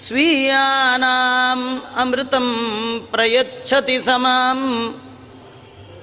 [0.05, 1.65] स्वीयानाम्
[2.01, 2.47] अमृतं
[3.13, 4.57] प्रयच्छति समां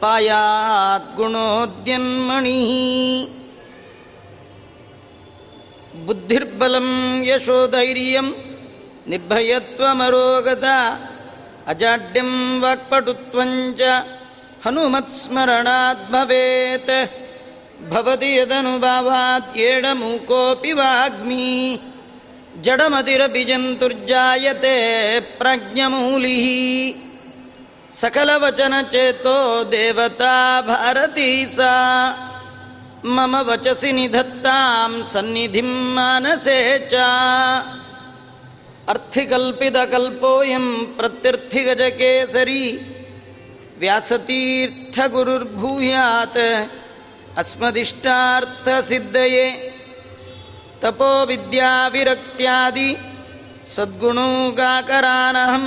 [0.02, 2.72] पायाद्गुणोद्यन्मणिः
[6.06, 6.88] बुद्धिर्बलं
[7.30, 8.28] यशोधैर्यं
[9.10, 10.76] निर्भयत्वमरोगता
[11.72, 12.30] अजाड्यं
[12.62, 13.80] वाक्पटुत्वञ्च
[14.66, 16.92] हनुमत्स्मरणात् भवेत्
[17.92, 21.48] भवति यदनुभावात् येडमूकोऽपि वाग्मी
[22.64, 24.76] जडमतिरभिजन्तुर्जायते
[25.38, 26.46] प्रज्ञमूलिः
[28.02, 29.38] सकलवचनचेतो
[29.74, 30.34] देवता
[30.68, 31.72] भारती सा
[33.16, 36.58] मम वचसि निधत्तां सन्निधिं मानसे
[36.92, 36.94] च
[38.92, 40.66] अर्थिकल्पितकल्पोऽयं
[40.98, 42.64] प्रत्यर्थिगजकेसरी
[43.81, 46.39] व्यासतीर्थगुरुर्भूयात्
[47.41, 49.47] अस्मदिष्टार्थसिद्धये
[50.81, 52.89] तपोविद्याविरक्त्यादि
[53.75, 55.65] सद्गुणोगाकरानहं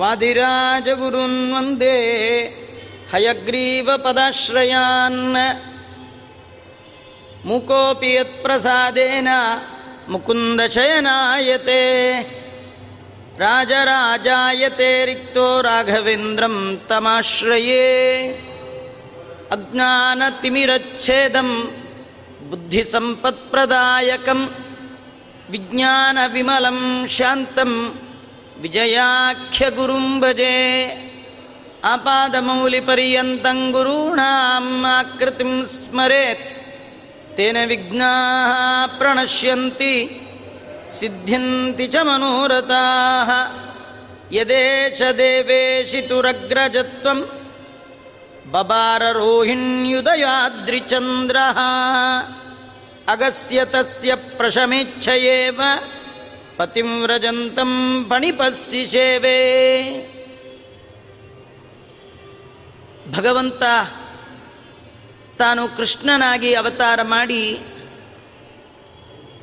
[0.00, 1.96] वादिराजगुरुन् वन्दे
[3.12, 5.22] हयग्रीवपदाश्रयान्
[7.48, 9.28] मुकोऽपि यत्प्रसादेन
[10.12, 11.82] मुकुन्दशयनायते
[13.38, 17.86] ರಾಜರಾಜಾಯತೆ ರಿಕ್ತೋ ರಾಘವೇಂದ್ರಂ ತಮಾಶ್ರಯೇ.
[19.50, 21.70] ಅಜ್ಞಾನತಿಮಿರಚ್ಛೇದಂ
[22.50, 24.54] ಬುದ್ಧಿಸಂಪತ್ಪ್ರದಾಯಕಂ
[25.50, 28.00] ವಿಜ್ಞಾನವಿಮಲಂ ಶಾಂತಂ
[28.60, 31.14] ವಿಜಯಾಖ್ಯಗುರುಂ ಭಜೆ.
[31.84, 36.66] ಆಪಾದಮೌಲಿಪರ್ಯಂತಂ ಗುರುಣಾಂ ಆಕೃತಿಂ ಸ್ಮರೇತ್.
[37.36, 38.12] ತೇನ ವಿಘ್ನಾ
[38.98, 40.20] ಪ್ರಣಶ್ಯಂತಿ.
[40.98, 42.70] ಸಿದ್ಧ್ಯಂತಿ ಚ ಮನೋರಥ.
[44.32, 47.30] ಯದೇಶ ದೇವೇಶಿತುರಗ್ರಜತ್ವಂ
[48.50, 51.36] ಬಬಾರರೋಹಿಣ್ಯುದಯಾದ್ರಿಚಂದ್ರ
[53.08, 55.60] ಅಗಸ್ಯ ತಸ್ಯ ಪ್ರಶಮೇಚ್ಛೆಯೇವ
[56.56, 59.38] ಪತಿಂವ್ರಜಂತಂ ಪಣಿಪಸ್ಸಿ ಸೇವೆ
[63.12, 63.62] ಭಗವಂತ
[65.38, 67.58] ತಾನು ಕೃಷ್ಣನಾಗಿ ಅವತಾರ ಮಾಡಿ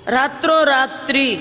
[0.08, 1.40] ರಾತ್ರೋರಾತ್ರಿ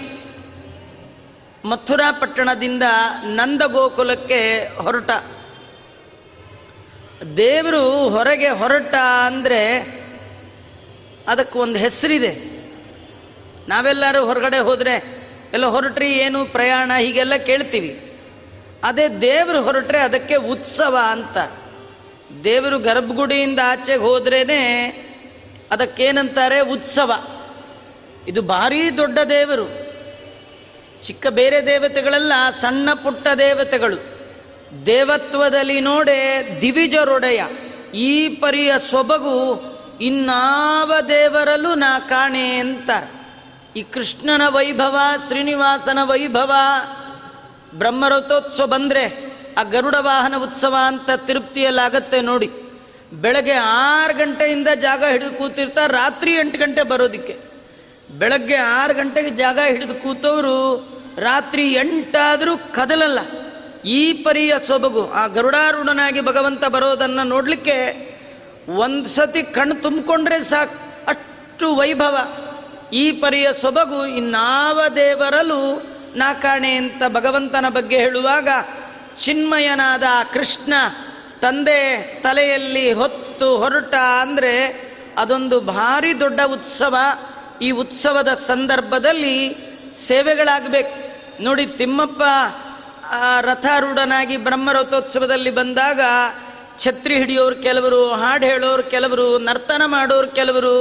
[1.64, 2.82] ಮಥುರಾ ಪಟ್ಟಣದಿಂದ
[3.24, 5.10] ನಂದಗೋಕುಲಕ್ಕೆ ಹೊರಟ.
[7.36, 8.94] ದೇವರು ಹೊರಗೆ ಹೊರಟ
[9.26, 9.80] ಅಂದರೆ
[11.28, 12.60] ಅದಕ್ಕೆ ಒಂದು ಹೆಸರಿದೆ.
[13.68, 15.20] ನಾವೆಲ್ಲರೂ ಹೊರಗಡೆ ಹೋದರೆ
[15.52, 18.20] ಎಲ್ಲ ಹೊರಟ್ರಿ, ಏನು ಪ್ರಯಾಣ ಹೀಗೆಲ್ಲ ಕೇಳ್ತೀವಿ.
[18.84, 21.38] ಅದೇ ದೇವರು ಹೊರಟ್ರೆ ಅದಕ್ಕೆ ಉತ್ಸವ ಅಂತ.
[22.44, 24.42] ದೇವರು ಗರ್ಭಗುಡಿಯಿಂದ ಆಚೆಗೆ ಹೋದ್ರೇ
[25.70, 27.12] ಅದಕ್ಕೇನಂತಾರೆ ಉತ್ಸವ.
[28.28, 29.90] ಇದು ಭಾರೀ ದೊಡ್ಡ ದೇವರು.
[31.02, 34.20] ಚಿಕ್ಕ ಬೇರೆ ದೇವತೆಗಳೆಲ್ಲ ಸಣ್ಣ ಪುಟ್ಟ ದೇವತೆಗಳು.
[34.86, 37.44] ದೇವತ್ವದಲ್ಲಿ ನೋಡೆ ದಿವಿಜರೊಡೆಯ.
[37.94, 39.70] ಈ ಪರಿಯ ಸೊಬಗು
[40.00, 42.90] ಇನ್ನಾವ ದೇವರಲ್ಲೂ ನಾ ಕಾಣೆ ಅಂತ
[43.76, 46.52] ಈ ಕೃಷ್ಣನ ವೈಭವ, ಶ್ರೀನಿವಾಸನ ವೈಭವ,
[47.74, 52.50] ಬ್ರಹ್ಮರಥೋತ್ಸವ ಬಂದರೆ ಆ ಗರುಡ ವಾಹನ ಉತ್ಸವ ಅಂತ ತಿರುಪ್ತಿಯಲ್ಲಾಗತ್ತೆ ನೋಡಿ.
[53.12, 57.49] ಬೆಳಗ್ಗೆ ಆರು ಗಂಟೆಯಿಂದ ಜಾಗ ಹಿಡಿದು ಕೂತಿರ್ತಾರೆ, ರಾತ್ರಿ ಎಂಟು ಗಂಟೆ ಬರೋದಕ್ಕೆ.
[58.18, 60.88] ಬೆಳಗ್ಗೆ ಆರು ಗಂಟೆಗೆ ಜಾಗ ಹಿಡಿದು ಕೂತವರು,
[61.18, 63.18] ರಾತ್ರಿ ಎಂಟಾದರೂ ಕದಲಲ್ಲ.
[63.84, 68.10] ಈ ಪರಿಯ ಸೊಬಗು, ಆ ಗರುಡಾರೂಢನಾಗಿ ಭಗವಂತ ಬರೋದನ್ನು ನೋಡಲಿಕ್ಕೆ
[68.68, 71.06] ಒಂದು ಸತಿ ಕಣ್ಣು ತುಂಬಿಕೊಂಡ್ರೆ ಸಾಕು.
[71.06, 72.16] ಅಷ್ಟು ವೈಭವ.
[72.92, 75.82] ಈ ಪರಿಯ ಸೊಬಗು ಇನ್ನಾವ ದೇವರಲ್ಲೂ
[76.16, 78.48] ನಾ ಕಾಣೆ ಅಂತ ಭಗವಂತನ ಬಗ್ಗೆ ಹೇಳುವಾಗ,
[79.16, 80.02] ಚಿನ್ಮಯನಾದ
[80.32, 80.72] ಕೃಷ್ಣ
[81.40, 84.84] ತಂದೆ ತಲೆಯಲ್ಲಿ ಹೊತ್ತು ಹೊರಟ ಅಂದರೆ
[85.18, 86.96] ಅದೊಂದು ಭಾರಿ ದೊಡ್ಡ ಉತ್ಸವ.
[87.60, 89.56] ಈ ಉತ್ಸವದ ಸಂದರ್ಭದಲ್ಲಿ
[89.94, 90.94] ಸೇವೆಗಳಾಗಬೇಕು.
[91.42, 92.22] ನೋಡಿ, ತಿಮ್ಮಪ್ಪ
[93.40, 96.00] ರಥಾರೂಢನಾಗಿ ಬ್ರಹ್ಮರಥೋತ್ಸವದಲ್ಲಿ ಬಂದಾಗ
[96.78, 100.74] ಛತ್ರಿ ಹಿಡಿಯೋರು ಕೆಲವರು, ಹಾಡು ಹೇಳೋರು ಕೆಲವರು, ನರ್ತನ ಮಾಡೋರು ಕೆಲವರು,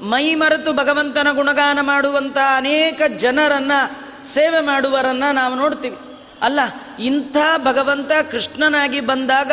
[0.00, 3.78] ಮೈ ಮರೆತು ಭಗವಂತನ ಗುಣಗಾನ ಮಾಡುವಂಥ ಅನೇಕ ಜನರನ್ನು,
[4.24, 5.96] ಸೇವೆ ಮಾಡುವರನ್ನು ನಾವು ನೋಡ್ತೀವಿ.
[6.42, 6.60] ಅಲ್ಲ,
[6.98, 9.52] ಇಂಥ ಭಗವಂತ ಕೃಷ್ಣನಾಗಿ ಬಂದಾಗ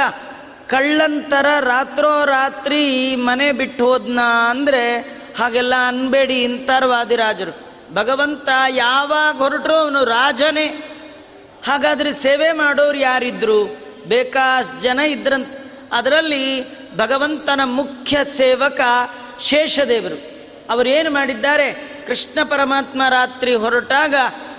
[0.67, 4.19] ಕಳ್ಳಂತರ ರಾತ್ರೋ ರಾತ್ರಿ ಮನೆ ಬಿಟ್ಟು ಹೋದ್ನ
[4.49, 10.97] ಅಂದರೆ ಹಾಗೆಲ್ಲ ಅನ್ಬೇಡಿ ಇಂತಾರ ವಾದಿರಾಜರು ಭಗವಂತ ಯಾವಾಗ ಹೊರಟರು ಅವನು ರಾಜನೇ.
[11.67, 13.65] ಹಾಗಾದ್ರೆ ಸೇವೆ ಮಾಡೋರು ಯಾರಿದ್ರು?
[14.07, 15.49] ಬೇಕಾಷ್ಟು ಜನ ಇದ್ರಂತ.
[15.91, 16.65] ಅದರಲ್ಲಿ
[16.97, 18.81] ಭಗವಂತನ ಮುಖ್ಯ ಸೇವಕ
[19.41, 20.47] ಶೇಷದೇವರು.
[20.69, 21.91] ಅವರೇನು ಮಾಡಿದ್ದಾರೆ?
[22.07, 24.15] ಕೃಷ್ಣ ಪರಮಾತ್ಮ ರಾತ್ರಿ ಹೊರಟಾಗ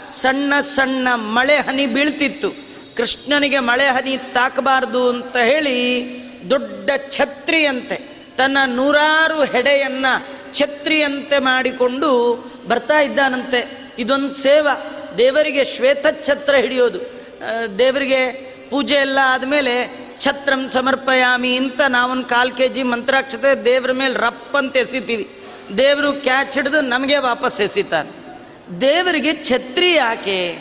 [0.07, 2.51] ಸಣ್ಣ ಸಣ್ಣ ಮಳೆ ಹನಿ ಬೀಳ್ತಿತ್ತು.
[2.97, 6.07] ಕೃಷ್ಣನಿಗೆ ಮಳೆ ಹನಿ ತಾಕಬಾರ್ದು ಅಂತ ಹೇಳಿ
[6.51, 8.13] ದೊಡ್ಡ ಛತ್ರಿಯಂತೆ.
[8.37, 10.07] ತನ್ನ ನೂರಾರು ಹೆಡೆಯನ್ನ
[10.53, 12.37] ಛತ್ರಿಯಂತೆ ಮಾಡಿಕೊಂಡು
[12.69, 13.91] ಬರ್ತಾ ಇದ್ದಾನಂತೆ.
[13.99, 14.69] ಇದೊಂದು ಸೇವ.
[15.19, 17.01] ದೇವರಿಗೆ ಶ್ವೇತ ಛತ್ರ ಹಿಡಿಯೋದು.
[17.79, 24.57] ದೇವರಿಗೆ ಪೂಜೆ ಎಲ್ಲ ಆದಮೇಲೆ ಛತ್ರಂ ಸಮರ್ಪಯಾಮಿ ಅಂತ ನಾವೊಂದು ಕಾಲು ಕೆ ಜಿ ಮಂತ್ರಾಕ್ಷತೆ ದೇವರ ಮೇಲೆ ರಪ್ಪ
[24.57, 25.31] ಅಂತ ಎಸಿತೀವಿ.
[25.79, 28.11] ದೇವರು ಕ್ಯಾಚ್ ಹಿಡಿದು ನಮಗೆ ವಾಪಸ್ ಎಸಿತಾನೆ.
[28.81, 30.59] ದೇವರಿಗೆ ಛತ್ರಿ ಯಾಕೆ?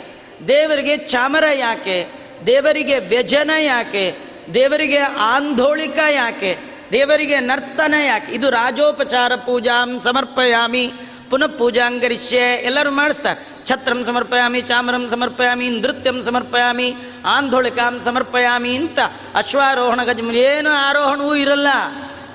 [0.48, 2.06] ದೇವರಿಗೆ ಚಾಮರ ಯಾಕೆ?
[2.46, 4.14] ದೇವರಿಗೆ ವ್ಯಜನ ಯಾಕೆ?
[4.54, 6.71] ದೇವರಿಗೆ ಆಂಧೋಳಿಕ ಯಾಕೆ?
[6.92, 8.32] ದೇವರಿಗೆ ನರ್ತನ ಯಾಕೆ?
[8.32, 10.92] ಇದು ರಾಜೋಪಚಾರ ಪೂಜಾಂ ಸಮರ್ಪಯಾಮಿ,
[11.30, 16.94] ಪುನಃ ಪೂಜಾಂಗರಿಷ್ಯೆ ಎಲ್ಲರೂ ಮಾಡಿಸ್ತಾರೆ ಛತ್ರಂ ಸಮರ್ಪಯಾಮಿ, ಚಾಮರಂ ಸಮರ್ಪಯಾಮಿ, ನೃತ್ಯಂ ಸಮರ್ಪಯಾಮಿ,
[17.24, 18.98] ಆಂಧೋಳಿಕಾಂ ಸಮರ್ಪಯಾಮಿ ಅಂತ
[19.34, 21.68] ಅಶ್ವಾರೋಹಣ ಗಜ ಏನು ಆರೋಹಣವೂ ಇರಲ್ಲ.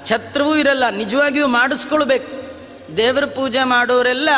[0.05, 0.89] ಛತ್ರವೂ ಇರಲ್ಲ.
[0.89, 2.37] ನಿಜವಾಗಿಯೂ ಮಾಡಿಸ್ಕೊಳ್ಬೇಕು.
[2.97, 4.29] ದೇವರ ಪೂಜೆ ಮಾಡೋರೆಲ್ಲ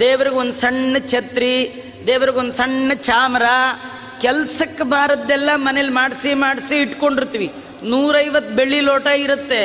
[0.00, 3.42] ದೇವ್ರಿಗೊಂದು ಸಣ್ಣ ಛತ್ರಿ ದೇವ್ರಿಗೊಂದು ಸಣ್ಣ ಚಾಮರ,
[4.20, 7.52] ಕೆಲಸಕ್ಕೆ ಬಾರದ್ದೆಲ್ಲ ಮನೇಲಿ ಮಾಡಿಸಿ ಮಾಡಿಸಿ ಇಟ್ಕೊಂಡಿರ್ತೀವಿ.
[7.90, 9.62] ನೂರೈವತ್ತು ಬೆಳ್ಳಿ ಲೋಟ ಇರುತ್ತೆ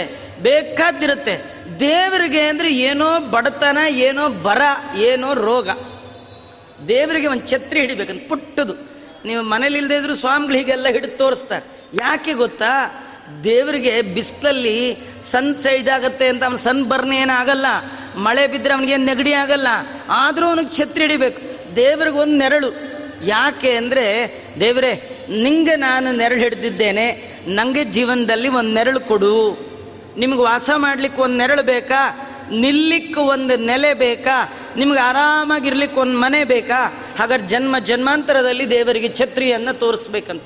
[0.48, 1.36] ಬೇಕಾದಿರುತ್ತೆ
[1.80, 4.62] ದೇವರಿಗೆ ಅಂದರೆ ಏನೋ ಬಡತನ, ಏನೋ ಬರ,
[5.10, 5.70] ಏನೋ ರೋಗ.
[6.88, 8.74] ದೇವರಿಗೆ ಒಂದು ಛತ್ರಿ ಹಿಡಿಬೇಕಂತ ಪುಟ್ಟದು.
[9.28, 11.66] ನೀವು ಮನೇಲಿ ಇಲ್ಲದೆ ಇದ್ರು ಸ್ವಾಮಿಗಳು ಹೀಗೆಲ್ಲ ಹಿಡಿದು ತೋರಿಸ್ತಾರೆ.
[12.02, 12.72] ಯಾಕೆ ಗೊತ್ತಾ?
[13.44, 14.78] ದೇವರಿಗೆ ಬಿಸಿಲಲ್ಲಿ
[15.32, 15.50] ಸನ್
[15.82, 17.68] ಇದಾಗತ್ತೆ ಅಂತ ಅವ್ನು ಸನ್ ಬರ್ನ್ ಏನಾಗಲ್ಲ
[18.28, 19.70] ಮಳೆ ಬಿದ್ದರೆ ಅವನಿಗೆ ನೆಗಡಿ ಆಗಲ್ಲ,
[20.22, 21.42] ಆದರೂ ಅವನಿಗೆ ಛತ್ರಿ ಹಿಡಿಬೇಕು.
[21.76, 22.70] ದೇವ್ರಿಗೆ ಒಂದು ನೆರಳು.
[23.26, 24.06] ಯಾಕೆ ಅಂದರೆ,
[24.60, 24.94] ದೇವರೇ,
[25.44, 27.08] ನಿಂಗೆ ನಾನು ನೆರಳು ಹಿಡಿದಿದ್ದೇನೆ
[27.48, 29.70] ನನಗೆ ಜೀವನದಲ್ಲಿ ಒಂದು ನೆರಳು ಕೊಡು.
[30.18, 32.26] ನಿಮಗೆ ವಾಸ ಮಾಡಲಿಕ್ಕೆ ಒಂದು ನೆರಳು ಬೇಕಾ?
[32.52, 34.54] ನಿಲ್ಲಿಕ್ಕೆ ಒಂದು ನೆಲೆ ಬೇಕಾ?
[34.78, 37.06] ನಿಮ್ಗೆ ಆರಾಮಾಗಿರ್ಲಿಕ್ಕೆ ಒಂದು ಮನೆ ಬೇಕಾ?
[37.20, 40.44] ಹಾಗಾದ್ರೆ ಜನ್ಮ ಜನ್ಮಾಂತರದಲ್ಲಿ ದೇವರಿಗೆ ಛತ್ರಿಯನ್ನು ತೋರಿಸ್ಬೇಕಂತ.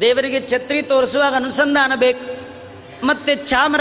[0.00, 2.54] ದೇವರಿಗೆ ಛತ್ರಿ ತೋರಿಸುವಾಗ ಅನುಸಂಧಾನ ಬೇಕು.
[3.06, 3.80] ಮತ್ತು ಚಾಮರ.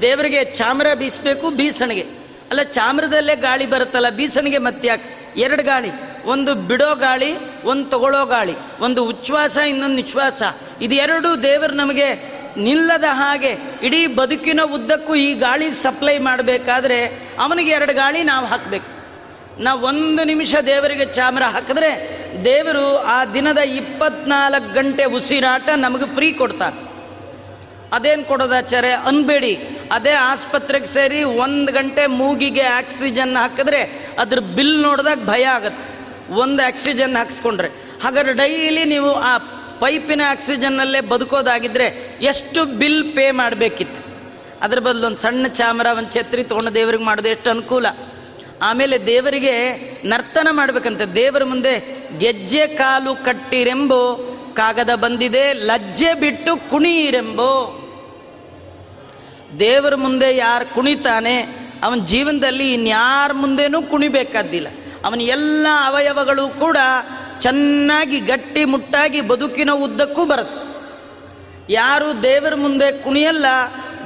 [0.00, 2.02] ದೇವರಿಗೆ ಚಾಮರ ಬೀಸಬೇಕು ಬೀಸಣಿಗೆ.
[2.50, 5.90] ಅಲ್ಲ, ಚಾಮ್ರದಲ್ಲೇ ಗಾಳಿ ಬರುತ್ತಲ್ಲ, ಬೀಸಣಿಗೆ ಮತ್ತೆ ಯಾಕೆ ಎರಡು ಗಾಳಿ,
[6.24, 10.42] ಒಂದು ಬಿಡೋ ಗಾಳಿ, ಒಂದು ತಗೊಳ್ಳೋ ಗಾಳಿ, ಒಂದು ಉಚ್ಛ್ವಾಸ, ಇನ್ನೊಂದು ನಿಶ್ವಾಸ.
[10.80, 17.06] ಇದು ಎರಡು ದೇವರು ನಮಗೆ ನಿಲ್ಲದ ಹಾಗೆ ಇಡೀ ಬದುಕಿನ ಉದ್ದಕ್ಕೂ ಈ ಗಾಳಿ ಸಪ್ಲೈ ಮಾಡಬೇಕಾದ್ರೆ
[17.40, 19.00] ಅವನಿಗೆ ಎರಡು ಗಾಳಿ ನಾವು ಹಾಕಬೇಕು.
[19.62, 26.89] ನಾವು ಒಂದು ನಿಮಿಷ ದೇವರಿಗೆ ಚಾಮರ ಹಾಕಿದ್ರೆ ದೇವರು ಆ ದಿನದ ಇಪ್ಪತ್ನಾಲ್ಕು ಗಂಟೆ ಉಸಿರಾಟ ನಮಗೆ ಫ್ರೀ ಕೊಡ್ತಾರೆ
[27.92, 29.58] ಅದೇನು ಕೊಡೋದಾಚಾರ್ಯ ಅನ್ಬೇಡಿ.
[29.92, 36.00] ಅದೇ ಆಸ್ಪತ್ರೆಗೆ ಸೇರಿ ಒಂದು ಗಂಟೆ ಮೂಗಿಗೆ ಆಕ್ಸಿಜನ್ ಹಾಕಿದ್ರೆ ಅದ್ರ ಬಿಲ್ ನೋಡಿದಾಗ ಭಯ ಆಗತ್ತೆ.
[36.34, 37.68] ಒಂದು ಆಕ್ಸಿಜನ್ ಹಾಕ್ಸ್ಕೊಂಡ್ರೆ.
[38.02, 39.38] ಹಾಗಾದ್ರೆ ಡೈಲಿ ನೀವು ಆ
[39.80, 44.10] ಪೈಪಿನ ಆಕ್ಸಿಜನ್ನಲ್ಲೇ ಬದುಕೋದಾಗಿದ್ದರೆ ಎಷ್ಟು ಬಿಲ್ ಪೇ ಮಾಡಬೇಕಿತ್ತು?
[44.60, 47.86] ಅದ್ರ ಬದಲು ಒಂದು ಸಣ್ಣ ಚಾಮರ, ಒಂದು ಛತ್ರಿ ತೊಗೊಂಡು ದೇವರಿಗೆ ಮಾಡೋದು ಎಷ್ಟು ಅನುಕೂಲ.
[48.62, 51.04] ಆಮೇಲೆ ದೇವರಿಗೆ ನರ್ತನ ಮಾಡಬೇಕಂತೆ.
[51.04, 54.16] ದೇವರ ಮುಂದೆ ಗೆಜ್ಜೆ ಕಾಲು ಕಟ್ಟಿರೆಂಬೋ,
[54.56, 57.76] ಕಾಗದ ಬಂದಿದೆ, ಲಜ್ಜೆ ಬಿಟ್ಟು ಕುಣಿಯಿರೆಂಬೋ.
[59.58, 61.36] ದೇವರ ಮುಂದೆ ಯಾರು ಕುಣಿತಾನೆ,
[61.82, 64.68] ಅವನ ಜೀವನದಲ್ಲಿ ಇನ್ಯಾರ ಮುಂದೆನೂ ಕುಣಿಬೇಕಾದ್ದಿಲ್ಲ.
[65.04, 66.76] ಅವನ ಎಲ್ಲ ಅವಯವಗಳು ಕೂಡ
[67.40, 70.64] ಚೆನ್ನಾಗಿ ಗಟ್ಟಿ ಮುಟ್ಟಾಗಿ ಬದುಕಿನ ಉದ್ದಕ್ಕೂ ಬರುತ್ತೆ.
[71.72, 73.46] ಯಾರು ದೇವರ ಮುಂದೆ ಕುಣಿಯಲ್ಲ,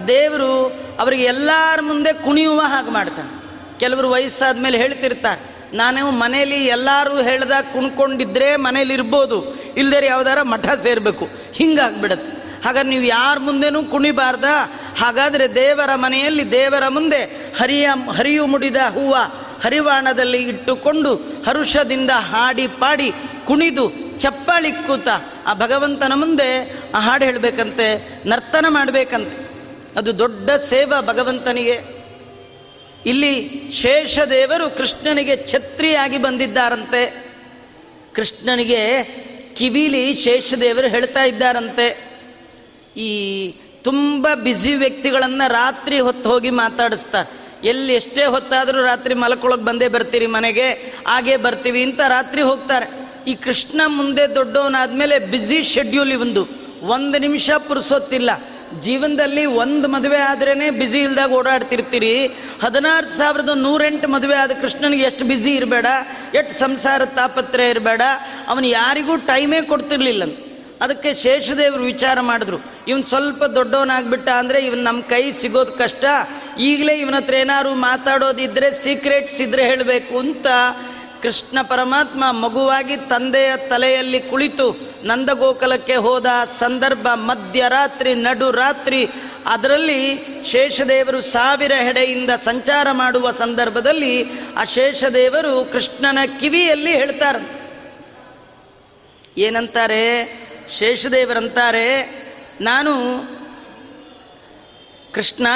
[0.08, 0.52] ದೇವರು
[1.00, 3.30] ಅವರಿಗೆ ಎಲ್ಲರ ಮುಂದೆ ಕುಣಿಯುವ ಹಾಗೆ ಮಾಡ್ತಾನೆ.
[3.80, 5.40] ಕೆಲವರು ವಯಸ್ಸಾದ ಮೇಲೆ ಹೇಳ್ತಿರ್ತಾರೆ,
[5.74, 9.38] ನಾನು ಮನೇಲಿ ಎಲ್ಲರೂ ಹೇಳ್ದಾಗ ಕುಣ್ಕೊಂಡಿದ್ರೆ ಮನೇಲಿ ಇರ್ಬೋದು
[9.76, 12.33] ಇಲ್ದೇ ಯಾವ್ದಾರ ಮಠ ಸೇರಬೇಕು, ಹಿಂಗಾಗ್ಬಿಡತ್ತೆ.
[12.64, 14.44] ಹಾಗಾದ್ರೆ ನೀವು ಯಾರ ಮುಂದೆನೂ ಕುಣಿಬಾರ್ದ.
[14.98, 17.22] ಹಾಗಾದರೆ ದೇವರ ಮನೆಯಲ್ಲಿ ದೇವರ ಮುಂದೆ
[17.60, 19.16] ಹರಿಯ, ಹರಿಯು ಮುಡಿದ ಹೂವ
[19.64, 21.14] ಹರಿವಾಣದಲ್ಲಿ ಇಟ್ಟುಕೊಂಡು
[21.46, 23.12] ಹರುಷದಿಂದ ಹಾಡಿ ಪಾಡಿ
[23.46, 25.08] ಕುಣಿದು ಚಪ್ಪಾಳಿ ಕೂತ
[25.46, 29.44] ಆ ಭಗವಂತನ ಮುಂದೆ ಆ ಹಾಡು ಹೇಳಬೇಕಂತೆ, ನರ್ತನ ಮಾಡಬೇಕಂತೆ.
[29.98, 31.80] ಅದು ದೊಡ್ಡ ಸೇವಾ ಭಗವಂತನಿಗೆ.
[33.06, 37.24] ಇಲ್ಲಿ ಶೇಷದೇವರು ಕೃಷ್ಣನಿಗೆ ಛತ್ರಿಯಾಗಿ ಬಂದಿದ್ದಾರಂತೆ.
[38.14, 39.04] ಕೃಷ್ಣನಿಗೆ
[39.54, 42.13] ಕಿವಿಲಿ ಶೇಷದೇವರು ಹೇಳ್ತಾ ಇದ್ದಾರಂತೆ.
[42.96, 47.30] ಈ ತುಂಬ ಬ್ಯುಸಿ ವ್ಯಕ್ತಿಗಳನ್ನು ರಾತ್ರಿ ಹೊತ್ತು ಹೋಗಿ ಮಾತಾಡಿಸ್ತಾರೆ.
[47.68, 50.70] ಎಲ್ಲಿ ಎಷ್ಟೇ ಹೊತ್ತಾದರೂ ರಾತ್ರಿ ಮಲಕೊಳಗೆ ಬಂದೇ ಬರ್ತೀರಿ ಮನೆಗೆ,
[51.06, 53.04] ಹಾಗೆ ಬರ್ತೀವಿ ಅಂತ ರಾತ್ರಿ ಹೋಗ್ತಾರೆ.
[53.30, 56.48] ಈ ಕೃಷ್ಣ ಮುಂದೆ ದೊಡ್ಡವನಾದ್ಮೇಲೆ ಬ್ಯುಸಿ ಶೆಡ್ಯೂಲ್ ಇವಂದು
[56.82, 57.18] ಒಂದು.
[57.18, 58.30] ನಿಮಿಷ ಪುರುಸೊತ್ತಿಲ್ಲ.
[58.80, 62.26] ಜೀವನದಲ್ಲಿ ಒಂದು ಮದುವೆ ಆದ್ರೇ ಬ್ಯುಸಿ ಇಲ್ದಾಗ ಓಡಾಡ್ತಿರ್ತೀರಿ.
[62.62, 65.86] ಹದಿನಾರು ಸಾವಿರದ ನೂರೆಂಟು ಮದುವೆ ಆದ ಕೃಷ್ಣನಿಗೆ ಎಷ್ಟು ಬ್ಯುಸಿ ಇರಬೇಡ,
[66.34, 68.02] ಎಷ್ಟು ಸಂಸಾರ ತಾಪತ್ರ ಇರಬೇಡ,
[68.48, 70.22] ಅವನು ಯಾರಿಗೂ ಟೈಮೇ ಕೊಡ್ತಿರ್ಲಿಲ್ಲ
[70.84, 72.58] ಅದಕ್ಕೆ ಶೇಷದೇವರು ವಿಚಾರ ಮಾಡಿದ್ರು.
[72.88, 76.04] ಇವನು ಸ್ವಲ್ಪ ದೊಡ್ಡವನಾಗ್ಬಿಟ್ಟ ಅಂದರೆ ಇವನು ನಮ್ಮ ಕೈ ಸಿಗೋದು ಕಷ್ಟ.
[76.60, 80.46] ಈಗಲೇ ಇವನ ಹತ್ರ ಏನಾದ್ರು ಮಾತಾಡೋದಿದ್ರೆ ಸೀಕ್ರೆಟ್ಸ್ ಇದ್ರೆ ಹೇಳಬೇಕು ಅಂತ
[81.22, 84.66] ಕೃಷ್ಣ ಪರಮಾತ್ಮ ಮಗುವಾಗಿ ತಂದೆಯ ತಲೆಯಲ್ಲಿ ಕುಳಿತು
[85.04, 86.26] ನಂದಗೋಕುಲಕ್ಕೆ ಹೋದ
[86.58, 89.00] ಸಂದರ್ಭ ಮಧ್ಯರಾತ್ರಿ ನಡು ರಾತ್ರಿ
[89.46, 90.00] ಅದರಲ್ಲಿ
[90.50, 94.14] ಶೇಷದೇವರು ಸಾವಿರ ಹೆಡೆಯಿಂದ ಸಂಚಾರ ಮಾಡುವ ಸಂದರ್ಭದಲ್ಲಿ
[94.56, 97.42] ಆ ಶೇಷದೇವರು ಕೃಷ್ಣನ ಕಿವಿಯಲ್ಲಿ ಹೇಳ್ತಾರೆ
[99.38, 100.04] ಏನಂತಾರೆ?
[100.70, 102.02] ಶೇಷದೇವರಂತಾರೆ,
[102.60, 102.90] ನಾನು
[105.12, 105.46] ಕೃಷ್ಣ,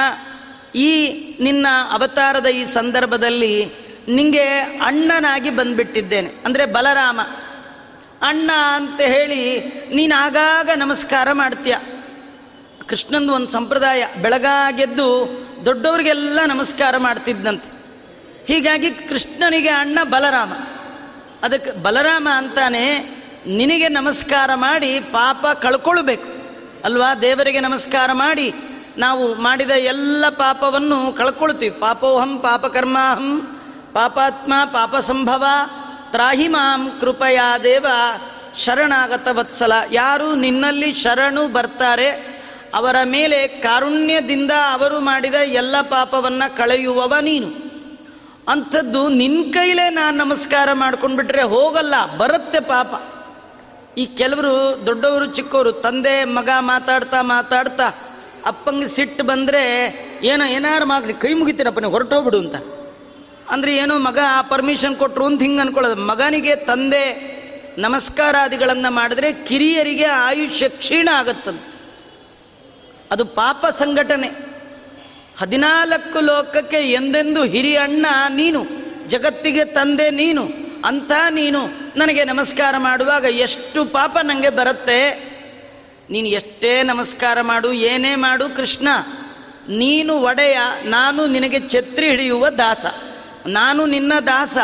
[0.75, 1.07] ಈ
[1.41, 3.71] ನಿನ್ನ ಅವತಾರದ ಈ ಸಂದರ್ಭದಲ್ಲಿ
[4.09, 4.49] ನಿಂಗೆ
[4.83, 6.31] ಅಣ್ಣನಾಗಿ ಬಂದ್ಬಿಟ್ಟಿದ್ದೇನೆ.
[6.45, 7.21] ಅಂದರೆ ಬಲರಾಮ.
[8.23, 9.59] ಅಣ್ಣ ಅಂತ ಹೇಳಿ
[9.95, 11.77] ನೀನು ಆಗಾಗ ನಮಸ್ಕಾರ ಮಾಡ್ತೀಯ.
[12.89, 14.07] ಕೃಷ್ಣಂದು ಒಂದು ಸಂಪ್ರದಾಯ.
[14.23, 17.79] ಬೆಳಗಾಗೆದ್ದು ದೊಡ್ಡವರಿಗೆಲ್ಲ ನಮಸ್ಕಾರ ಮಾಡ್ತಿದ್ದಂತೆ
[18.47, 20.53] ಹೀಗಾಗಿ ಕೃಷ್ಣನಿಗೆ ಅಣ್ಣ ಬಲರಾಮ.
[21.43, 23.18] ಅದಕ್ಕೆ ಬಲರಾಮ ಅಂತಾನೆ
[23.49, 26.29] ನಿನಗೆ ನಮಸ್ಕಾರ ಮಾಡಿ ಪಾಪ ಕಳ್ಕೊಳ್ಬೇಕು.
[26.85, 27.15] ಅಲ್ವಾ?
[27.15, 28.55] ದೇವರಿಗೆ ನಮಸ್ಕಾರ ಮಾಡಿ
[28.99, 31.81] ನಾವು ಮಾಡಿದ ಎಲ್ಲ ಪಾಪವನ್ನು ಕಳ್ಕೊಳ್ತೀವಿ.
[31.81, 33.41] ಪಾಪೋಹಂ, ಪಾಪಕರ್ಮಾಹಂ,
[33.93, 35.45] ಪಾಪಾತ್ಮ ಪಾಪ ಸಂಭವ
[36.11, 37.87] ತ್ರಾಹಿ ಮಾಂ ಕೃಪಯಾ ದೇವ
[38.57, 42.11] ಶರಣಾಗತ ವತ್ಸಲ ಯಾರು ನಿನ್ನಲ್ಲಿ ಶರಣು ಬರ್ತಾರೆ,
[42.75, 47.49] ಅವರ ಮೇಲೆ ಕಾರುಣ್ಯದಿಂದ ಅವರು ಮಾಡಿದ ಎಲ್ಲ ಪಾಪವನ್ನು ಕಳೆಯುವವ ನೀನು.
[48.49, 52.93] ಅಂಥದ್ದು ನಿನ್ನ ಕೈಲೇ ನಾನು ನಮಸ್ಕಾರ ಮಾಡ್ಕೊಂಡ್ಬಿಟ್ರೆ ಹೋಗಲ್ಲ, ಬರುತ್ತೆ ಪಾಪ.
[53.99, 57.89] ಈ ಕೆಲವರು ದೊಡ್ಡವರು, ಚಿಕ್ಕವರು, ತಂದೆ, ಮಗ ಮಾತಾಡ್ತಾ ಮಾತಾಡ್ತಾ
[58.47, 59.63] ಅಪ್ಪಂಗೆ ಸಿಟ್ಟು ಬಂದರೆ
[60.23, 62.55] ಏನೋ, ಏನಾರು ಮಾಡಿ ಕೈ ಮುಗಿತೀನಪ್ಪ ನೀವು ಹೊರಟೋಗ್ಬಿಡು ಅಂತ.
[63.51, 65.97] ಅಂದರೆ ಏನೋ ಮಗ ಪರ್ಮಿಷನ್ ಕೊಟ್ಟರು ಅಂತ ಹಿಂಗೆ ಅನ್ಕೊಳ್ಳೋದು.
[65.97, 67.39] ಮಗನಿಗೆ ತಂದೆ
[67.79, 71.73] ನಮಸ್ಕಾರಾದಿಗಳನ್ನು ಮಾಡಿದ್ರೆ ಕಿರಿಯರಿಗೆ ಆಯುಷ್ಯ ಕ್ಷೀಣ ಆಗತ್ತಂತೆ.
[73.11, 74.29] ಅದು ಪಾಪ ಸಂಘಟನೆ.
[75.39, 78.67] ಹದಿನಾಲ್ಕು ಲೋಕಕ್ಕೆ ಎಂದೆಂದು ಹಿರಿಯಣ್ಣ ನೀನು,
[79.07, 80.49] ಜಗತ್ತಿಗೆ ತಂದೆ ನೀನು,
[80.85, 81.88] ಅಂಥ ನೀನು.
[81.99, 85.11] ನನಗೆ ನಮಸ್ಕಾರ ಮಾಡುವಾಗ ಎಷ್ಟು ಪಾಪ ನನಗೆ ಬರುತ್ತೆ.
[86.11, 88.89] ನೀನು ಎಷ್ಟೇ ನಮಸ್ಕಾರ ಮಾಡು, ಏನೇ ಮಾಡು ಕೃಷ್ಣ.
[89.69, 92.87] ನೀನು ಒಡೆಯ, ನಾನು ನಿನಗೆ ಛತ್ರಿ ಹಿಡಿಯುವ ದಾಸ.
[93.47, 94.59] ನಾನು ನಿನ್ನ ದಾಸ.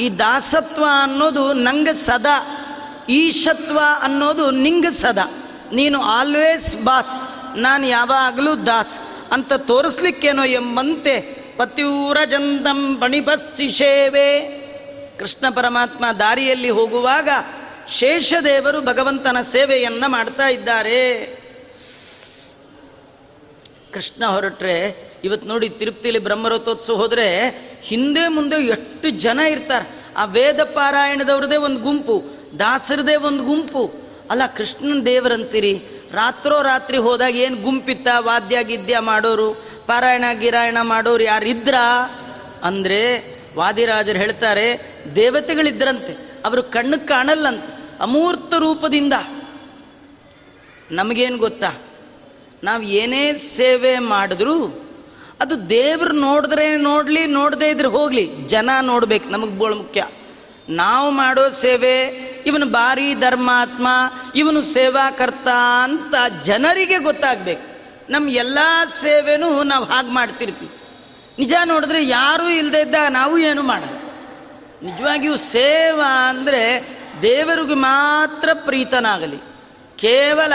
[0.00, 2.66] ಈ ದಾಸತ್ವ ಅನ್ನೋದು ನಂಗೆ ಸದಾ.
[3.08, 5.42] ಈಶತ್ವ ಅನ್ನೋದು ನಿಂಗೆ ಸದಾ.
[5.72, 7.12] ನೀನು ಆಲ್ವೇಸ್ ಬಾಸ್
[7.58, 9.00] ನಾನು ಯಾವಾಗಲೂ ದಾಸ್.
[9.32, 11.20] ಅಂತ ತೋರಿಸ್ಲಿಕ್ಕೇನೋ ಎಂಬಂತೆ
[11.56, 14.59] ಪತಿಯೂರ ಜಂದಂ ಬಣಿಬಸ್ಸಿ ಸೇವೆ
[15.20, 17.28] ಕೃಷ್ಣ ಪರಮಾತ್ಮ ದಾರಿಯಲ್ಲಿ ಹೋಗುವಾಗ
[17.92, 21.26] ಶೇಷದೇವರು ಭಗವಂತನ ಸೇವೆಯನ್ನು ಮಾಡ್ತಾ ಇದ್ದಾರೆ.
[23.92, 27.50] ಕೃಷ್ಣ ಹೊರಟ್ರೆ ಇವತ್ತು ನೋಡಿ ತಿರುಪ್ತಿಲಿ ಬ್ರಹ್ಮರಥೋತ್ಸವ ಹೋದರೆ
[27.82, 30.04] ಹಿಂದೆ ಮುಂದೆ ಎಷ್ಟು ಜನ ಇರ್ತಾರೆ.
[30.16, 32.24] ಆ ವೇದ ಪಾರಾಯಣದವ್ರದೇ ಒಂದು ಗುಂಪು,
[32.58, 33.94] ದಾಸರದೇ ಒಂದು ಗುಂಪು.
[34.30, 35.82] ಅಲ್ಲ, ಕೃಷ್ಣನ ದೇವರಂತೀರಿ?
[36.12, 38.08] ರಾತ್ರೋ ರಾತ್ರಿ ಹೋದಾಗ ಏನು ಗುಂಪಿತ್ತ?
[38.18, 39.52] ವಾದ್ಯ, ಗಿದ್ಯ ಮಾಡೋರು,
[39.86, 41.74] ಪಾರಾಯಣ, ಗಿರಾಯಣ ಮಾಡೋರು ಯಾರಿದ್ರ?
[42.62, 49.12] ಅಂದರೆ ವಾದಿರಾಜರು ಹೇಳ್ತಾರೆ ದೇವತೆಗಳಿದ್ರಂತೆ ಅವರು ಕಣ್ಣು ಕಾಣಲ್ಲಂತೆ, ಅಮೂರ್ತ ರೂಪದಿಂದ.
[50.90, 51.72] ನಮಗೇನು ಗೊತ್ತಾ?
[52.64, 54.84] ನಾವು ಏನೇ ಸೇವೆ ಮಾಡಿದ್ರು,
[55.40, 60.06] ಅದು ದೇವರು ನೋಡಿದ್ರೆ ನೋಡಲಿ, ನೋಡದೇ ಇದ್ರೆ ಹೋಗಲಿ, ಜನ ನೋಡ್ಬೇಕು, ನಮಗೆ ಬೋಳ ಮುಖ್ಯ.
[60.68, 62.02] ನಾವು ಮಾಡೋ ಸೇವೆ,
[62.46, 63.88] ಇವನು ಬಾರಿ ಧರ್ಮಾತ್ಮ,
[64.34, 65.48] ಇವನು ಸೇವಾಕರ್ತ
[65.82, 67.70] ಅಂತ ಜನರಿಗೆ ಗೊತ್ತಾಗಬೇಕು.
[68.12, 68.58] ನಮ್ಮ ಎಲ್ಲ
[69.00, 70.79] ಸೇವೆನೂ ನಾವು ಹಾಗೆ ಮಾಡ್ತಿರ್ತೀವಿ.
[71.40, 73.82] ನಿಜ ನೋಡಿದ್ರೆ ಯಾರೂ ಇಲ್ಲದೆ ಇದ್ದಾಗ ನಾವು ಏನು ಮಾಡ
[74.82, 76.62] ನಿಜವಾಗಿಯೂ ಸೇವಾ ಅಂದರೆ
[77.22, 79.38] ದೇವರಿಗೆ ಮಾತ್ರ ಪ್ರೀತನಾಗಲಿ.
[79.96, 80.52] ಕೇವಲ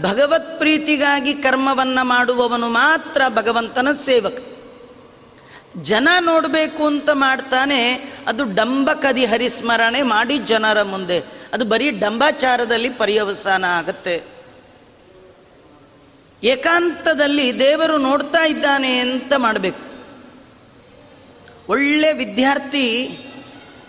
[0.00, 4.36] ಭಗವತ್ ಪ್ರೀತಿಗಾಗಿ ಕರ್ಮವನ್ನು ಮಾಡುವವನು ಮಾತ್ರ ಭಗವಂತನ ಸೇವಕ.
[5.82, 7.94] ಜನ ನೋಡಬೇಕು ಅಂತ ಮಾಡ್ತಾನೆ,
[8.28, 11.18] ಅದು ಡಂಬಕದಿ ಹರಿಸ್ಮರಣೆ ಮಾಡಿ ಜನರ ಮುಂದೆ.
[11.52, 14.22] ಅದು ಬರೀ ಡಂಬಾಚಾರದಲ್ಲಿ ಪರ್ಯವಸಾನ ಆಗತ್ತೆ.
[16.42, 19.93] ಏಕಾಂತದಲ್ಲಿ ದೇವರು ನೋಡ್ತಾ ಇದ್ದಾನೆ ಅಂತ ಮಾಡಬೇಕು.
[21.68, 22.86] ಒಳ್ಳೆ ವಿದ್ಯಾರ್ಥಿ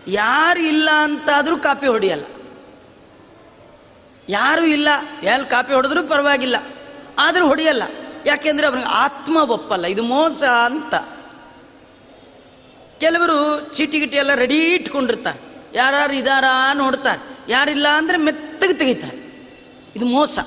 [0.07, 2.25] ಯಾರು ಇಲ್ಲ ಅಂತಾದರೂ ಕಾಪಿ ಹೊಡೆಯಲ್ಲ.
[4.29, 4.89] ಯಾರೂ ಇಲ್ಲ
[5.23, 6.57] ಎಲ್ಲಿ ಕಾಪಿ ಹೊಡೆದ್ರು ಪರವಾಗಿಲ್ಲ,
[7.19, 7.83] ಆದರೂ ಹೊಡೆಯಲ್ಲ.
[8.25, 10.95] ಯಾಕೆಂದರೆ ಅವ್ರಿಗೆ ಆತ್ಮ ಒಪ್ಪಲ್ಲ, ಇದು ಮೋಸ ಅಂತ.
[12.99, 13.37] ಕೆಲವರು
[13.73, 15.39] ಚೀಟಿ ಗಿಟಿ ಎಲ್ಲ ರೆಡಿ ಇಟ್ಕೊಂಡಿರ್ತಾರೆ.
[15.73, 17.51] ಯಾರು ಇದಾರಾ ನೋಡ್ತಾರೆ.
[17.51, 19.17] ಯಾರಿಲ್ಲ ಅಂದರೆ ಮೆತ್ತಗೆ ತೆಗಿತಾರೆ.
[19.95, 20.39] ಇದು ಮೋಸ.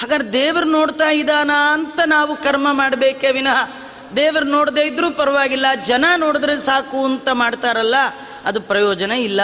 [0.00, 3.58] ಹಾಗಾದ್ರೆ ದೇವರು ನೋಡ್ತಾ ಇದ್ದಾನಾ ಅಂತ ನಾವು ಕರ್ಮ ಮಾಡಬೇಕೇ ವಿನಃ
[4.16, 7.94] ದೇವರು ನೋಡದೇ ಇದ್ರೂ ಪರವಾಗಿಲ್ಲ, ಜನ ನೋಡಿದ್ರೆ ಸಾಕು ಅಂತ ಮಾಡ್ತಾರಲ್ಲ,
[8.44, 9.40] ಅದು ಪ್ರಯೋಜನ ಇಲ್ಲ.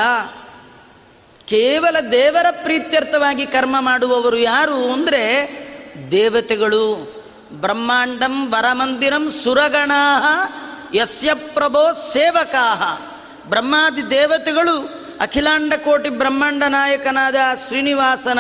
[1.49, 5.23] ಕೇವಲ ದೇವರ ಪ್ರೀತ್ಯರ್ಥವಾಗಿ ಕರ್ಮ ಮಾಡುವವರು ಯಾರು ಅಂದರೆ
[6.11, 6.85] ದೇವತೆಗಳು.
[7.53, 9.93] ಬ್ರಹ್ಮಾಂಡಂ ವರಮಂದಿರಂ ಸುರಗಣ
[10.95, 12.67] ಯಸ್ಯ ಪ್ರಭೋ ಸೇವಕಾ
[13.49, 14.77] ಬ್ರಹ್ಮಾದಿ ದೇವತೆಗಳು,
[15.21, 17.37] ಅಖಿಲಾಂಡ ಕೋಟಿ ಬ್ರಹ್ಮಾಂಡ ನಾಯಕನಾದ
[17.69, 18.39] ಶ್ರೀನಿವಾಸನ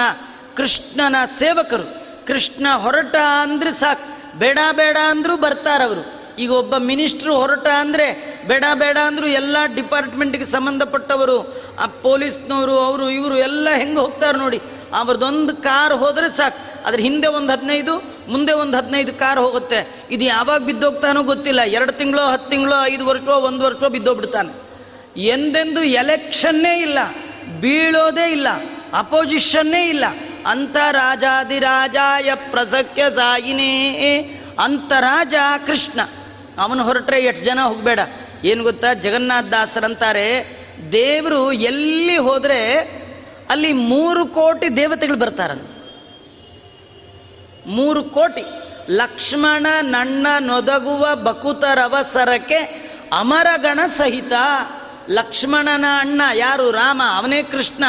[0.57, 1.87] ಕೃಷ್ಣನ ಸೇವಕರು.
[2.27, 4.14] ಕೃಷ್ಣ ಹೊರಟ ಅಂದ್ರೆ ಸಾಕು.
[4.39, 11.63] ಬೇಡ ಬೇಡ ಅಂದರೂ ಬರ್ತಾರವರು ಈಗ ಒಬ್ಬ ಮಿನಿಸ್ಟ್ರು ಹೊರಟ ಅಂದರೆ ಬೇಡ ಬೇಡ ಅಂದರೂ ಎಲ್ಲ ಡಿಪಾರ್ಟ್ಮೆಂಟ್ಗೆ ಸಂಬಂಧಪಟ್ಟವರು,
[11.79, 14.61] ಆ ಪೊಲೀಸ್ನವರು, ಅವರು, ಇವರು ಎಲ್ಲ ಹೆಂಗೆ ಹೋಗ್ತಾರೆ ನೋಡಿ.
[14.95, 16.87] ಅವ್ರದ್ದೊಂದು ಕಾರ್ ಹೋದರೆ ಸಾಕು.
[16.87, 20.07] ಅದ್ರ ಹಿಂದೆ ಒಂದು ಹದಿನೈದು, ಮುಂದೆ ಒಂದು ಹದಿನೈದು ಕಾರ್ ಹೋಗುತ್ತೆ.
[20.11, 21.61] ಇದು ಯಾವಾಗ ಬಿದ್ದೋಗ್ತಾನೋ ಗೊತ್ತಿಲ್ಲ.
[21.61, 24.65] ಎರಡು ತಿಂಗಳು, ಹತ್ತು ತಿಂಗಳು, ಐದು ವರ್ಷೋ, ಒಂದು ವರ್ಷವೋ ಬಿದ್ದೋಗ್ಬಿಡ್ತಾನೆ.
[25.21, 26.99] ಎಂದೆಂದು ಎಲೆಕ್ಷನ್ನೇ ಇಲ್ಲ.
[27.61, 28.49] ಬೀಳೋದೇ ಇಲ್ಲ.
[28.93, 30.05] ಅಪೋಸಿಷನ್ನೇ ಇಲ್ಲ.
[30.47, 35.35] ಅಂತ ರಾಜಾದಿರಾಜಾಯ ಪ್ರಸಕ್ಯ ಸಾಯಿನೇ, ಅಂತರಾಜ
[35.67, 36.01] ಕೃಷ್ಣ.
[36.59, 38.01] ಅವನು ಹೊರಟ್ರೆ ಎಷ್ಟು ಜನ ಹೋಗಬೇಡ.
[38.45, 38.95] ಏನು ಗೊತ್ತಾ?
[38.95, 40.57] ಜಗನ್ನಾಥ ದಾಸರಂತಾರೆ
[40.93, 42.75] ದೇವರು ಎಲ್ಲಿ ಹೋದರೆ
[43.51, 45.71] ಅಲ್ಲಿ ಮೂರು ಕೋಟಿ ದೇವತೆಗಳು ಬರ್ತಾರಂತ
[47.67, 48.45] ಮೂರು ಕೋಟಿ.
[48.89, 52.57] ಲಕ್ಷ್ಮಣ, ನಣ್ಣ, ನೊದಗುವ ಬಕುತರವಸರಕ್ಕೆ
[53.13, 54.33] ಅಮರಗಣ ಸಹಿತ
[55.11, 56.71] ಲಕ್ಷ್ಮಣನ ಅಣ್ಣ ಯಾರು?
[56.71, 57.85] ರಾಮ, ಅವನೇ ಕೃಷ್ಣ.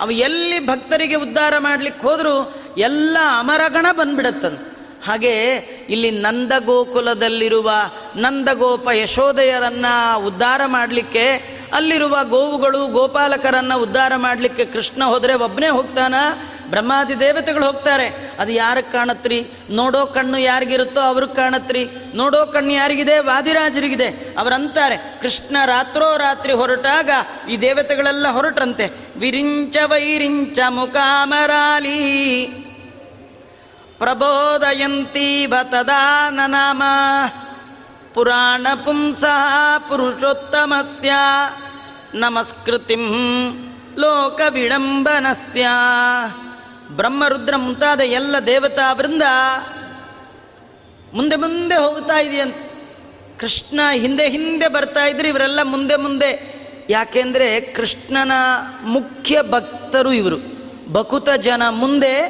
[0.00, 4.60] ಅವ ಎಲ್ಲಿ ಭಕ್ತರಿಗೆ ಉದ್ಧಾರ ಮಾಡ್ಲಿಕ್ಕೆ ಹೋದರೂ ಎಲ್ಲ ಅಮರಗಣ ಬಂದ್ಬಿಡತ್ತಂತ.
[5.06, 5.54] ಹಾಗೆ
[5.88, 7.70] ಇಲ್ಲಿ ನಂದ ನಂದಗೋಕುಲದಲ್ಲಿರುವ
[8.16, 9.86] ನಂದಗೋಪ ಯಶೋದಯರನ್ನ
[10.16, 16.14] ಉದ್ಧಾರ ಮಾಡಲಿಕ್ಕೆ, ಅಲ್ಲಿರುವ ಗೋವುಗಳು ಗೋಪಾಲಕರನ್ನ ಉದ್ಧಾರ ಮಾಡಲಿಕ್ಕೆ ಕೃಷ್ಣ ಹೋದರೆ ಒಬ್ಬನೇ ಹೋಗ್ತಾನ?
[16.70, 18.32] ಬ್ರಹ್ಮಾದಿ ದೇವತೆಗಳು ಹೋಗ್ತಾರೆ.
[18.38, 19.50] ಅದು ಯಾರಿಗೆ ಕಾಣತ್ರಿ?
[19.70, 21.90] ನೋಡೋ ಕಣ್ಣು ಯಾರಿಗಿರುತ್ತೋ ಅವ್ರಿಗೆ ಕಾಣತ್ರಿ.
[22.14, 23.18] ನೋಡೋ ಕಣ್ಣು ಯಾರಿಗಿದೆ?
[23.18, 24.36] ವಾದಿರಾಜರಿಗಿದೆ.
[24.38, 27.10] ಅವರಂತಾರೆ, ಕೃಷ್ಣ ರಾತ್ರೋ ರಾತ್ರಿ ಹೊರಟಾಗ
[27.50, 32.46] ಈ ದೇವತೆಗಳೆಲ್ಲ ಹೊರಟ್ರಂತೆ ವಿರಿಂಚ ವೈರಿಂಚ ಮುಖಾಮರಾಲಿ.
[33.98, 36.82] ಪ್ರಬೋದಯಂತಿ ತದಾ ನನಾಮ.
[38.14, 39.24] ಪುರಾಣ ಪುಂಸ
[39.88, 41.12] ಪುರುಷೋತ್ತಮಸ್ಯ.
[42.14, 43.02] ನಮಸ್ಕೃತಿಂ
[43.98, 45.66] ಲೋಕ ವಿಡಂಬನಸ್ಯ
[46.96, 49.22] ಬ್ರಹ್ಮರುದ್ರ ಮುಂತಾದ ಎಲ್ಲ ದೇವತಾ ವೃಂದ
[51.12, 52.56] ಮುಂದೆ ಮುಂದೆ ಹೋಗ್ತಾ ಇದೆಯಂತ.
[53.38, 56.60] ಕೃಷ್ಣ ಹಿಂದೆ ಹಿಂದೆ ಬರ್ತಾ ಇದ್ರೆ, ಇವರೆಲ್ಲ ಮುಂದೆ ಮುಂದೆ.
[56.90, 58.32] ಯಾಕೆಂದರೆ ಕೃಷ್ಣನ
[58.84, 60.36] ಮುಖ್ಯ ಭಕ್ತರು ಇವರು.
[60.92, 62.20] ಬಕುತ ಜನ ಮುಂದೆ,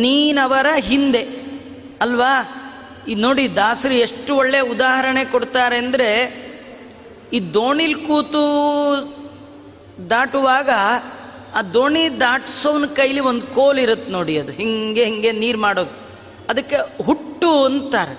[0.00, 1.22] ನೀನವರ ಹಿಂದೆ.
[2.00, 2.58] ಅಲ್ವಾ?
[3.08, 6.42] ಈ ನೋಡಿ ದಾಸರು ಎಷ್ಟು ಒಳ್ಳೆ ಉದಾಹರಣೆ ಕೊಡ್ತಾರೆ ಅಂದರೆ,
[7.32, 8.42] ಈ ದೋಣಿಲ್ ಕೂತು
[10.10, 10.70] ದಾಟುವಾಗ
[11.54, 14.52] ಆ ದೋಣಿ ದಾಟ್ಸೋನ ಕೈಲಿ ಒಂದು ಕೋಲ್ ಇರುತ್ತೆ ನೋಡಿ ಅದು.
[14.52, 15.90] ಹಿಂಗೆ ಹಿಂಗೆ ನೀರು ಮಾಡೋದು.
[16.50, 18.18] ಅದಕ್ಕೆ ಹುಟ್ಟು ಅಂತಾರೆ.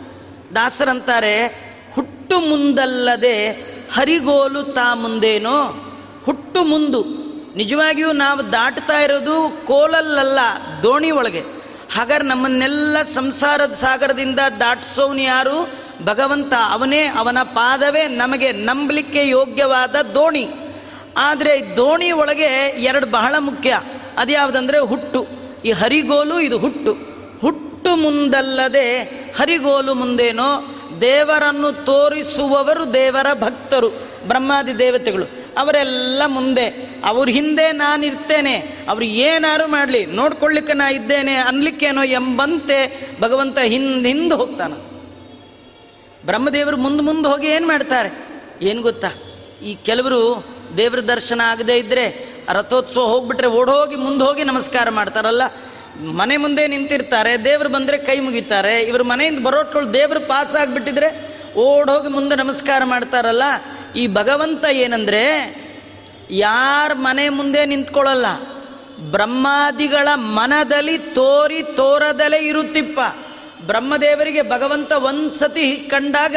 [0.56, 1.48] ದಾಸರಂತಾರೆ
[1.96, 3.52] ಹುಟ್ಟು ಮುಂದಲ್ಲದೆ
[3.94, 5.90] ಹರಿಗೋಲು ತಾ ಮುಂದೇನೋ?
[6.26, 7.24] ಹುಟ್ಟು ಮುಂದು.
[7.56, 10.40] ನಿಜವಾಗಿಯೂ ನಾವು ದಾಟ್ತಾ ಇರೋದು ಕೋಲಲ್ಲಲ್ಲ,
[10.84, 11.40] ದೋಣಿ ಒಳಗೆ.
[11.94, 15.70] ಹಾಗಾದ್ರೆ ನಮ್ಮನ್ನೆಲ್ಲ ಸಂಸಾರದ ಸಾಗರದಿಂದ ದಾಟಿಸೋನು ಯಾರು?
[16.06, 20.50] ಭಗವಂತ ಅವನೇ, ಅವನ ಪಾದವೇ ನಮಗೆ ನಂಬಲಿಕ್ಕೆ ಯೋಗ್ಯವಾದ ದೋಣಿ.
[21.18, 23.82] ಆದರೆ ದೋಣಿ ಒಳಗೆ ಎರಡು ಬಹಳ ಮುಖ್ಯ.
[24.18, 25.28] ಅದ್ಯಾವುದಂದ್ರೆ ಹುಟ್ಟು.
[25.66, 26.94] ಈ ಹರಿಗೋಲು ಇದು ಹುಟ್ಟು.
[27.42, 28.98] ಹುಟ್ಟು ಮುಂದಲ್ಲದೆ
[29.40, 33.90] ಹರಿಗೋಲು ಮುಂದೇನೋ ದೇವರನ್ನು ತೋರಿಸುವವರು ದೇವರ ಭಕ್ತರು,
[34.28, 35.26] ಬ್ರಹ್ಮಾದಿ ದೇವತೆಗಳು.
[35.58, 37.00] ಅವರೆಲ್ಲ ಮುಂದೆ.
[37.06, 38.56] ಅವ್ರ ಹಿಂದೆ ನಾನಿರ್ತೇನೆ.
[38.90, 44.94] ಅವ್ರು ಏನಾರು ಮಾಡಲಿ, ನೋಡ್ಕೊಳ್ಳಿಕ್ಕೆ ನಾ ಇದ್ದೇನೆ, ಅನ್ಲಿಕ್ಕೇನೋ ಎಂಬಂತೆ ಭಗವಂತ ಹಿಂದೆ ಹಿಂದೆ ಹೋಗ್ತಾನೆ.
[46.26, 48.28] ಬ್ರಹ್ಮದೇವರು ಮುಂದೆ ಮುಂದೆ ಹೋಗಿ ಏನು ಮಾಡ್ತಾರೆ?
[48.62, 49.08] ಏನು ಗೊತ್ತಾ?
[49.66, 55.42] ಈ ಕೆಲವರು ದೇವ್ರ ದರ್ಶನ ಆಗದೇ ಇದ್ದರೆ ರಥೋತ್ಸವ ಹೋಗ್ಬಿಟ್ರೆ ಓಡೋಗಿ ಮುಂದೆ ಹೋಗಿ ನಮಸ್ಕಾರ ಮಾಡ್ತಾರಲ್ಲ?
[56.00, 62.36] ಮನೆ ಮುಂದೆ ನಿಂತಿರ್ತಾರೆ, ದೇವ್ರು ಬಂದರೆ ಕೈ ಮುಗಿತಾರೆ, ಇವ್ರ ಮನೆಯಿಂದ ಬರೋಟ್ಗಳು ದೇವ್ರ ಪಾಸ್ ಆಗಿಬಿಟ್ಟಿದ್ರೆ ಓಡೋಗಿ ಮುಂದೆ
[62.36, 63.44] ನಮಸ್ಕಾರ ಮಾಡ್ತಾರಲ್ಲ?
[63.96, 65.24] ಈ ಭಗವಂತ ಏನಂದರೆ
[66.30, 68.26] ಯಾರ ಮನೆ ಮುಂದೆ ನಿಂತ್ಕೊಳ್ಳಲ್ಲ
[69.12, 73.00] ಬ್ರಹ್ಮಾದಿಗಳ ಮನದಲ್ಲಿ ತೋರಿ ತೋರದಲೇ ಇರುತ್ತಿಪ್ಪ.
[73.62, 76.36] ಬ್ರಹ್ಮದೇವರಿಗೆ ಭಗವಂತ ಒಂದು ಸತಿ ಕಂಡಾಗ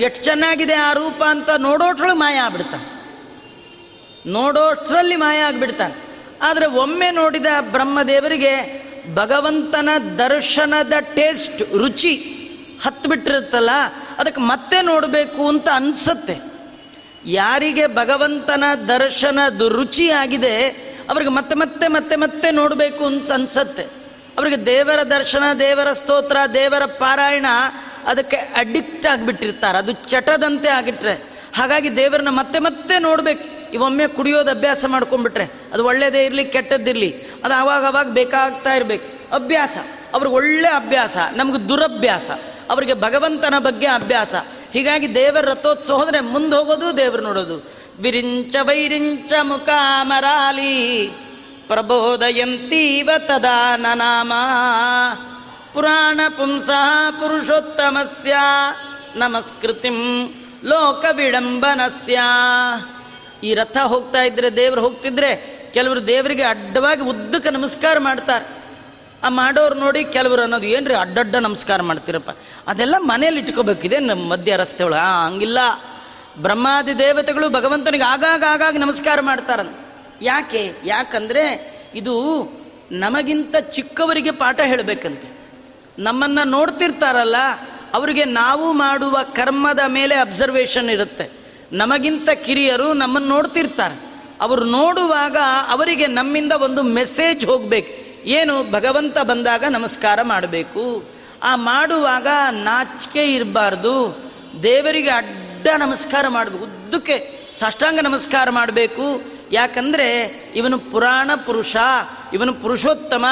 [0.00, 2.95] ಎಷ್ಟು ಚೆನ್ನಾಗಿದೆ ಆ ರೂಪ ಅಂತ ನೋಡೋಟ್ರೊಳಗೆ ಮಾಯ ಆಗ್ಬಿಡ್ತಾನೆ
[4.26, 5.94] ನೋಡೋಷ್ಟ್ರಲ್ಲಿ ಮಾಯ ಆಗಿಬಿಡ್ತಾನೆ.
[6.42, 12.32] ಆದರೆ ಒಮ್ಮೆ ನೋಡಿದ ಬ್ರಹ್ಮದೇವರಿಗೆ ಭಗವಂತನ ದರ್ಶನದ ಟೇಸ್ಟ್, ರುಚಿ
[12.84, 13.10] ಹತ್ತು
[14.18, 16.38] ಅದಕ್ಕೆ ಮತ್ತೆ ನೋಡಬೇಕು ಅಂತ ಅನಿಸುತ್ತೆ.
[17.24, 20.68] ಯಾರಿಗೆ ಭಗವಂತನ ದರ್ಶನದ ರುಚಿ ಆಗಿದೆ,
[21.10, 23.82] ಅವ್ರಿಗೆ ಮತ್ತೆ ಮತ್ತೆ ಮತ್ತೆ ಮತ್ತೆ ನೋಡಬೇಕು ಅಂತ ಅನ್ಸತ್ತೆ.
[24.38, 27.46] ಅವರಿಗೆ ದೇವರ ದರ್ಶನ, ದೇವರ ಸ್ತೋತ್ರ, ದೇವರ ಪಾರಾಯಣ
[28.06, 29.78] ಅದಕ್ಕೆ ಅಡಿಕ್ಟ್ ಆಗಿಬಿಟ್ಟಿರ್ತಾರೆ.
[29.78, 31.12] ಅದು ಚಟದಂತೆ ಆಗಿಟ್ರೆ.
[31.56, 33.55] ಹಾಗಾಗಿ ದೇವರನ್ನ ಮತ್ತೆ ಮತ್ತೆ ನೋಡ್ಬೇಕು.
[33.72, 37.12] ಇವೊಮ್ಮೆ ಕುಡಿಯೋದು ಅಭ್ಯಾಸ ಮಾಡ್ಕೊಂಡ್ಬಿಟ್ರೆ ಅದು ಒಳ್ಳೇದೇ ಇರಲಿ, ಕೆಟ್ಟದ್ದಿರಲಿ.
[37.44, 39.34] ಅದು ಆವಾಗ ಅವಾಗ ಬೇಕಾಗ್ತಾ ಇರಬೇಕು.
[39.34, 39.76] ಅಭ್ಯಾಸ.
[40.14, 41.16] ಅವ್ರಿಗೆ ಒಳ್ಳೆ ಅಭ್ಯಾಸ.
[41.36, 42.30] ನಮಗೆ ದುರಭ್ಯಾಸ.
[42.70, 44.34] ಅವರಿಗೆ ಭಗವಂತನ ಬಗ್ಗೆ ಅಭ್ಯಾಸ.
[44.72, 47.76] ಹೀಗಾಗಿ ದೇವರ ರಥೋತ್ಸವ ಹೋದರೆ ಮುಂದೆ ಹೋಗೋದು, ದೇವರು ನೋಡೋದು.
[48.00, 51.06] ವಿರಿಂಚ ವೈರಿಂಚ ಮುಖಾಮರಾಲಿ
[51.66, 54.32] ಪ್ರಬೋದಯಂತೀವ ತದಾ ನಾಮ
[55.74, 56.70] ಪುರಾಣ ಪುಂಸ
[57.20, 58.36] ಪುರುಷೋತ್ತಮಸ್ಯ,
[59.16, 60.28] ನಮಸ್ಕೃತಿಂ
[60.64, 62.18] ಲೋಕ ವಿಡಂಬನಸ್ಯ
[63.42, 68.44] ಈ ರಥ ಹೋಗ್ತಾ ಇದ್ರೆ, ದೇವರು ಹೋಗ್ತಿದ್ರೆ ಕೆಲವರು ದೇವರಿಗೆ ಅಡ್ಡವಾಗಿ ಉದ್ದಕ್ಕೆ ನಮಸ್ಕಾರ ಮಾಡ್ತಾರೆ.
[69.24, 72.30] ಆ ಮಾಡೋರು ನೋಡಿ ಕೆಲವರು ಅನ್ನೋದು ಏನ್ರಿ ಅಡ್ಡಡ್ಡ ನಮಸ್ಕಾರ ಮಾಡ್ತೀರಪ್ಪ.
[72.66, 75.00] ಅದೆಲ್ಲ ಮನೇಲಿ ಇಟ್ಕೋಬೇಕಿದೆ ನಮ್ಮ ಮಧ್ಯ ರಸ್ತೆ ಒಳಗೆ.
[75.00, 75.58] ಹಾಂ ಹಂಗಿಲ್ಲ.
[76.38, 79.76] ಬ್ರಹ್ಮಾದಿ ದೇವತೆಗಳು ಭಗವಂತನಿಗೆ ಆಗಾಗ ಆಗಾಗ ನಮಸ್ಕಾರ ಮಾಡ್ತಾರಂತ.
[80.22, 80.72] ಯಾಕೆ?
[80.84, 82.46] ಯಾಕಂದ್ರೆ ಇದು
[82.92, 85.38] ನಮಗಿಂತ ಚಿಕ್ಕವರಿಗೆ ಪಾಠ ಹೇಳಬೇಕಂತೆ.
[85.98, 87.36] ನಮ್ಮನ್ನು ನೋಡ್ತಿರ್ತಾರಲ್ಲ,
[87.94, 91.45] ಅವರಿಗೆ ನಾವು ಮಾಡುವ ಕರ್ಮದ ಮೇಲೆ ಅಬ್ಸರ್ವೇಷನ್ ಇರುತ್ತೆ.
[91.72, 94.06] ನಮಗಿಂತ ಕಿರಿಯರು ನಮ್ಮನ್ನು ನೋಡ್ತಿರ್ತಾರೆ.
[94.40, 95.36] ಅವರು ನೋಡುವಾಗ
[95.68, 98.06] ಅವರಿಗೆ ನಮ್ಮಿಂದ ಒಂದು ಮೆಸೇಜ್ ಹೋಗ್ಬೇಕು.
[98.28, 101.04] ಏನು, ಭಗವಂತ ಬಂದಾಗ ನಮಸ್ಕಾರ ಮಾಡಬೇಕು.
[101.42, 104.22] ಆ ಮಾಡುವಾಗ ನಾಚಿಕೆ ಇರಬಾರ್ದು.
[104.62, 106.64] ದೇವರಿಗೆ ಅಡ್ಡ ನಮಸ್ಕಾರ ಮಾಡಬೇಕು.
[106.64, 109.22] ಉದ್ದಕ್ಕೆ ಸಾಷ್ಟಾಂಗ ನಮಸ್ಕಾರ ಮಾಡಬೇಕು.
[109.52, 110.22] ಯಾಕಂದರೆ
[110.56, 111.76] ಇವನು ಪುರಾಣ ಪುರುಷ,
[112.32, 113.26] ಇವನು ಪುರುಷೋತ್ತಮ.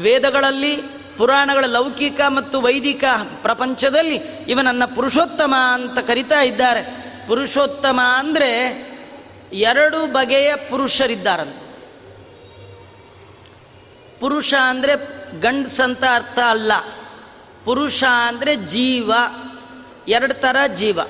[0.00, 0.76] ವೇದಗಳಲ್ಲಿ,
[1.16, 3.04] ಪುರಾಣಗಳ ಲೌಕಿಕ ಮತ್ತು ವೈದಿಕ
[3.42, 4.14] ಪ್ರಪಂಚದಲ್ಲಿ
[4.48, 7.09] ಇವನನ್ನು ಪುರುಷೋತ್ತಮ ಅಂತ ಕರಿತಾ ಇದ್ದಾರೆ.
[7.30, 8.50] ಪುರುಷೋತ್ತಮ ಅಂದರೆ
[9.52, 11.56] ಎರಡು ಬಗೆಯ ಪುರುಷರಿದ್ದಾರಂತ.
[14.20, 14.94] ಪುರುಷ ಅಂದರೆ
[15.40, 16.72] ಗಂಡಸಂತ ಅರ್ಥ ಅಲ್ಲ.
[17.64, 19.12] ಪುರುಷ ಅಂದರೆ ಜೀವ,
[20.08, 21.00] ಎರಡು ಥರ ಜೀವ.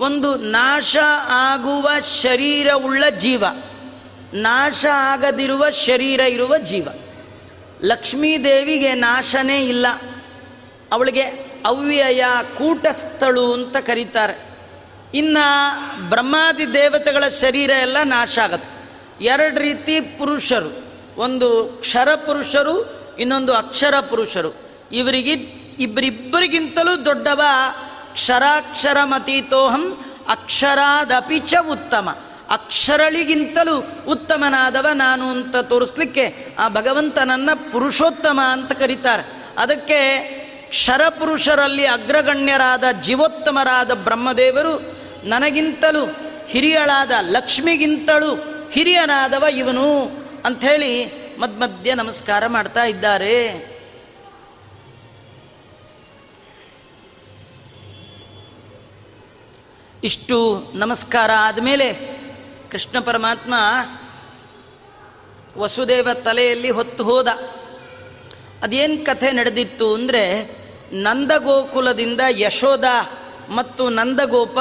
[0.00, 0.96] ಒಂದು ನಾಶ
[1.28, 1.88] ಆಗುವ
[2.22, 3.44] ಶರೀರವುಳ್ಳ ಜೀವ,
[4.34, 6.88] ನಾಶ ಆಗದಿರುವ ಶರೀರ ಇರುವ ಜೀವ.
[7.82, 9.86] ಲಕ್ಷ್ಮೀದೇವಿಗೆ ನಾಶನೇ ಇಲ್ಲ.
[10.92, 11.22] ಅವಳಿಗೆ
[11.66, 12.24] ಅವ್ಯಯ,
[12.58, 14.55] ಕೂಟಸ್ಥಳು ಅಂತ ಕರೀತಾರೆ.
[15.14, 18.76] ಇನ್ನು ಬ್ರಹ್ಮಾದಿ ದೇವತೆಗಳ ಶರೀರ ಎಲ್ಲ ನಾಶ ಆಗತ್ತೆ.
[19.24, 20.86] ಎರಡು ರೀತಿ ಪುರುಷರು.
[21.20, 24.54] ಒಂದು ಕ್ಷರ ಪುರುಷರು, ಇನ್ನೊಂದು ಅಕ್ಷರ ಪುರುಷರು.
[24.92, 25.32] ಇವರಿಗೆ
[25.78, 27.42] ಇಬ್ಬರಿಬ್ಬರಿಗಿಂತಲೂ ದೊಡ್ಡವ
[28.12, 32.16] ಕ್ಷರಾಕ್ಷರ ಮತೀತೋಹಂ ಅಕ್ಷರಾದಪಿ ಚ ಉತ್ತಮ.
[32.50, 39.46] ಅಕ್ಷರಳಿಗಿಂತಲೂ ಉತ್ತಮನಾದವ ನಾನು ಅಂತ ತೋರಿಸ್ಲಿಕ್ಕೆ ಆ ಭಗವಂತನನ್ನ ಪುರುಷೋತ್ತಮ ಅಂತ ಕರೀತಾರೆ.
[39.58, 40.35] ಅದಕ್ಕೆ
[40.68, 44.96] ಕ್ಷರಪುರುಷರಲ್ಲಿ ಅಗ್ರಗಣ್ಯರಾದ ಜೀವೋತ್ತಮರಾದ ಬ್ರಹ್ಮದೇವರು
[45.28, 46.06] ನನಗಿಂತಲೂ
[46.48, 48.36] ಹಿರಿಯಳಾದ ಲಕ್ಷ್ಮಿಗಿಂತಲೂ
[48.72, 50.04] ಹಿರಿಯನಾದವ ಇವನು
[50.44, 53.76] ಅಂಥೇಳಿ ಮಧ್ಯ ನಮಸ್ಕಾರ ಮಾಡ್ತಾ ಇದ್ದಾರೆ.
[60.04, 61.92] ಇಷ್ಟು ನಮಸ್ಕಾರ ಆದಮೇಲೆ
[62.70, 63.54] ಕೃಷ್ಣ ಪರಮಾತ್ಮ
[65.58, 67.28] ವಸುದೇವ ತಲೆಯಲ್ಲಿ ಹೊತ್ತು ಹೋದ.
[68.62, 70.22] ಅದೇನು ಕಥೆ ನಡೆದಿತ್ತು ಅಂದರೆ
[70.92, 72.84] ನಂದಗೋಕುಲದಿಂದ ಯಶೋದ
[73.48, 74.58] ಮತ್ತು ನಂದಗೋಪ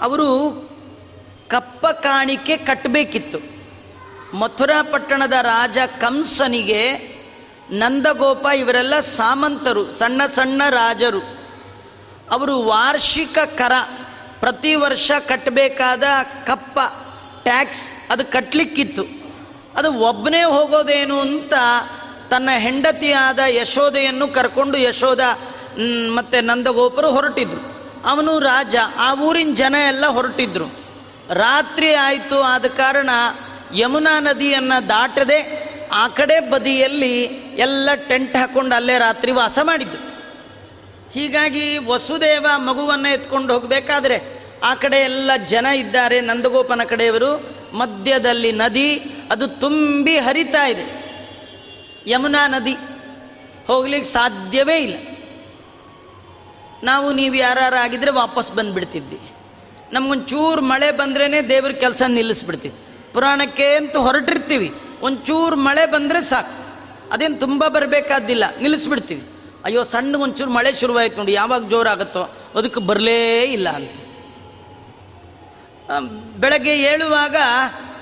[0.00, 0.28] ಅವರು
[1.48, 3.38] ಕಪ್ಪ ಕಾಣಿಕೆ ಕಟ್ಟಬೇಕಿತ್ತು.
[4.36, 6.82] ಮಥುರಾ ಪಟ್ಟಣದ ರಾಜ ಕಂಸನಿಗೆ
[7.70, 11.20] ನಂದಗೋಪ ಇವರೆಲ್ಲ ಸಾಮಂತರು, ಸಣ್ಣ ಸಣ್ಣ ರಾಜರು.
[12.30, 13.72] ಅವರು ವಾರ್ಷಿಕ ಕರ,
[14.40, 16.04] ಪ್ರತಿ ವರ್ಷ ಕಟ್ಟಬೇಕಾದ
[16.46, 16.78] ಕಪ್ಪ,
[17.42, 19.02] ಟ್ಯಾಕ್ಸ್ ಅದು ಕಟ್ಟಲಿಕ್ಕಿತ್ತು
[19.76, 21.52] ಅದು ಒಬ್ಬನೇ ಹೋಗೋದೇನು ಅಂತ
[22.30, 25.20] ತನ್ನ ಹೆಂಡತಿಯಾದ ಯಶೋದೆಯನ್ನು ಕರ್ಕೊಂಡು ಯಶೋದ
[26.14, 27.78] ಮತ್ತು ನಂದಗೋಪರು ಹೊರಟಿದ್ರು.
[28.06, 30.66] ಅವನು ರಾಜ, ಆ ಊರಿನ ಜನ ಎಲ್ಲ ಹೊರಟಿದ್ರು.
[31.30, 33.10] ರಾತ್ರಿ ಆಯಿತು ಆದ ಕಾರಣ
[33.74, 37.22] ಯಮುನಾ ನದಿಯನ್ನು ದಾಟದೆ ಆ ಕಡೆ ಬದಿಯಲ್ಲಿ
[37.58, 40.08] ಎಲ್ಲ ಟೆಂಟ್ ಹಾಕ್ಕೊಂಡು ಅಲ್ಲೇ ರಾತ್ರಿ ವಾಸ ಮಾಡಿದ್ರು.
[41.12, 47.58] ಹೀಗಾಗಿ ವಸುದೇವ ಮಗುವನ್ನು ಎತ್ಕೊಂಡು ಹೋಗಬೇಕಾದ್ರೆ ಆ ಕಡೆ ಎಲ್ಲ ಜನ ಇದ್ದಾರೆ ನಂದಗೋಪನ ಕಡೆಯವರು.
[47.76, 48.96] ಮಧ್ಯದಲ್ಲಿ ನದಿ,
[49.30, 50.97] ಅದು ತುಂಬಿ ಹರಿತಾ ಇದೆ.
[52.08, 52.76] ಯಮುನಾ ನದಿ.
[53.66, 54.96] ಹೋಗ್ಲಿಕ್ಕೆ ಸಾಧ್ಯವೇ ಇಲ್ಲ.
[56.84, 59.20] ನಾವು ನೀವು ಯಾರಾಗಿದ್ರೆ ವಾಪಸ್ ಬಂದುಬಿಡ್ತಿದ್ವಿ.
[59.92, 62.74] ನಮ್ಗೊಂಚೂರು ಮಳೆ ಬಂದ್ರೇ ದೇವ್ರ ಕೆಲಸ ನಿಲ್ಲಿಸ್ಬಿಡ್ತೀವಿ.
[63.12, 64.74] ಪುರಾಣಕ್ಕೆ ಅಂತ ಹೊರಟಿರ್ತೀವಿ.
[65.02, 66.68] ಒಂಚೂರು ಮಳೆ ಬಂದರೆ ಸಾಕು.
[67.12, 69.28] ಅದೇನು ತುಂಬ ಬರಬೇಕಾದಿಲ್ಲ ನಿಲ್ಲಿಸ್ಬಿಡ್ತೀವಿ.
[69.64, 72.22] ಅಯ್ಯೋ ಸಣ್ಣ ಒಂಚೂರು ಮಳೆ ಶುರುವಾಯ್ತು ನೋಡಿ, ಯಾವಾಗ ಜೋರಾಗುತ್ತೋ
[72.54, 73.90] ಅದಕ್ಕೆ ಬರಲೇ ಇಲ್ಲ ಅಂತ.
[76.36, 77.36] ಬೆಳಗ್ಗೆ ಏಳುವಾಗ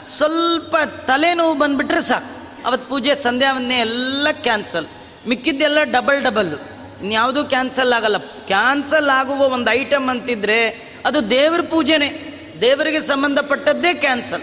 [0.04, 2.35] ಸ್ವಲ್ಪ ತಲೆನೋವು ಬಂದುಬಿಟ್ರೆ ಸಾಕು.
[2.66, 4.86] ಅವತ್ತು ಪೂಜೆ ಸಂಧ್ಯಾವನ್ನೇ ಎಲ್ಲ ಕ್ಯಾನ್ಸಲ್.
[5.28, 6.56] ಮಿಕ್ಕಿದ್ದೆಲ್ಲ ಡಬಲ್ ಡಬಲ್ಲು
[7.04, 8.16] ಇನ್ಯಾವುದೂ ಕ್ಯಾನ್ಸಲ್ ಆಗಲ್ಲ.
[8.16, 10.68] ಕ್ಯಾನ್ಸಲ್ ಆಗುವ ಒಂದು ಐಟಮ್ ಅಂತಿದ್ರೆ
[11.04, 12.36] ಅದು ದೇವ್ರ ಪೂಜೆನೆ.
[12.60, 14.42] ದೇವರಿಗೆ ಸಂಬಂಧಪಟ್ಟದ್ದೇ ಕ್ಯಾನ್ಸಲ್.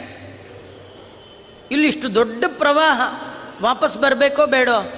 [1.72, 3.02] ಇಲ್ಲಿಷ್ಟು ದೊಡ್ಡ ಪ್ರವಾಹ.
[3.62, 4.94] ವಾಪಸ್ ಬರಬೇಕೋ ಬೇಡೋ?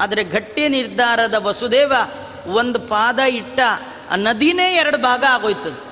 [0.00, 1.92] ಆದರೆ ಗಟ್ಟಿ ನಿರ್ಧಾರದ ವಸುದೇವ
[2.46, 3.60] ಒಂದು ಪಾದ ಇಟ್ಟ
[4.10, 5.84] ಆ ನದಿನೇ ಎರಡು ಭಾಗ ಆಗೋಯ್ತದು.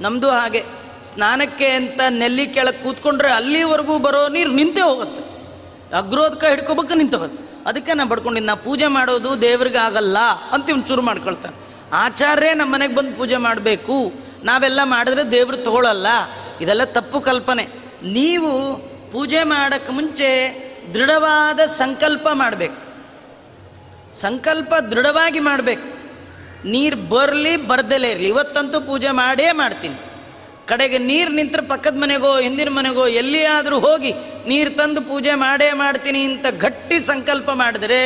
[0.00, 0.64] ನಮ್ಮದು ಹಾಗೆ.
[1.02, 5.31] ಸ್ನಾನಕ್ಕೆ ಅಂತ ನೆಲ್ಲಿ ಕೆಳಗೆ ಕೂತ್ಕೊಂಡ್ರೆ ಅಲ್ಲಿವರೆಗೂ ಬರೋ ನೀರು ನಿಂತೇ ಹೋಗುತ್ತೆ.
[5.92, 10.18] ಅಗ್ರೋದಕ ಹಿಡ್ಕೋಬೇಕು ನಿಂತು ಅದಕ್ಕೆ ನಾನು ಬಡ್ಕೊಂಡಿದ್ದು ನಾ ಪೂಜೆ ಮಾಡೋದು ದೇವ್ರಿಗೆ ಆಗಲ್ಲ
[10.52, 11.56] ಅಂತ ಇವ್ನು ಶುರು ಮಾಡ್ಕೊಳ್ತಾನೆ.
[11.92, 14.12] ಆಚಾರ್ಯ ನಮ್ಮ ಮನೆಗೆ ಬಂದು ಪೂಜೆ ಮಾಡಬೇಕು.
[14.44, 16.06] ನಾವೆಲ್ಲ ಮಾಡಿದ್ರೆ ದೇವ್ರು ತಗೊಳ್ಳಲ್ಲ
[16.60, 17.68] ಇದೆಲ್ಲ ತಪ್ಪು ಕಲ್ಪನೆ.
[18.02, 18.78] ನೀವು
[19.12, 20.28] ಪೂಜೆ ಮಾಡೋಕ್ಕೆ ಮುಂಚೆ
[20.94, 22.92] ದೃಢವಾದ ಸಂಕಲ್ಪ ಮಾಡಬೇಕು.
[24.16, 26.02] ಸಂಕಲ್ಪ ದೃಢವಾಗಿ ಮಾಡಬೇಕು.
[26.68, 28.28] ನೀರು ಬರಲಿ ಬರ್ದಲೇ ಇರಲಿ.
[28.28, 30.11] ಇವತ್ತಂತೂ ಪೂಜೆ ಮಾಡೇ ಮಾಡ್ತೀನಿ.
[30.72, 34.12] ಕಡೆಗೆ ನೀರು ನಿಂತರೆ ಪಕ್ಕದ ಮನೆಗೋ, ಹಿಂದಿನ ಮನೆಗೋ, ಎಲ್ಲಿಯಾದರೂ ಹೋಗಿ
[34.46, 37.98] ನೀರು ತಂದು ಪೂಜೆ ಮಾಡೇ ಮಾಡ್ತೀನಿ ಅಂತ ಗಟ್ಟಿ ಸಂಕಲ್ಪ ಮಾಡಿದ್ರೆ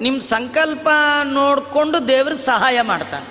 [0.00, 0.88] ನಿಮ್ಮ ಸಂಕಲ್ಪ
[1.32, 3.28] ನೋಡಿಕೊಂಡು ದೇವ್ರ ಸಹಾಯ ಮಾಡ್ತಾನೆ.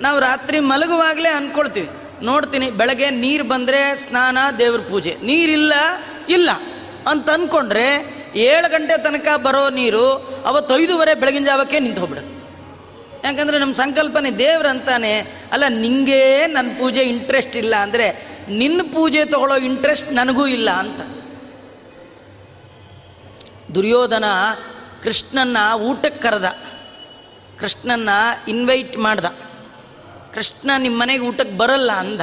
[0.00, 1.88] ನಾವು ರಾತ್ರಿ ಮಲಗುವಾಗಲೇ ಅಂದ್ಕೊಳ್ತೀವಿ
[2.22, 5.16] ನೋಡ್ತೀನಿ ಬೆಳಗ್ಗೆ ನೀರು ಬಂದರೆ ಸ್ನಾನ, ದೇವ್ರ ಪೂಜೆ.
[5.22, 5.72] ನೀರಿಲ್ಲ
[6.28, 6.50] ಇಲ್ಲ
[7.10, 7.86] ಅಂತ ಅಂದ್ಕೊಂಡ್ರೆ
[8.48, 10.04] ಏಳು ಗಂಟೆ ತನಕ ಬರೋ ನೀರು
[10.46, 12.39] ಅವತ್ತು ಐದೂವರೆ ಬೆಳಗಿನ ಜಾವಕ್ಕೆ ನಿಂತು ಹೋಗ್ಬಿಡುತ್ತೆ
[13.24, 15.20] ಯಾಕಂದರೆ ನಮ್ಮ ಸಂಕಲ್ಪನೆ ದೇವ್ರಂತಾನೆ
[15.52, 18.06] ಅಲ್ಲ, ನಿಂಗೆ ನನ್ನ ಪೂಜೆ ಇಂಟ್ರೆಸ್ಟ್ ಇಲ್ಲ ಅಂದರೆ
[18.48, 21.00] ನಿನ್ನ ಪೂಜೆ ತಗೊಳ್ಳೋ ಇಂಟ್ರೆಸ್ಟ್ ನನಗೂ ಇಲ್ಲ ಅಂತ.
[23.74, 24.24] ದುರ್ಯೋಧನ
[25.02, 26.58] ಕೃಷ್ಣನ್ನ ಊಟಕ್ಕೆ ಕರೆದ.
[27.58, 28.08] ಕೃಷ್ಣನ್ನ
[28.48, 29.24] ಇನ್ವೈಟ್ ಮಾಡ್ದ.
[30.34, 32.20] ಕೃಷ್ಣ ನಿಮ್ಮ ಮನೆಗೆ ಊಟಕ್ಕೆ ಬರಲ್ಲ ಅಂದ.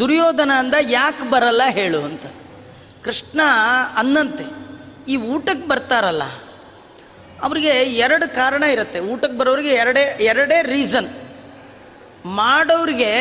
[0.00, 2.26] ದುರ್ಯೋಧನ ಅಂದ, ಯಾಕೆ ಬರಲ್ಲ ಹೇಳು ಅಂತ.
[3.04, 3.40] ಕೃಷ್ಣ
[3.96, 4.44] ಅನ್ನಂತೆ,
[5.08, 6.22] ಈ ಊಟಕ್ಕೆ ಬರ್ತಾರಲ್ಲ.
[7.46, 9.00] ಅವರಿಗೆ ಎರಡು ಕಾರಣ ಇರುತ್ತೆ.
[9.00, 11.08] ಊಟಕ್ಕೆ ಬರೋರಿಗೆ ಎರಡೇ ಎರಡೇ ರೀಸನ್
[12.26, 13.12] ಮಾಡೋರಿಗೆ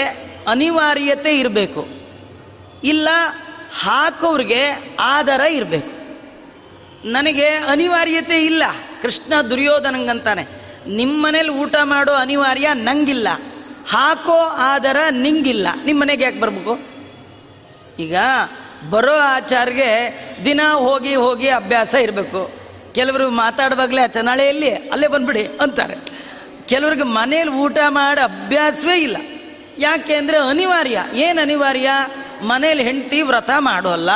[0.48, 1.88] ಅನಿವಾರ್ಯತೆ ಇರಬೇಕು.
[2.84, 3.10] ಇಲ್ಲ
[3.82, 5.96] ಹಾಕೋರಿಗೆ ಆಧಾರ ಇರಬೇಕು.
[7.08, 8.64] ನನಗೆ ಅನಿವಾರ್ಯತೆ ಇಲ್ಲ.
[9.02, 10.48] ಕೃಷ್ಣ ದುರ್ಯೋಧನಂಗಂತಾನೆ.
[10.88, 13.28] ನಿಮ್ಮ ಮನೇಲಿ ಊಟ ಮಾಡೋ ಅನಿವಾರ್ಯ ನಂಗಿಲ್ಲ.
[13.90, 15.68] ಹಾಕೋ ಆಧಾರ ನಿಂಗಿಲ್ಲ.
[15.86, 16.80] ನಿಮ್ಮ ಮನೆಗೆ ಯಾಕೆ ಬರಬೇಕು?
[18.00, 18.16] ಈಗ
[18.90, 22.65] ಬರೋ ಆಚಾರ್ಗೆ ದಿನ ಹೋಗಿ ಹೋಗಿ ಅಭ್ಯಾಸ ಇರಬೇಕು.
[22.96, 25.96] ಕೆಲವರು ಮಾತಾಡುವಾಗಲೇ ಚನಾಳೆಯಲ್ಲಿ ಅಲ್ಲೇ ಬಂದ್ಬಿಡಿ ಅಂತಾರೆ.
[26.66, 29.18] ಕೆಲವ್ರಿಗೆ ಮನೇಲಿ ಊಟ ಮಾಡಿ ಅಭ್ಯಾಸವೇ ಇಲ್ಲ.
[29.78, 31.04] ಯಾಕೆ ಅಂದರೆ ಅನಿವಾರ್ಯ.
[31.14, 31.90] ಏನು ಅನಿವಾರ್ಯ?
[32.42, 34.10] ಮನೇಲಿ ಹೆಂಡತಿ ವ್ರತ ಮಾಡೋಲ್ಲ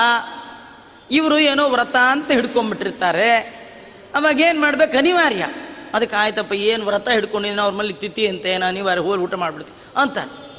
[1.11, 3.37] ಇವರು ಏನೋ ವ್ರತ ಅಂತ ಹಿಡ್ಕೊಂಡ್ಬಿಟ್ಟಿರ್ತಾರೆ.
[4.15, 4.97] ಅವಾಗ ಏನು ಮಾಡ್ಬೇಕು?
[4.97, 5.45] ಅನಿವಾರ್ಯ.
[5.93, 10.49] ಅದಕ್ಕೆ ಆಯ್ತಪ್ಪ, ಏನು ವ್ರತ ಹಿಡ್ಕೊಂಡಿದ್ದೀನಿ ಅವ್ರ ಮೇಲೆ ತಿಥಿ ಅಂತ ಏನು ಅನಿವಾರ್ಯ, ಹೋಗಿ ಊಟ ಮಾಡ್ಬಿಡ್ತೀವಿ ಅಂತಾರೆ.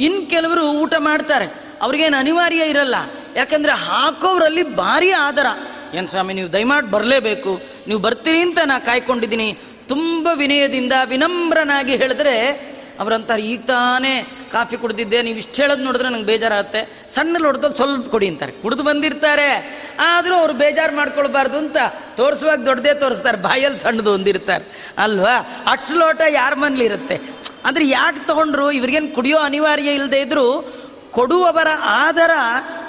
[0.00, 1.46] ಇನ್ನು ಕೆಲವರು ಊಟ ಮಾಡ್ತಾರೆ.
[1.82, 2.94] ಅವ್ರಿಗೇನು ಅನಿವಾರ್ಯ ಇರಲ್ಲ.
[3.36, 5.46] ಯಾಕಂದರೆ ಹಾಕೋರಲ್ಲಿ ಭಾರಿ ಆದರ.
[5.94, 7.60] ಏನು ಸ್ವಾಮಿ, ನೀವು ದಯಮಾಡಿ ಬರಲೇಬೇಕು.
[7.88, 9.58] ನೀವು ಬರ್ತೀರಿ ಅಂತ ನಾ ಕಾಯ್ಕೊಂಡಿದ್ದೀನಿ.
[9.88, 17.10] ತುಂಬ ವಿನಯದಿಂದ ವಿನಮ್ರನಾಗಿ ಹೇಳಿದ್ರೆ, ಅವರಂತಾರೆ, ಈಗ ತಾನೇ ಕಾಫಿ ಕುಡ್ದಿದ್ದೆ, ನೀವು ಇಷ್ಟು ಹೇಳೋದು ನೋಡಿದ್ರೆ ನಂಗೆ ಬೇಜಾರಾಗುತ್ತೆ.
[17.10, 18.52] ಸಣ್ಣ ಲೋಟದಲ್ಲಿ ಸ್ವಲ್ಪ ಕೊಡಿ ಅಂತಾರೆ.
[18.52, 19.80] ಕುಡಿದು ಬಂದಿರ್ತಾರೆ.
[20.00, 21.76] ಆದರೂ ಅವ್ರು ಬೇಜಾರು ಮಾಡ್ಕೊಳ್ಬಾರ್ದು ಅಂತ
[22.16, 23.38] ತೋರಿಸುವಾಗ ದೊಡ್ಡದೇ ತೋರಿಸ್ತಾರೆ.
[23.38, 24.92] ಬಾಯಲ್ಲಿ ಸಣ್ಣದು ಒಂದಿರ್ತಾರೆ.
[24.98, 25.64] ಅಲ್ವಾ?
[25.66, 27.20] ಅಷ್ಟು ಲೋಟ ಯಾರ ಮನೇಲಿ ಇರುತ್ತೆ?
[27.64, 28.70] ಅಂದರೆ ಯಾಕೆ ತಗೊಂಡ್ರು?
[28.70, 30.74] ಇವ್ರಿಗೇನು ಕುಡಿಯೋ ಅನಿವಾರ್ಯ ಇಲ್ಲದೆ ಇದ್ದರೂ
[31.10, 32.30] ಕೊಡುವವರ ಆಧಾರ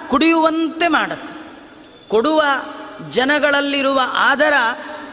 [0.10, 1.32] ಕುಡಿಯುವಂತೆ ಮಾಡುತ್ತೆ.
[2.08, 2.42] ಕೊಡುವ
[3.10, 4.54] ಜನಗಳಲ್ಲಿರುವ ಆದರ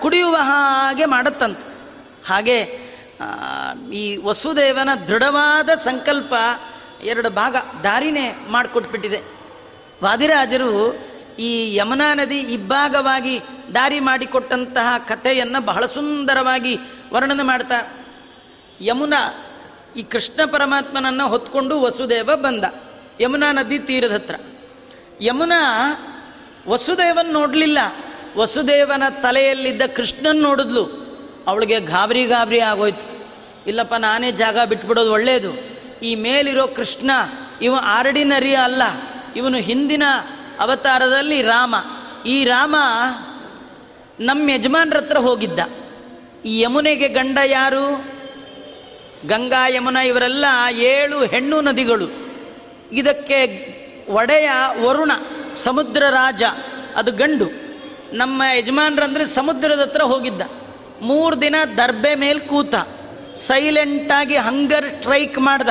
[0.01, 1.69] ಕುಡಿಯುವ ಹಾಗೆ ಮಾಡುತ್ತಂತೆ.
[2.29, 2.89] ಹಾಗೆ
[3.93, 6.35] ಈ ವಸುದೇವನ ದೃಢವಾದ ಸಂಕಲ್ಪ
[7.05, 9.23] ಎರಡು ಭಾಗ ದಾರಿನೇ ಮಾಡಿಕೊಟ್ಬಿಟ್ಟಿದೆ.
[10.05, 10.95] ವಾದಿರಾಜರು
[11.39, 13.41] ಈ ಯಮುನಾ ನದಿ ಇಬ್ಬಾಗವಾಗಿ
[13.75, 16.79] ದಾರಿ ಮಾಡಿಕೊಟ್ಟಂತಹ ಕಥೆಯನ್ನು ಬಹಳ ಸುಂದರವಾಗಿ
[17.13, 18.07] ವರ್ಣನೆ ಮಾಡ್ತಾರೆ
[18.81, 19.45] ಯಮುನಾ,
[19.97, 22.65] ಈ ಕೃಷ್ಣ ಪರಮಾತ್ಮನನ್ನು ಹೊತ್ಕೊಂಡು ವಸುದೇವ ಬಂದ.
[23.21, 24.35] ಯಮುನಾ ನದಿ ತೀರದ ಹತ್ರ.
[25.21, 25.63] ಯಮುನಾ
[26.69, 27.79] ವಸುದೇವನ್ ನೋಡಲಿಲ್ಲ.
[28.37, 31.09] ವಸುದೇವನ ತಲೆಯಲ್ಲಿದ್ದ ಕೃಷ್ಣನ್ ನೋಡಿದ್ಲು.
[31.47, 33.27] ಅವಳಿಗೆ ಗಾಬರಿ ಗಾಬರಿ ಆಗೋಯ್ತು.
[33.67, 37.11] ಇಲ್ಲಪ್ಪ, ನಾನೇ ಜಾಗ ಬಿಟ್ಬಿಡೋದು ಒಳ್ಳೆಯದು ಈ ಮೇಲಿರೋ ಕೃಷ್ಣ,
[37.63, 38.83] ಇವ ಆರ್ಡಿನರಿ ಅಲ್ಲ.
[39.37, 40.03] ಇವನು ಹಿಂದಿನ
[40.61, 41.75] ಅವತಾರದಲ್ಲಿ ರಾಮ.
[42.27, 42.77] ಈ ರಾಮ
[44.21, 45.61] ನಮ್ಮ ಯಜಮಾನ್ರ ಹತ್ರ ಹೋಗಿದ್ದ.
[46.45, 48.05] ಈ ಯಮುನೆಗೆ ಗಂಡ ಯಾರು?
[49.27, 52.09] ಗಂಗಾ ಯಮುನಾ, ಇವರೆಲ್ಲ ಏಳು ಹೆಣ್ಣು ನದಿಗಳು.
[52.93, 53.79] ಇದಕ್ಕೆ
[54.09, 54.51] ಒಡೆಯ
[54.83, 55.13] ವರುಣ.
[55.65, 56.43] ಸಮುದ್ರ ರಾಜ,
[56.97, 57.49] ಅದು ಗಂಡು.
[58.13, 60.43] ನಮ್ಮ ಯಜಮಾನ್ರಂದ್ರೆ ಸಮುದ್ರದ ಹತ್ರ ಹೋಗಿದ್ದ.
[61.03, 62.75] ಮೂರು ದಿನ ದರ್ಬೆ ಮೇಲೆ ಕೂತ
[63.37, 65.69] ಸೈಲೆಂಟಾಗಿ ಹಂಗರ್ ಸ್ಟ್ರೈಕ್ ಮಾಡ್ದ.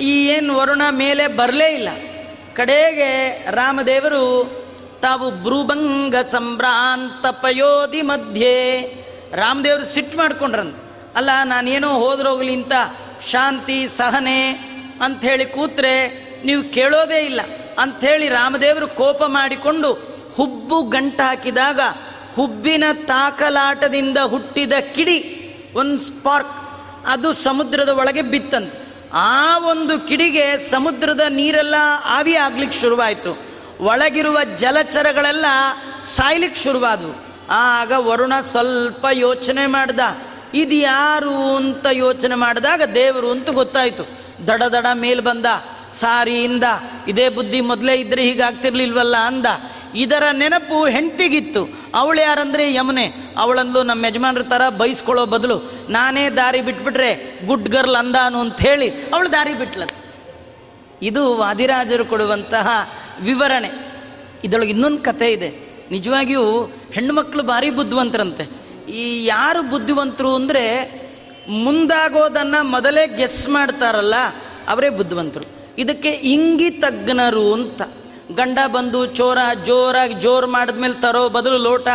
[0.00, 1.88] ಈ ಏನು ವರುಣ ಮೇಲೆ ಬರಲೇ ಇಲ್ಲ.
[2.54, 3.10] ಕಡೆಗೆ
[3.50, 4.24] ರಾಮದೇವರು,
[5.02, 8.54] ತಾವು ಭ್ರೂಭಂಗ ಸಂಭ್ರಾಂತ ಪಯೋಧಿ ಮಧ್ಯೆ
[9.34, 10.76] ರಾಮದೇವರು ಸಿಟ್ಟು ಮಾಡ್ಕೊಂಡ್ರಂತ
[11.16, 12.72] ಅಲ್ಲ, ನಾನೇನೋ ಹೋದ್ರೋಗ್ಲಿ ಅಂತ
[13.30, 14.40] ಶಾಂತಿ, ಸಹನೆ
[15.00, 15.94] ಅಂಥೇಳಿ ಕೂತ್ರೆ
[16.44, 17.40] ನೀವು ಕೇಳೋದೇ ಇಲ್ಲ.
[17.78, 19.92] ಅಂಥೇಳಿ ರಾಮದೇವರು ಕೋಪ ಮಾಡಿಕೊಂಡು
[20.36, 21.80] ಹುಬ್ಬು ಗಂಟು ಹಾಕಿದಾಗ
[22.36, 25.40] ಹುಬ್ಬಿನ ತಾಕಲಾಟದಿಂದ ಹುಟ್ಟಿದ ಕಿಡಿ,
[25.74, 26.50] ಒಂದು ಸ್ಪಾರ್ಕ್,
[27.06, 28.84] ಅದು ಸಮುದ್ರದ ಒಳಗೆ ಬಿತ್ತಂತೆ.
[29.12, 33.38] ಆ ಒಂದು ಕಿಡಿಗೆ ಸಮುದ್ರದ ನೀರೆಲ್ಲ ಆವಿ ಆಗ್ಲಿಕ್ಕೆ ಶುರುವಾಯಿತು.
[33.80, 35.46] ಒಳಗಿರುವ ಜಲಚರಗಳೆಲ್ಲ
[36.04, 37.24] ಸಾಯ್ಲಿಕ್ಕೆ ಶುರುವಾದವು.
[37.50, 40.00] ಆಗ ವರುಣ ಸ್ವಲ್ಪ ಯೋಚನೆ ಮಾಡ್ದ
[40.54, 44.02] ಇದು ಯಾರು ಅಂತ ಯೋಚನೆ ಮಾಡಿದಾಗ ದೇವರು ಅಂತ ಗೊತ್ತಾಯಿತು.
[44.46, 45.46] ದಡ ದಡ ಮೇಲೆ ಬಂದ
[45.94, 46.64] ಸಾರಿಯಿಂದ,
[47.08, 49.46] ಇದೇ ಬುದ್ಧಿ ಮೊದಲೇ ಇದ್ರೆ ಹೀಗಾಗ್ತಿರ್ಲಿಲ್ವಲ್ಲ ಅಂದ.
[49.94, 51.62] ಇದರ ನೆನಪು ಹೆಂಡತಿಗಿತ್ತು.
[51.94, 53.04] ಅವಳು ಯಾರಂದ್ರೆ ಯಮುನೆ.
[53.38, 55.56] ಅವಳಂದ್ಲು ನಮ್ಮ ಯಜಮಾನ್ರ ಥರ ಬೈಸ್ಕೊಳ್ಳೋ ಬದಲು.
[55.90, 59.82] ನಾನೇ ದಾರಿ ಬಿಟ್ಬಿಟ್ರೆ ಗುಡ್ ಗರ್ಲ್ ಅಂದಾನು ಹೇಳಿ ಅವಳು ದಾರಿ ಬಿಟ್ಲ
[61.02, 62.68] ಇದು ವಾದಿರಾಜರು ಕೊಡುವಂತಹ
[63.20, 63.70] ವಿವರಣೆ.
[64.44, 65.50] ಇದೊಳಗೆ ಇನ್ನೊಂದು ಕತೆ ಇದೆ.
[65.90, 66.44] ನಿಜವಾಗಿಯೂ
[66.92, 68.44] ಹೆಣ್ಣುಮಕ್ಕಳು ಭಾರಿ ಬುದ್ಧಿವಂತರಂತೆ.
[68.90, 70.64] ಈ ಯಾರು ಬುದ್ಧಿವಂತರು ಅಂದರೆ
[71.48, 74.14] ಮುಂದಾಗೋದನ್ನು ಮೊದಲೇ ಗೆಸ್ ಮಾಡ್ತಾರಲ್ಲ,
[74.68, 75.53] ಅವರೇ ಬುದ್ಧಿವಂತರು.
[75.78, 77.82] ಇದಕ್ಕೆ ಇಂಗಿತಜ್ಞರು ಅಂತ.
[78.34, 81.88] ಗಂಡ ಬಂದು ಚೋರ, ಜೋರಾಗಿ ಜೋರು ಮಾಡಿದ್ಮೇಲೆ ತರೋ ಬದಲು ಲೋಟ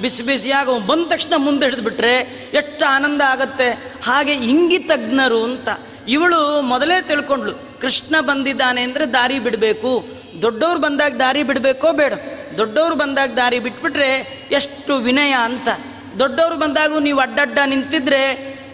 [0.00, 2.14] ಬಿಸಿ ಬಿಸಿಯಾಗ ಬಂದ ತಕ್ಷಣ ಮುಂದೆ ಹಿಡಿದ್ಬಿಟ್ರೆ
[2.54, 3.68] ಎಷ್ಟು ಆನಂದ ಆಗತ್ತೆ.
[4.04, 5.68] ಹಾಗೆ ಇಂಗಿತಜ್ಞರು ಅಂತ.
[6.08, 10.04] ಇವಳು ಮೊದಲೇ ತಿಳ್ಕೊಂಡ್ಳು, ಕೃಷ್ಣ ಬಂದಿದ್ದಾನೆ ಅಂದರೆ ದಾರಿ ಬಿಡಬೇಕು.
[10.42, 12.12] ದೊಡ್ಡವ್ರು ಬಂದಾಗ ದಾರಿ ಬಿಡಬೇಕೋ ಬೇಡ.
[12.58, 14.10] ದೊಡ್ಡವ್ರು ಬಂದಾಗ ದಾರಿ ಬಿಟ್ಬಿಟ್ರೆ
[14.50, 15.68] ಎಷ್ಟು ವಿನಯ ಅಂತ.
[16.18, 18.22] ದೊಡ್ಡವ್ರು ಬಂದಾಗ ನೀವು ಅಡ್ಡಡ್ಡ ನಿಂತಿದ್ರೆ,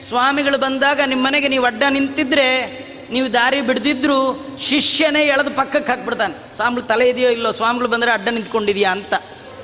[0.09, 6.35] ಸ್ವಾಮಿಗಳು ಬಂದಾಗ ನಿಮ್ಮ ಮನೆಗೆ ನೀವು ಅಡ್ಡ ನಿಂತಿದ್ರೆ ನೀವು ದಾರಿ ಬಿಡ್ದಿದ್ರು ಶಿಷ್ಯನೇ ಎಳೆದು ಪಕ್ಕಕ್ಕೆ ಹಾಕ್ಬಿಡ್ತಾನೆ.
[6.35, 9.14] ಸ್ವಾಮಿಗಳು ತಲೆ ಇದೆಯೋ ಇಲ್ಲೋ, ಸ್ವಾಮಿಗಳು ಬಂದರೆ ಅಡ್ಡ ನಿಂತ್ಕೊಂಡಿದೆಯಾ ಅಂತ.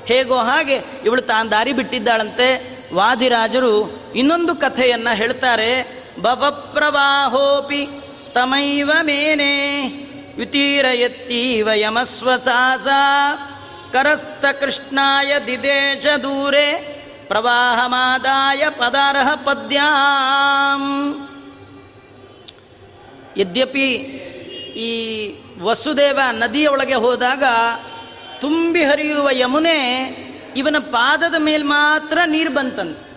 [0.05, 2.77] ಹೇಗೋ ಹಾಗೆ ಇವಳು ತಾನು ದಾರಿ ಬಿಟ್ಟಿದ್ದಾಳಂತೆ.
[2.93, 6.03] ವಾದಿರಾಜರು ಇನ್ನೊಂದು ಕಥೆಯನ್ನು ಹೇಳ್ತಾರೆ.
[6.21, 7.87] ಬವಪ್ರವಾಹೋಪಿ
[8.35, 9.83] ತಮೈವ ಮೇನೆ
[10.37, 12.87] ಯುತೀರಯತ್ತೀವ ಯಮಸ್ವಸಾಸ
[13.93, 20.83] ಕರಸ್ತ ಕೃಷ್ಣಾಯ ದಿದೇಶ ದೂರೆ ಪ್ರವಾಹಮಾದಾಯ ಪದಾರ್ಹ ಪದ್ಯಾಂ.
[23.37, 23.93] ಯದ್ಯಪಿ
[24.75, 27.43] ಈ ವಸುದೇವ ನದಿಯೊಳಗೆ ಹೋದಾಗ
[28.41, 30.07] ತುಂಬಿ ಹರಿಯುವ ಯಮುನೆ
[30.55, 33.07] ಇವನ ಪಾದದ ಮೇಲೆ ಮಾತ್ರ ನೀರು ಬಂತಂತೆ.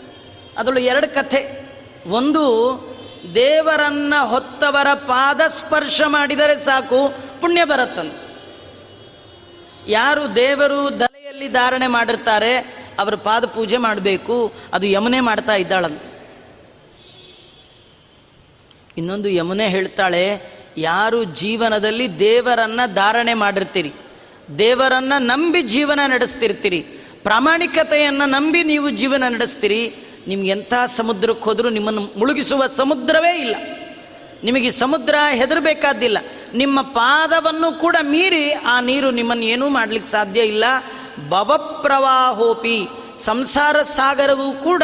[0.58, 1.60] ಅದರಲ್ಲಿ ಎರಡು ಕಥೆ.
[2.06, 2.44] ಒಂದು,
[3.34, 8.30] ದೇವರನ್ನ ಹೊತ್ತವರ ಪಾದ ಸ್ಪರ್ಶ ಮಾಡಿದರೆ ಸಾಕು, ಪುಣ್ಯ ಬರುತ್ತಂತೆ.
[9.86, 12.56] ಯಾರು ದೇವರು ದಲೆಯಲ್ಲಿ ಧಾರಣೆ ಮಾಡಿರ್ತಾರೆ,
[12.98, 16.02] ಅವರ ಪಾದ ಪೂಜೆ ಮಾಡಬೇಕು, ಅದು ಯಮುನೆ ಮಾಡ್ತಾ ಇದ್ದಾಳಂತ.
[18.98, 20.42] ಇನ್ನೊಂದು ಯಮುನೆ ಹೇಳ್ತಾಳೆ,
[20.76, 23.92] ಯಾರು ಜೀವನದಲ್ಲಿ ದೇವರನ್ನ ಧಾರಣೆ ಮಾಡಿರ್ತೀರಿ,
[24.58, 26.80] ದೇವರನ್ನ ನಂಬಿ ಜೀವನ ನಡೆಸ್ತಿರ್ತೀರಿ,
[27.22, 29.94] ಪ್ರಾಮಾಣಿಕತೆಯನ್ನು ನಂಬಿ ನೀವು ಜೀವನ ನಡೆಸ್ತೀರಿ,
[30.28, 33.54] ನಿಮ್ಗೆ ಎಂಥ ಸಮುದ್ರಕ್ಕೆ ಹೋದರೂ ನಿಮ್ಮನ್ನು ಮುಳುಗಿಸುವ ಸಮುದ್ರವೇ ಇಲ್ಲ.
[34.44, 36.18] ನಿಮಗೆ ಸಮುದ್ರ ಹೆದರಬೇಕಾದಿಲ್ಲ
[36.54, 40.64] ನಿಮ್ಮ ಪಾದವನ್ನು ಕೂಡ ಮೀರಿ ಆ ನೀರು ನಿಮ್ಮನ್ನು ಏನೂ ಮಾಡಲಿಕ್ಕೆ ಸಾಧ್ಯ ಇಲ್ಲ.
[41.28, 44.82] ಭವಪ್ರವಾಹೋಪಿ ಸಂಸಾರ ಸಾಗರವೂ ಕೂಡ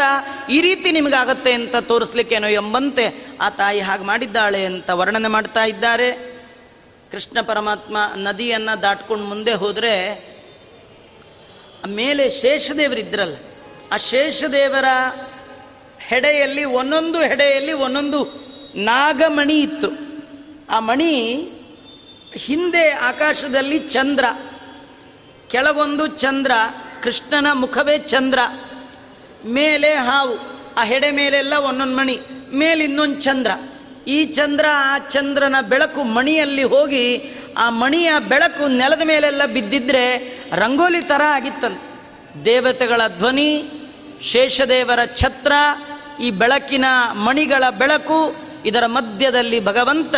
[0.50, 6.36] ಈ ರೀತಿ ನಿಮಗಾಗತ್ತೆ ಅಂತ ತೋರಿಸ್ಲಿಕ್ಕೇನೋ ಎಂಬಂತೆ ಆ ತಾಯಿ ಹಾಗೆ ಮಾಡಿದ್ದಾಳೆ ಅಂತ ವರ್ಣನೆ ಮಾಡ್ತಾ ಇದ್ದಾರೆ.
[7.10, 9.92] ಕೃಷ್ಣ ಪರಮಾತ್ಮ ನದಿಯನ್ನು ದಾಟ್ಕೊಂಡು ಮುಂದೆ ಹೋದರೆ
[11.86, 13.36] ಮೇಲೆ ಶೇಷದೇವರಿದ್ರಲ್ಲ,
[13.92, 14.84] ಆ ಶೇಷದೇವರ
[16.00, 18.20] ಹೆಡೆಯಲ್ಲಿ ಒಂದೊಂದು ಹೆಡೆಯಲ್ಲಿ ಒಂದೊಂದು
[18.74, 19.88] ನಾಗಮಣಿ ಇತ್ತು.
[20.70, 21.12] ಆ ಮಣಿ
[22.36, 24.24] ಹಿಂದೆ ಆಕಾಶದಲ್ಲಿ ಚಂದ್ರ,
[25.48, 26.50] ಕೆಳಗೊಂದು ಚಂದ್ರ
[27.02, 28.38] ಕೃಷ್ಣನ ಮುಖವೇ ಚಂದ್ರ,
[29.44, 30.38] ಮೇಲೆ ಹಾವು,
[30.76, 32.20] ಆ ಹೆಡೆ ಮೇಲೆಲ್ಲ ಒಂದೊಂದು ಮಣಿ
[32.52, 33.50] ಮೇಲೆ ಇನ್ನೊಂದು ಚಂದ್ರ.
[34.08, 40.04] ಈ ಚಂದ್ರ, ಆ ಚಂದ್ರನ ಬೆಳಕು ಮಣಿಯಲ್ಲಿ ಹೋಗಿ ಆ ಮಣಿಯ ಬೆಳಕು ನೆಲದ ಮೇಲೆಲ್ಲ ಬಿದ್ದಿದ್ರೆ
[40.52, 41.96] ರಂಗೋಲಿ ಥರ ಆಗಿತ್ತಂತೆ.
[42.44, 43.70] ದೇವತೆಗಳ ಧ್ವನಿ,
[44.22, 45.52] ಶೇಷದೇವರ ಛತ್ರ,
[46.22, 50.14] ಈ ಬೆಳಕಿನ ಮಣಿಗಳ ಬೆಳಕು, ಇದರ ಮಧ್ಯದಲ್ಲಿ ಭಗವಂತ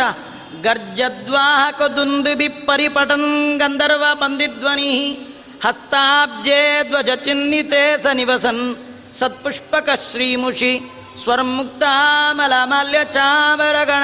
[0.61, 5.19] ಗರ್ಜದ್ವಾಹಕ ದುಂದುಬಿ ಪರಿಪಟನ್ ಗಂಧರ್ವ ಬಂದಿಧ್ವನಿ
[5.63, 8.75] ಹಸ್ತಾಬ್ಜೆ ಧ್ವಜ ಚಿನ್ನಿತೆ ಸ ನಿವಸನ್
[9.19, 10.81] ಸತ್ಪುಷ್ಪಕ ಶ್ರೀಮುಷಿ
[11.23, 14.03] ಸ್ವರ್ಮುಕ್ತಾಮಲಮಲ್ಯ ಚಾಮರಗಣ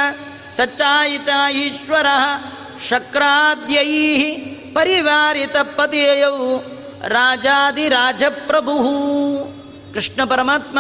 [0.57, 2.05] ಸಚ್ಚಾಯಿತ ಈಶ್ವರ
[2.87, 4.35] ಶಕ್ರಾದ್ಯೈ
[4.73, 6.57] ಪರಿವಾರಿತ ಪತಿಯೌ
[7.07, 8.75] ರಾಜಾದಿರಾಜಪ್ರಭು
[9.93, 10.79] ಕೃಷ್ಣ ಪರಮಾತ್ಮ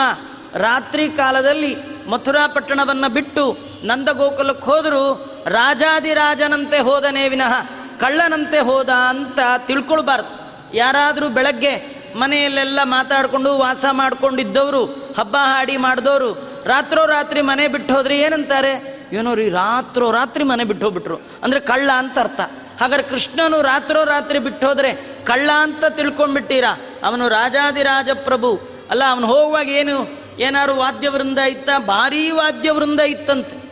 [0.53, 1.75] ರಾತ್ರಿ ಕಾಲದಲ್ಲಿ
[2.09, 7.53] ಮಥುರಾ ಪಟ್ಟಣವನ್ನು ಬಿಟ್ಟು ನಂದಗೋಕುಲಕ್ಕೆ ಹೋದರೂ ರಾಜಾದಿರಾಜನಂತೆ ಹೋದನೇ ವಿನಃ
[7.99, 10.44] ಕಳ್ಳನಂತೆ ಹೋದ ಅಂತ ತಿಳ್ಕೊಳ್ಬಾರ್ದು.
[10.75, 14.85] ಯಾರಾದರೂ ಬೆಳಗ್ಗೆ ಮನೆಯಲ್ಲೆಲ್ಲ ಮಾತಾಡಿಕೊಂಡು ವಾಸ ಮಾಡ್ಕೊಂಡಿದ್ದವರು,
[15.17, 18.95] ಹಬ್ಬ ಹಾಡಿ ಮಾಡಿದವರು ರಾತ್ರೋ ರಾತ್ರಿ ಮನೆ ಬಿಟ್ಟು ಹೋದ್ರೆ ಏನಂತಾರೆ?
[19.13, 21.21] ಏನೋ ರೀ, ರಾತ್ರೋ ರಾತ್ರಿ ಮನೆ ಬಿಟ್ಟು ಹೋಗ್ಬಿಟ್ರು.
[21.43, 22.39] ಅಂದರೆ ಕಳ್ಳ ಅಂತ ಅರ್ಥ.
[22.81, 24.93] ಹಾಗಾದ್ರೆ ಕೃಷ್ಣನು ರಾತ್ರೋ ರಾತ್ರಿ ಬಿಟ್ಟು ಹೋದ್ರೆ
[25.25, 26.81] ಕಳ್ಳ ಅಂತ ತಿಳ್ಕೊಂಡ್ಬಿಟ್ಟಿರಾ?
[27.03, 28.59] ಅವನು ರಾಜಾದಿರಾಜ ಪ್ರಭು.
[28.89, 30.25] ಅಲ್ಲ, ಅವನು ಹೋಗುವಾಗ ಏನು?
[30.39, 31.69] ಏನಾರು ವಾದ್ಯವೃಂದ ಇತ್ತ?
[31.85, 33.65] ಭಾರೀ ವಾದ್ಯವೃಂದ ಇತ್ತಂತೆ.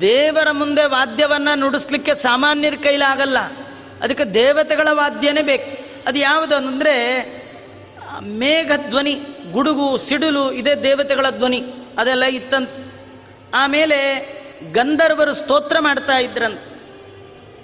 [0.00, 3.38] ದೇವರ ಮುಂದೆ ವಾದ್ಯವನ್ನು ನುಡಿಸ್ಲಿಕ್ಕೆ ಸಾಮಾನ್ಯರ ಕೈಲಾಗಲ್ಲ.
[4.02, 5.85] ಅದಕ್ಕೆ ದೇವತೆಗಳ ವಾದ್ಯನೇ ಬೇಕು.
[6.06, 6.96] ಅದು ಯಾವುದು ಅಂದರೆ
[8.22, 9.12] ಮೇಘ ಧ್ವನಿ,
[9.52, 11.64] ಗುಡುಗು, ಸಿಡಿಲು, ಇದೇ ದೇವತೆಗಳ ಧ್ವನಿ,
[11.98, 12.70] ಅದೆಲ್ಲ ಇತ್ತಂತ.
[13.54, 13.98] ಆಮೇಲೆ
[14.72, 16.76] ಗಂಧರ್ವರು ಸ್ತೋತ್ರ ಮಾಡ್ತಾ ಇದ್ರಂತೆ.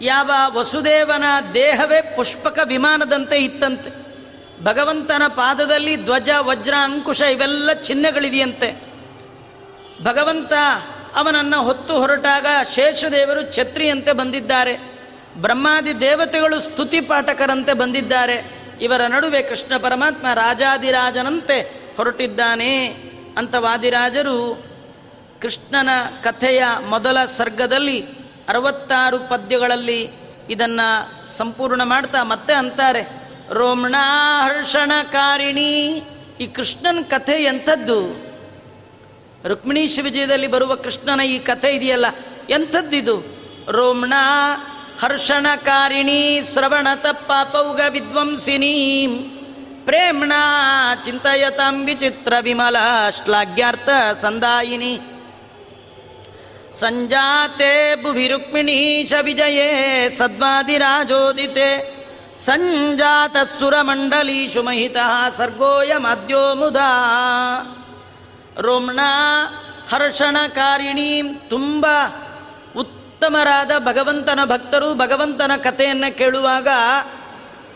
[0.04, 1.24] ಯಾವ ವಸುದೇವನ
[1.54, 4.02] ದೇಹವೇ ಪುಷ್ಪಕ ವಿಮಾನದಂತೆ ಇತ್ತಂತೆ.
[4.64, 8.92] ಭಗವಂತನ ಪಾದದಲ್ಲಿ ಧ್ವಜ, ವಜ್ರ, ಅಂಕುಶ ಇವೆಲ್ಲ ಚಿಹ್ನೆಗಳಿದೆಯಂತೆ.
[10.02, 10.52] ಭಗವಂತ
[11.14, 14.91] ಅವನನ್ನು ಹೊತ್ತು ಹೊರಟಾಗ ಶೇಷದೇವರು ಛತ್ರಿಯಂತೆ ಬಂದಿದ್ದಾರೆ.
[15.36, 18.44] ಬ್ರಹ್ಮಾದಿ ದೇವತೆಗಳು ಸ್ತುತಿ ಪಾಠಕರಂತೆ ಬಂದಿದ್ದಾರೆ.
[18.80, 22.96] ಇವರ ನಡುವೆ ಕೃಷ್ಣ ಪರಮಾತ್ಮ ರಾಜಾದಿರಾಜನಂತೆ ಹೊರಟಿದ್ದಾನೆ
[23.38, 24.64] ಅಂತ ವಾದಿರಾಜರು
[25.42, 25.88] ಕೃಷ್ಣನ
[26.22, 28.04] ಕಥೆಯ ಮೊದಲ ಸರ್ಗದಲ್ಲಿ
[28.48, 30.10] ಅರವತ್ತಾರು ಪದ್ಯಗಳಲ್ಲಿ
[30.50, 33.22] ಇದನ್ನು ಸಂಪೂರ್ಣ ಮಾಡ್ತಾ ಮತ್ತೆ ಅಂತಾರೆ.
[33.50, 36.02] ರೋಮಣಾಹರ್ಷಣಕಾರಿಣಿ
[36.40, 38.32] ಈ ಕೃಷ್ಣನ ಕಥೆ ಎಂಥದ್ದು?
[39.48, 42.06] ರುಕ್ಮಿಣೀಶ ವಿಜಯದಲ್ಲಿ ಬರುವ ಕೃಷ್ಣನ ಈ ಕಥೆ ಇದೆಯಲ್ಲ?
[42.50, 43.42] ಎಂಥದ್ದಿದು?
[43.68, 44.12] ರೋಮಣ
[45.02, 48.76] हर्षणकारिणी श्रवणतपापौग श्रवणतप्पापौगविद्वंसिनी
[49.86, 50.42] प्रेम्णा
[51.04, 54.94] चिन्तयतां विचित्रविमला श्लाघ्यार्थसन्दायिनी
[56.80, 58.80] सञ्जाते बुभिरुक्मिणी
[59.26, 59.70] विजये
[60.18, 61.70] सद्वादिराजोदिते।
[62.46, 66.92] सञ्जातसुरमण्डलीषु महितः सर्गोऽयमद्यो मुदा
[68.66, 69.10] रोम्णा
[69.92, 71.84] हर्षणकारिणीं तुम्ब
[73.22, 76.68] ಉತ್ತಮರಾದ ಭಗವಂತನ ಭಕ್ತರು ಭಗವಂತನ ಕಥೆಯನ್ನು ಕೇಳುವಾಗ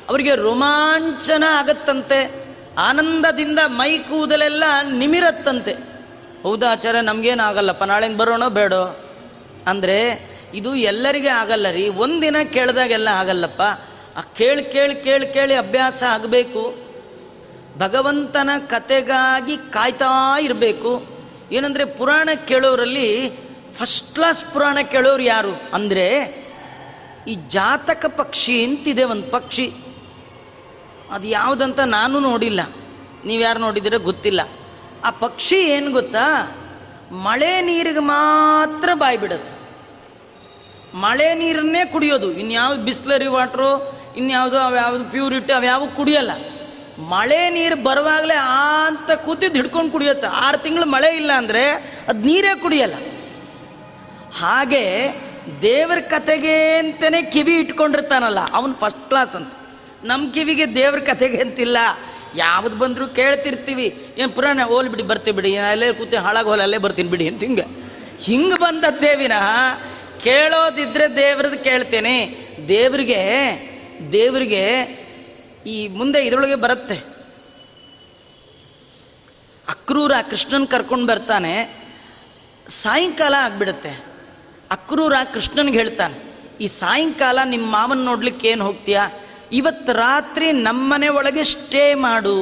[0.09, 2.45] ಅವರಿಗೆ ರೋಮಾಂಚನ ಆಗತ್ತಂತೆ.
[2.79, 5.73] ಆನಂದದಿಂದ ಮೈ ಕೂದಲೆಲ್ಲ ನಿಮಿರತ್ತಂತೆ.
[6.43, 9.01] ಹೌದಾ ಆಚಾರ್ಯ ನಮಗೇನಾಗಲ್ಲಪ್ಪ ನಾಳೆಯಿಂದ ಬರೋಣ ಬೇಡೋ?
[9.67, 9.99] ಅಂದರೆ
[10.55, 13.63] ಇದು ಎಲ್ಲರಿಗೆ ಆಗಲ್ಲ ರೀ, ಒಂದಿನ ಕೇಳಿದಾಗೆಲ್ಲ ಆಗಲ್ಲಪ್ಪ.
[14.17, 16.77] ಆ ಕೇಳಿ ಕೇಳಿ ಕೇಳಿ ಕೇಳಿ ಅಭ್ಯಾಸ ಆಗಬೇಕು.
[17.79, 21.07] ಭಗವಂತನ ಕತೆಗಾಗಿ ಕಾಯ್ತಾ ಇರಬೇಕು.
[21.53, 23.46] ಏನಂದರೆ ಪುರಾಣ ಕೇಳೋರಲ್ಲಿ
[23.77, 26.07] ಫಸ್ಟ್ ಕ್ಲಾಸ್ ಪುರಾಣ ಕೇಳೋರು ಯಾರು ಅಂದರೆ,
[27.29, 29.73] ಈ ಜಾತಕ ಪಕ್ಷಿ ಅಂತಿದೆ ಒಂದು ಪಕ್ಷಿ.
[31.11, 32.61] ಅದು ಯಾವುದಂತ ನಾನು ನೋಡಿಲ್ಲ.
[33.25, 34.41] ನೀವು ಯಾರು ನೋಡಿದರೆ ಗೊತ್ತಿಲ್ಲ.
[35.05, 36.27] ಆ ಪಕ್ಷಿ ಏನು ಗೊತ್ತಾ?
[37.13, 39.57] ಮಳೆ ನೀರಿಗೆ ಮಾತ್ರ ಬಾಯಿ ಬಿಡುತ್ತೆ.
[40.99, 42.33] ಮಳೆ ನೀರನ್ನೇ ಕುಡಿಯೋದು.
[42.33, 43.71] ಇನ್ಯಾವ್ದು ಬಿಸ್ಲರಿ ವಾಟ್ರು,
[44.17, 46.31] ಇನ್ಯಾವುದು ಅವ್ಯಾವುದು ಪ್ಯೂರಿಟಿ ಅವ್ಯಾವು ಕುಡಿಯಲ್ಲ.
[46.99, 50.27] ಮಳೆ ನೀರು ಬರುವಾಗಲೇ ಆ ಅಂತ ಕೂತಿದ್ದು ಹಿಡ್ಕೊಂಡು ಕುಡಿಯುತ್ತೆ.
[50.27, 51.65] ಆರು ತಿಂಗಳು ಮಳೆ ಇಲ್ಲ ಅಂದರೆ
[52.09, 52.95] ಅದು ನೀರೇ ಕುಡಿಯಲ್ಲ.
[54.37, 55.15] ಹಾಗೆ
[55.63, 59.53] ದೇವ್ರ ಕತೆಗೆ ಅಂತಲೇ ಕಿವಿ ಇಟ್ಕೊಂಡಿರ್ತಾನಲ್ಲ, ಅವನು ಫಸ್ಟ್ ಕ್ಲಾಸ್ ಅಂತ.
[60.05, 61.79] ನಮ್ಮ ಕಿವಿಗೆ ದೇವ್ರ ಕತೆಗೆ ಅಂತಿಲ್ಲ.
[62.35, 64.15] ಯಾವ್ದು ಬಂದರೂ ಕೇಳ್ತಿರ್ತೀವಿ.
[64.19, 65.57] ಏನು ಪುರಾಣ, ಹೋಲ್ ಬಿಡಿ, ಬರ್ತೀವಿ ಬಿಡಿ.
[65.57, 67.65] ಅಲ್ಲೇ ಕೂತಿ, ಹಾಳಾಗಿ ಹೋಲ್, ಅಲ್ಲೇ ಬರ್ತೀನಿ ಬಿಡಿ ಅಂತ ಹಿಂಗೆ.
[68.21, 69.33] ಹಿಂಗೆ ಬಂದ ದೇವಿನ
[70.23, 72.17] ಕೇಳೋದಿದ್ರೆ ದೇವ್ರದ್ದು ಕೇಳ್ತೇನೆ.
[72.69, 73.23] ದೇವ್ರಿಗೆ
[74.13, 74.65] ದೇವ್ರಿಗೆ
[75.67, 76.95] ಈ ಮುಂದೆ ಇದರೊಳಗೆ ಬರುತ್ತೆ.
[79.69, 81.87] ಅಕ್ರೂರ ಕೃಷ್ಣನ್ ಕರ್ಕೊಂಡು ಬರ್ತಾನೆ.
[82.69, 84.06] ಸಾಯಂಕಾಲ ಆಗ್ಬಿಡುತ್ತೆ.
[84.71, 86.17] ಅಕ್ರೂರ ಕೃಷ್ಣನ್ಗೆ ಹೇಳ್ತಾನೆ,
[86.61, 89.05] ಈ ಸಾಯಂಕಾಲ ನಿಮ್ಮ ಮಾವನ್ ನೋಡ್ಲಿಕ್ಕೆ ಏನು ಹೋಗ್ತೀಯಾ?
[89.53, 92.37] ಇವತ್ತು ರಾತ್ರಿ ನಮ್ಮನೆ ಒಳಗೆ ಸ್ಟೇ ಮಾಡು.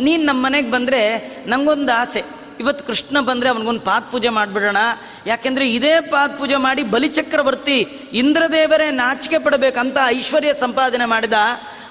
[0.00, 1.02] ನೀನು ನಮ್ಮ ಮನೆಗೆ ಬಂದರೆ
[1.46, 2.22] ನನಗೊಂದು ಆಸೆ.
[2.60, 4.76] ಇವತ್ತು ಕೃಷ್ಣ ಬಂದರೆ ಅವನಿಗೊಂದು ಪಾತ್ ಪೂಜೆ ಮಾಡಿಬಿಡೋಣ.
[5.26, 7.78] ಯಾಕೆಂದರೆ ಇದೇ ಪಾತ್ ಪೂಜೆ ಮಾಡಿ ಬಲಿಚಕ್ರವರ್ತಿ
[8.12, 11.32] ಇಂದ್ರದೇವರೇ ನಾಚಿಕೆ ಪಡಬೇಕಂತ ಐಶ್ವರ್ಯ ಸಂಪಾದನೆ ಮಾಡಿದ.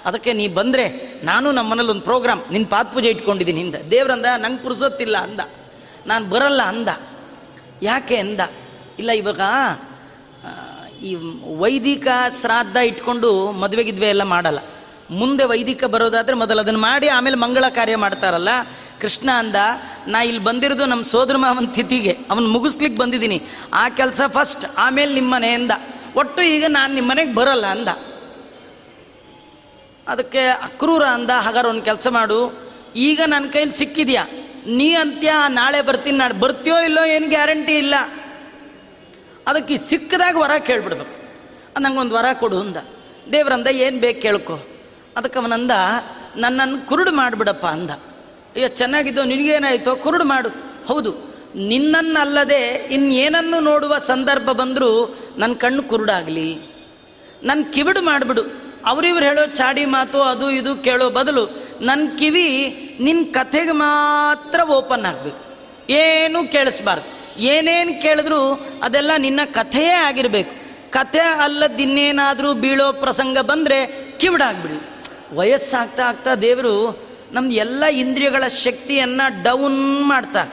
[0.05, 0.85] ಅದಕ್ಕೆ ನೀ ಬಂದರೆ
[1.23, 3.91] ನಾನು ನಮ್ಮ ಮನೇಲಿ ಒಂದು ಪ್ರೋಗ್ರಾಮ್ ನಿನ್ನ ಪಾತ್ ಪೂಜೆ ಇಟ್ಕೊಂಡಿದ್ದೀನಿ ಹಿಂದೆ.
[3.91, 5.39] ದೇವ್ರಂದ, ನಂಗೆ ಪುರುಸೊತ್ತಿಲ್ಲ ಅಂದ.
[6.07, 6.89] ನಾನು ಬರಲ್ಲ ಅಂದ.
[7.81, 8.41] ಯಾಕೆ ಅಂದ?
[8.99, 9.41] ಇಲ್ಲ, ಇವಾಗ
[11.03, 11.11] ಈ
[11.57, 12.07] ವೈದಿಕ
[12.41, 14.59] ಶ್ರಾದ್ದ ಇಟ್ಕೊಂಡು ಮದುವೆ ಗಿದ್ವೆ ಎಲ್ಲ ಮಾಡಲ್ಲ.
[15.11, 18.49] ಮುಂದೆ ವೈದಿಕ ಬರೋದಾದ್ರೆ ಮೊದಲು ಅದನ್ನು ಮಾಡಿ, ಆಮೇಲೆ ಮಂಗಳ ಕಾರ್ಯ ಮಾಡ್ತಾರಲ್ಲ.
[19.01, 19.55] ಕೃಷ್ಣ ಅಂದ,
[20.07, 23.41] ನಾ ಇಲ್ಲಿ ಬಂದಿರೋದು ನಮ್ಮ ಸೋದರ ಮಾವನ ತಿಥಿಗೆ, ಅವನು ಮುಗಿಸ್ಲಿಕ್ಕೆ ಬಂದಿದ್ದೀನಿ.
[23.73, 25.71] ಆ ಕೆಲಸ ಫಸ್ಟ್ ಆಮೇಲೆ ನಿಮ್ಮ ಮನೆಯಿಂದ
[26.15, 27.89] ಒಟ್ಟು ಈಗ ನಾನು ನಿಮ್ಮ ಮನೆಗೆ ಬರಲ್ಲ ಅಂದ.
[30.07, 32.39] ಅದಕ್ಕೆ ಅಕ್ರೂರ ಅಂದ, ಹಾಗಾದ್ರೆ ಒಂದು ಕೆಲಸ ಮಾಡು.
[32.95, 34.23] ಈಗ ನನ್ನ ಕೈಲಿ ಸಿಕ್ಕಿದ್ಯಾ?
[34.67, 35.31] ನೀ ಅಂತ್ಯ?
[35.47, 36.33] ನಾಳೆ ಬರ್ತೀನಿ ನಾಳೆ.
[36.33, 37.95] ಬರ್ತೀಯೋ ಇಲ್ಲೋ ಏನು ಗ್ಯಾರಂಟಿ ಇಲ್ಲ.
[39.47, 41.23] ಅದಕ್ಕೆ ಸಿಕ್ಕದಾಗ ವರ ಕೇಳ್ಬಿಡ್ಬೇಕು.
[41.79, 42.77] ನಂಗೊಂದು ವರ ಕೊಡು ಅಂದ.
[43.31, 44.59] ದೇವ್ರಂದ, ಏನು ಬೇಕು ಕೇಳ್ಕೊ.
[45.17, 45.71] ಅದಕ್ಕೆ ಅವನಂದ,
[46.35, 47.89] ನನ್ನನ್ನು ಕುರುಡು ಮಾಡಿಬಿಡಪ್ಪ ಅಂದ.
[47.89, 50.49] ಅಯ್ಯೋ, ಚೆನ್ನಾಗಿದ್ದು, ನಿನಗೇನಾಯಿತೋ, ಕುರುಡು ಮಾಡು.
[50.87, 51.15] ಹೌದು,
[51.55, 56.57] ನಿನ್ನನ್ನಲ್ಲದೆ ಇನ್ನೇನನ್ನು ನೋಡುವ ಸಂದರ್ಭ ಬಂದರೂ ನನ್ನ ಕಣ್ಣು ಕುರುಡಾಗಲಿ.
[57.43, 58.41] ನನ್ನ ಕಿವಿಡು ಮಾಡಿಬಿಡು.
[58.85, 62.47] ಅವರಿವ್ರು ಹೇಳೋ ಚಾಡಿ ಮಾತು, ಅದು ಇದು ಕೇಳೋ ಬದಲು ನನ್ನ ಕಿವಿ
[62.99, 65.43] ನಿನ್ನ ಕಥೆಗೆ ಮಾತ್ರ ಓಪನ್ ಆಗಬೇಕು.
[65.89, 67.12] ಏನೂ ಕೇಳಿಸ್ಬಾರ್ದು.
[67.37, 68.39] ಏನೇನು ಕೇಳಿದ್ರು
[68.83, 70.53] ಅದೆಲ್ಲ ನಿನ್ನ ಕಥೆಯೇ ಆಗಿರಬೇಕು.
[70.91, 73.79] ಕಥೆ ಅಲ್ಲದಿನ್ನೇನಾದರೂ ಬೀಳೋ ಪ್ರಸಂಗ ಬಂದರೆ
[74.17, 74.77] ಕಿವಿಡಾಗ್ಬಿಡಿ.
[75.35, 76.73] ವಯಸ್ಸಾಗ್ತಾ ಆಗ್ತಾ ದೇವರು
[77.31, 80.51] ನಮ್ದು ಎಲ್ಲ ಇಂದ್ರಿಯಗಳ ಶಕ್ತಿಯನ್ನು ಡೌನ್ ಮಾಡ್ತಾನೆ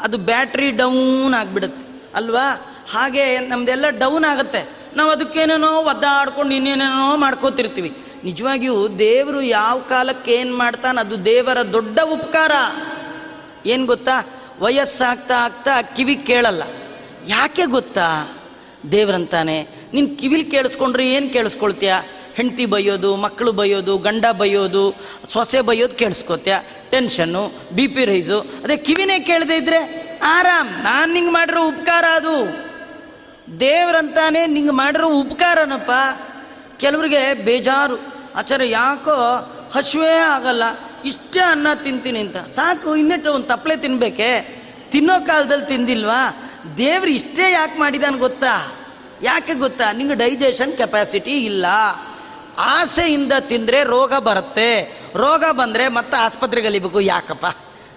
[0.00, 2.46] ಅದು ಬ್ಯಾಟ್ರಿ ಡೌನ್ ಆಗಿಬಿಡುತ್ತೆ, ಅಲ್ವಾ?
[2.90, 4.68] ಹಾಗೆ ನಮ್ದೆಲ್ಲ ಡೌನ್ ಆಗುತ್ತೆ.
[4.96, 7.96] ನಾವು ಅದಕ್ಕೇನೇನೋ ಒದ್ದಾಡ್ಕೊಂಡು ಇನ್ನೇನೇನೋ ಮಾಡ್ಕೋತಿರ್ತೀವಿ.
[8.24, 12.52] ನಿಜವಾಗಿಯೂ ದೇವರು ಯಾವ ಕಾಲಕ್ಕೆ ಏನು ಮಾಡ್ತಾನೆ ಅದು ದೇವರ ದೊಡ್ಡ ಉಪಕಾರ.
[13.66, 14.26] ಏನು ಗೊತ್ತಾ?
[14.60, 16.62] ವಯಸ್ಸಾಗ್ತಾ ಆಗ್ತಾ ಕಿವಿ ಕೇಳಲ್ಲ.
[17.28, 18.38] ಯಾಕೆ ಗೊತ್ತಾ?
[18.92, 21.94] ದೇವ್ರಂತಾನೆ ನಿನ್ನ ಕಿವಿಲಿ ಕೇಳಿಸ್ಕೊಂಡ್ರೆ ಏನು ಕೇಳಿಸ್ಕೊಳ್ತೀಯ?
[22.34, 24.94] ಹೆಂಡತಿ ಬೈಯೋದು ಮಕ್ಕಳು ಬೈಯೋದು, ಗಂಡ ಬೈಯೋದು,
[25.32, 26.56] ಸೊಸೆ ಬೈಯೋದು ಕೇಳಿಸ್ಕೊತೀಯ?
[26.90, 29.80] ಟೆನ್ಷನ್ನು, ಬಿ ಪಿ ರೈಸು, ಅದೇ ಕಿವಿನೇ ಕೇಳದೆ ಇದ್ರೆ
[30.24, 32.36] ಆರಾಮ್, ನಾನು ನಿಂಗೆ ಮಾಡಿರೋ ಉಪಕಾರ ಅದು.
[33.60, 35.90] ದೇವ್ರಂತಾನೆ, ನಿಂಗೆ ಮಾಡಿರೋ ಉಪಕಾರನಪ್ಪ,
[36.76, 38.00] ಕೆಲವ್ರಿಗೆ ಬೇಜಾರು
[38.36, 39.14] ಆಚಾರ್ಯ ಯಾಕೋ
[39.74, 40.62] ಹಸುವೇ ಆಗಲ್ಲ
[41.04, 42.36] ಇಷ್ಟೇ ಅನ್ನ ತಿಂತೀನಿ ಅಂತ.
[42.36, 44.58] ಸಾಕು ಇನ್ನಿಟ್ಟು ಒಂದು ತಪ್ಪಲೆ ತಿನ್ಬೇಕೆ?
[44.90, 46.50] ತಿನ್ನೋ ಕಾಲದಲ್ಲಿ ತಿಂದಿಲ್ವಾ?
[46.76, 48.78] ದೇವ್ರು ಇಷ್ಟೇ ಯಾಕೆ ಮಾಡಿದಾನು ಗೊತ್ತಾ?
[49.22, 49.92] ಯಾಕೆ ಗೊತ್ತಾ?
[49.92, 51.66] ನಿಂಗೆ ಡೈಜೆಷನ್ ಕೆಪಾಸಿಟಿ ಇಲ್ಲ.
[52.58, 55.00] ಆಸೆಯಿಂದ ತಿಂದರೆ ರೋಗ ಬರುತ್ತೆ.
[55.16, 57.46] ರೋಗ ಬಂದರೆ ಮತ್ತೆ ಆಸ್ಪತ್ರೆಗೆ ಅಲಿಬೇಕು ಯಾಕಪ್ಪ?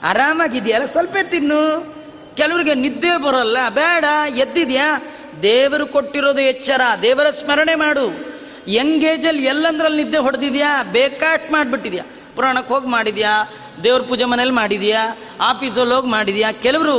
[0.03, 0.85] ಆರಾಮಾಗಿದೆಯಲ್ಲ?
[0.85, 1.95] ಸ್ವಲ್ಪ ತಿನ್ನು.
[2.37, 3.57] ಕೆಲವರಿಗೆ ನಿದ್ದೆ ಬರೋಲ್ಲ.
[3.69, 5.01] ಬೇಡ, ಎದ್ದಿದ್ಯಾ?
[5.41, 6.81] ದೇವರು ಕೊಟ್ಟಿರೋದು ಎಚ್ಚರ.
[7.01, 8.31] ದೇವರ ಸ್ಮರಣೆ ಮಾಡು.
[8.67, 10.83] ಯಂಗೇಜಲ್ಲಿ ಎಲ್ಲಂದ್ರಲ್ಲಿ ನಿದ್ದೆ ಹೊಡೆದಿದ್ಯಾ?
[10.83, 12.03] ಬೇಕಾಟ್ ಮಾಡಿಬಿಟ್ಟಿದ್ಯಾ?
[12.35, 13.49] ಪುರಾಣಕ್ಕೆ ಹೋಗಿ ಮಾಡಿದ್ಯಾ?
[13.83, 15.17] ದೇವ್ರ ಪೂಜೆ ಮನೇಲಿ ಮಾಡಿದ್ಯಾ?
[15.41, 16.51] ಆಫೀಸಲ್ಲಿ ಹೋಗಿ ಮಾಡಿದ್ಯಾ?
[16.51, 16.95] ಕೆಲವರು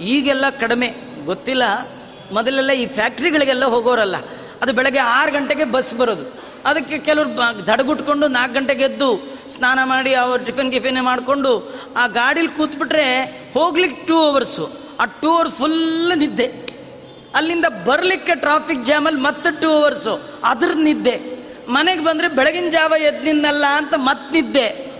[0.00, 0.94] ಈಗೆಲ್ಲ ಕಡಿಮೆ.
[1.24, 1.62] ಗೊತ್ತಿಲ್ಲ?
[2.32, 4.16] ಮೊದಲೆಲ್ಲ ಈ ಫ್ಯಾಕ್ಟ್ರಿಗಳಿಗೆಲ್ಲ ಹೋಗೋರಲ್ಲ.
[4.62, 6.50] ಅದು ಬೆಳಗ್ಗೆ ಆರು ಗಂಟೆಗೆ ಬಸ್ ಬರೋದು.
[6.64, 13.24] ಅದಕ್ಕೆ ಕೆಲವರು ದಡಗುಟ್ಕೊಂಡು ನಾಲ್ಕು ಗಂಟೆಗೆ ಎದ್ದು ಸ್ನಾನ ಮಾಡಿ ಅವ್ರು ಟಿಫಿನ್ ಗಿಫಿನ್ ಮಾಡಿಕೊಂಡು ಆ ಗಾಡೀಲಿ ಕೂತ್ಬಿಟ್ರೆ
[13.54, 16.70] ಹೋಗ್ಲಿಕ್ಕೆ ಟೂ ಅವರ್ಸು ಆ ಟೂ ಅವರ್ಸ್ ಫುಲ್ ನಿದ್ದೆ.
[17.34, 21.39] ಅಲ್ಲಿಂದ ಬರಲಿಕ್ಕೆ ಟ್ರಾಫಿಕ್ ಜಾಮಲ್ಲಿ ಮತ್ತೆ ಟೂ ಅವರ್ಸು ಅದ್ರ ನಿದ್ದೆ.
[21.70, 24.90] ಮನೆಗೆ ಬಂದರೆ ಬೆಳಗಿನ ಜಾವ ಎದ್ದು ನಿನ್ನಲ್ಲ ಅಂತ ಮತ್ತೆ ನಿದ್ದೆ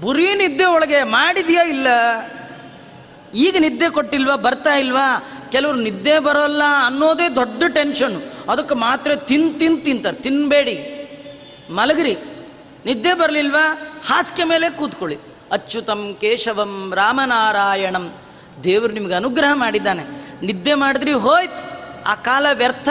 [0.00, 1.86] ಬುರಿ ನಿದ್ದೆ ಒಳಗೆ ಮಾಡಿದೆಯಾ ಇಲ್ಲ?
[3.34, 4.36] ಈಗ ನಿದ್ದೆ ಕೊಟ್ಟಿಲ್ವಾ?
[4.36, 5.24] ಬರ್ತಾ ಇಲ್ವಾ?
[5.52, 10.16] ಕೆಲವರು ನಿದ್ದೆ ಬರೋಲ್ಲ ಅನ್ನೋದೇ ದೊಡ್ಡ ಟೆನ್ಷನ್ ಅದಕ್ಕೆ ಮಾತ್ರ ತಿನ್ ತಿನ್ ತಿಂತಾರೆ.
[10.16, 10.96] ತಿನ್ಬೇಡಿ.
[11.70, 12.16] ಮಲಗ್ರಿ.
[12.86, 13.78] ನಿದ್ದೆ ಬರಲಿಲ್ವಾ?
[14.06, 15.18] ಹಾಸಿಗೆ ಮೇಲೆ ಕೂತ್ಕೊಳ್ಳಿ.
[15.52, 18.12] ಅಚ್ಯುತಂ ಕೇಶವಂ ರಾಮನಾರಾಯಣಂ.
[18.64, 20.04] ದೇವರು ನಿಮ್ಗೆ ಅನುಗ್ರಹ ಮಾಡಿದ್ದಾನೆ.
[20.46, 21.70] ನಿದ್ದೆ ಮಾಡಿದ್ರಿ ಹೋಯ್ತು.
[22.06, 22.88] ಆ ಕಾಲ ವ್ಯರ್ಥ.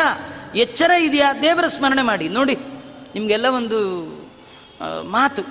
[0.55, 1.33] ಎಚ್ಚರ ಇದೆಯಾ?
[1.33, 2.29] ದೇವರ ಸ್ಮರಣೆ ಮಾಡಿ.
[2.29, 2.57] ನೋಡಿ.
[3.15, 3.79] ನಿಮಗೆಲ್ಲ ಒಂದು
[5.15, 5.41] ಮಾತು.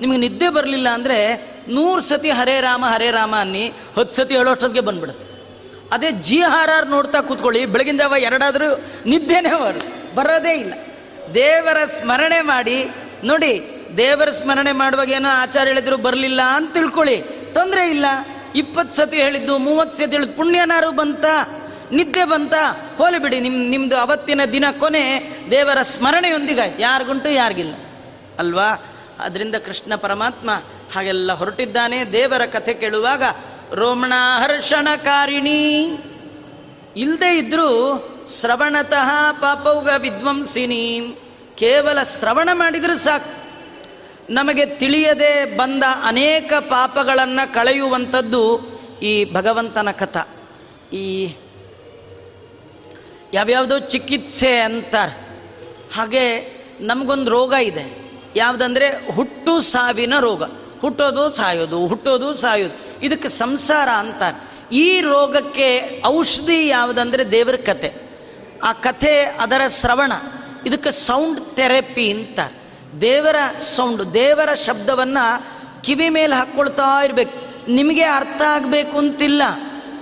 [0.00, 1.18] ನಿಮಗೆ ನಿದ್ದೆ ಬರಲಿಲ್ಲ ಅಂದರೆ
[1.68, 3.64] ನೂರು ಸತಿ ಹರೇ ರಾಮ ಹರೇ ರಾಮ ಅನ್ನಿ
[3.96, 5.26] ಹತ್ತು ಸತಿ ಹೇಳೋಷ್ಟೊತ್ತಿಗೆ ಬಂದ್ಬಿಡುತ್ತೆ.
[5.92, 8.68] ಅದೇ ಜಿ ಆರ್ ಆರ್ ನೋಡ್ತಾ ಕೂತ್ಕೊಳ್ಳಿ ಬೆಳಗಿನ ಜಾವ ಎರಡಾದರೂ
[9.06, 9.80] ನಿದ್ದೆನೇ ಅವರು,
[10.14, 10.74] ಬರೋದೇ ಇಲ್ಲ.
[11.34, 12.78] ದೇವರ ಸ್ಮರಣೆ ಮಾಡಿ,
[13.24, 13.52] ನೋಡಿ,
[13.96, 17.16] ದೇವರ ಸ್ಮರಣೆ ಮಾಡುವಾಗ ಏನೋ ಆಚಾರ ಹೇಳಿದ್ರು, ಬರಲಿಲ್ಲ ಅಂತ ತಿಳ್ಕೊಳ್ಳಿ.
[17.56, 18.06] ತೊಂದರೆ ಇಲ್ಲ.
[18.54, 21.24] ಇಪ್ಪತ್ತು ಸತಿ ಹೇಳಿದ್ದು, ಮೂವತ್ತು ಸತಿ ಹೇಳಿದ್ದು, ಪುಣ್ಯನಾರು ಬಂತ.
[21.92, 22.54] ನಿದ್ದೆ ಬಂತ
[22.98, 27.74] ಹೋಲಿ ಬಿಡಿ ನಿಮ್ಮ ನಿಮ್ಮದು ಅವತ್ತಿನ ದಿನ ಕೊನೆ ದೇವರ ಸ್ಮರಣೆಯೊಂದಿಗಾಯ್ತು ಯಾರಿಗುಂಟು, ಯಾರಿಗಿಲ್ಲ.
[28.38, 28.84] ಅಲ್ವಾ?
[29.18, 30.50] ಅದರಿಂದ ಕೃಷ್ಣ ಪರಮಾತ್ಮ
[30.94, 32.04] ಹಾಗೆಲ್ಲ ಹೊರಟಿದ್ದಾನೆ.
[32.04, 33.22] ದೇವರ ಕಥೆ ಕೇಳುವಾಗ,
[33.72, 34.12] ರೋಮಣ
[34.42, 35.82] ಹರ್ಷಣಕಾರಿಣಿ
[36.96, 38.02] ಇಲ್ಲದೆ ಇದ್ದರೂ
[38.40, 41.00] ಶ್ರವಣತಃ ಪಾಪೌಗ ವಿದ್ವಂಸಿನಿ.
[41.54, 43.46] ಕೇವಲ ಶ್ರವಣ ಮಾಡಿದರೆ ಸಾಕು.
[44.30, 48.60] ನಮಗೆ ತಿಳಿಯದೆ ಬಂದ ಅನೇಕ ಪಾಪಗಳನ್ನು ಕಳೆಯುವಂಥದ್ದು
[49.02, 50.28] ಈ ಭಗವಂತನ ಕಥ.
[50.94, 51.36] ಈ
[53.36, 55.40] ಯಾವ್ಯಾವುದೋ ಚಿಕಿತ್ಸೆ ಅಂತಾರೆ.
[55.94, 58.12] ಹಾಗೆ ನಮಗೊಂದು ರೋಗ ಇದೆ.
[58.36, 60.42] ಯಾವುದಂದರೆ ಹುಟ್ಟು ಸಾವಿನ ರೋಗ.
[60.80, 63.00] ಹುಟ್ಟೋದು ಸಾಯೋದು ಹುಟ್ಟೋದು ಸಾಯೋದು.
[63.02, 64.42] ಇದಕ್ಕೆ ಸಂಸಾರ ಅಂತಾರೆ.
[64.74, 67.94] ಈ ರೋಗಕ್ಕೆ ಔಷಧಿ ಯಾವುದಂದರೆ ದೇವರ ಕತೆ.
[68.62, 70.12] ಆ ಕಥೆ ಅದರ ಶ್ರವಣ.
[70.66, 72.38] ಇದಕ್ಕೆ ಸೌಂಡ್ ಥೆರಪಿ ಅಂತ
[73.00, 77.38] ದೇವರ ಸೌಂಡ್, ದೇವರ ಶಬ್ದವನ್ನು ಕಿವಿ ಮೇಲೆ ಹಾಕ್ಕೊಳ್ತಾ ಇರಬೇಕು.
[77.72, 79.42] ನಿಮಗೆ ಅರ್ಥ ಆಗಬೇಕು ಅಂತಿಲ್ಲ.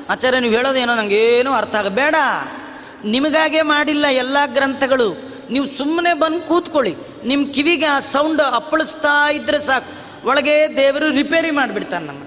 [0.08, 2.14] ಆಚಾರ್ಯ, ನೀವು ಹೇಳೋದೇನೋ ನನಗೇನು ಅರ್ಥ ಆಗ, ಬೇಡ.
[3.04, 5.22] ನಿಮಗಾಗೆ ಮಾಡಿಲ್ಲ ಎಲ್ಲ ಗ್ರಂಥಗಳು.
[5.50, 6.96] ನೀವು ಸುಮ್ಮನೆ ಬಂದು ಕೂತ್ಕೊಳ್ಳಿ.
[7.24, 10.04] ನಿಮ್ಮ ಕಿವಿಗೆ ಆ ಸೌಂಡ್ ಅಪ್ಪಳಿಸ್ತಾ ಇದ್ರೆ ಸಾಕು.
[10.28, 12.22] ಒಳಗೆ ದೇವರು ರಿಪೇರಿ ಮಾಡಿಬಿಡ್ತಾನೆ ನಮ್ಮ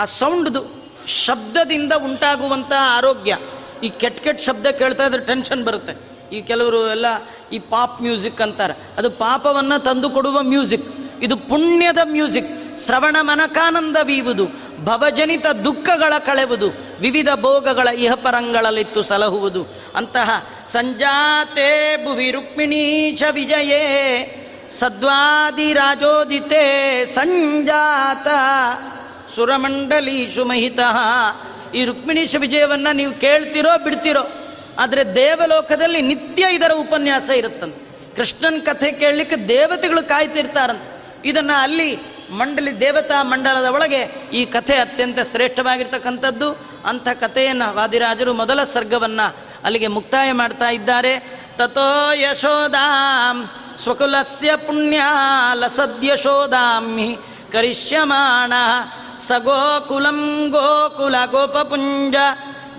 [0.00, 0.76] ಆ ಸೌಂಡ್ದು
[1.06, 3.38] ಶಬ್ದದಿಂದ ಉಂಟಾಗುವಂಥ ಆರೋಗ್ಯ.
[3.82, 6.16] ಈ ಕೆಟ್ಟ ಕೆಟ್ಟ ಶಬ್ದ ಕೇಳ್ತಾ ಇದ್ರೆ ಟೆನ್ಷನ್ ಬರುತ್ತೆ.
[6.36, 7.06] ಈ ಕೆಲವರು ಎಲ್ಲ
[7.52, 8.74] ಈ ಪಾಪ್ ಮ್ಯೂಸಿಕ್ ಅಂತಾರೆ.
[8.98, 10.84] ಅದು ಪಾಪವನ್ನು ತಂದು ಕೊಡುವ ಮ್ಯೂಸಿಕ್
[11.22, 14.46] ಇದು ಪುಣ್ಯದ ಮ್ಯೂಸಿಕ್ ಶ್ರವಣ ಮನಕಾನಂದ ಬೀವುದು,
[14.84, 16.68] ಭವಜನಿತ ದುಃಖಗಳ ಕಳೆವುದು,
[17.00, 19.62] ವಿವಿಧ ಭೋಗಗಳ ಇಹಪರಂಗಳಲ್ಲಿತ್ತು ಸಲಹುವುದು.
[19.96, 20.30] ಅಂತಹ
[20.72, 21.68] ಸಂಜಾತೆ
[22.04, 23.82] ಭುವಿ ರುಕ್ಮಿಣೀಶ ವಿಜಯೇ,
[24.70, 26.64] ಸದ್ವಾದಿ ರಾಜೋದಿತೆ
[27.06, 28.28] ಸಂಜಾತ.
[29.34, 30.80] ಸುರಮಂಡಲೀಶು ಮಹಿತ
[31.74, 34.24] ಈ ರುಕ್ಮಿಣೀಶ ವಿಜಯವನ್ನು ನೀವು ಕೇಳ್ತಿರೋ ಬಿಡ್ತಿರೋ,
[34.78, 37.80] ಆದರೆ ದೇವಲೋಕದಲ್ಲಿ ನಿತ್ಯ ಇದರ ಉಪನ್ಯಾಸ ಇರುತ್ತಂತೆ.
[38.16, 40.88] ಕೃಷ್ಣನ ಕಥೆ ಕೇಳಲಿಕ್ಕೆ ದೇವತೆಗಳು ಕಾಯ್ತಿರ್ತಾರಂತೆ.
[41.28, 46.52] ಇದನ್ನು ಅಲ್ಲಿ ಮಂಡಲಿ ದೇವತಾ ಮಂಡಲದ ಒಳಗೆ ಈ ಕಥೆ ಅತ್ಯಂತ ಶ್ರೇಷ್ಠವಾಗಿರ್ತಕ್ಕಂಥದ್ದು.
[46.84, 51.40] ಅಂಥ ಕಥೆಯನ್ನು ವಾದಿರಾಜರು ಮೊದಲ ಸರ್ಗವನ್ನು ಅಲ್ಲಿಗೆ ಮುಕ್ತಾಯ ಮಾಡ್ತಾ ಇದ್ದಾರೆ.
[51.58, 53.50] ತಥೋ ಯಶೋದಾಂ
[53.82, 55.02] ಸ್ವಕುಲಸ್ಯ ಪುಣ್ಯ
[55.54, 57.18] ಲಸದ್ಯಶೋದಾಮಿ
[57.52, 58.52] ಕರಿಷ್ಯಮಾಣ
[59.18, 62.16] ಸಗೋಕುಲಂ ಗೋಕುಲ ಗೋಪಪುಂಜ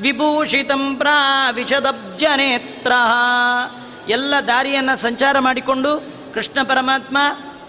[0.02, 2.92] ವಿಭೂಷಿತಂ ಪ್ರಾವಿಶದಬ್ಜನೇತ್ರ.
[4.10, 7.18] ಎಲ್ಲ ದಾರಿಯನ್ನು ಸಂಚಾರ ಮಾಡಿಕೊಂಡು ಕೃಷ್ಣ ಪರಮಾತ್ಮ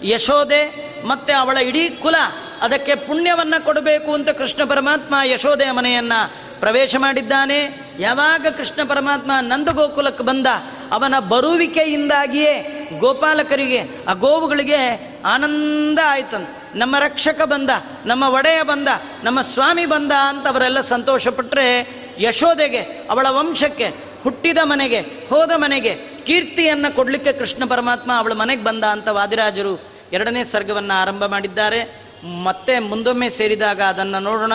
[0.02, 2.14] ಯಶೋದೆ ಮತ್ತು ಅವಳ ಇಡೀ ಕುಲ
[2.62, 6.12] ಅದಕ್ಕೆ ಪುಣ್ಯವನ್ನು ಕೊಡಬೇಕು ಅಂತ ಕೃಷ್ಣ ಪರಮಾತ್ಮ ಯಶೋದೆಯ ಮನೆಯನ್ನ
[6.60, 7.88] ಪ್ರವೇಶ ಮಾಡಿದ್ದಾನೆ.
[7.98, 10.46] ಯಾವಾಗ ಕೃಷ್ಣ ಪರಮಾತ್ಮ ನಂದಗೋಕುಲಕ್ಕೆ ಬಂದ,
[10.92, 16.48] ಅವನ ಬರುವಿಕೆಯಿಂದಾಗಿಯೇ ಗೋಪಾಲಕರಿಗೆ, ಆ ಗೋವುಗಳಿಗೆ ಆನಂದ ಆಯ್ತಂತ.
[16.74, 17.70] ನಮ್ಮ ರಕ್ಷಕ ಬಂದ,
[18.06, 18.88] ನಮ್ಮ ಒಡೆಯ ಬಂದ,
[19.24, 21.88] ನಮ್ಮ ಸ್ವಾಮಿ ಬಂದ ಅಂತ ಅವರೆಲ್ಲ ಸಂತೋಷಪಟ್ಟರೆ
[22.20, 22.78] ಯಶೋದೆಗೆ
[23.10, 23.88] ಅವಳ ವಂಶಕ್ಕೆ,
[24.22, 25.94] ಹುಟ್ಟಿದ ಮನೆಗೆ, ಹೋದ ಮನೆಗೆ
[26.24, 32.08] ಕೀರ್ತಿಯನ್ನು ಕೊಡಲಿಕ್ಕೆ ಕೃಷ್ಣ ಪರಮಾತ್ಮ ಅವಳ ಮನೆಗೆ ಬಂದ ಅಂತ ವಾದಿರಾಜರು ಎರಡನೇ ಸರ್ಗವನ್ನು ಆರಂಭ ಮಾಡಿದ್ದಾರೆ.
[32.24, 34.52] ಮತ್ತೆ ಮುಂದೊಮ್ಮೆ ಸೇರಿದಾಗ ಅದನ್ನು ನೋಡೋಣ.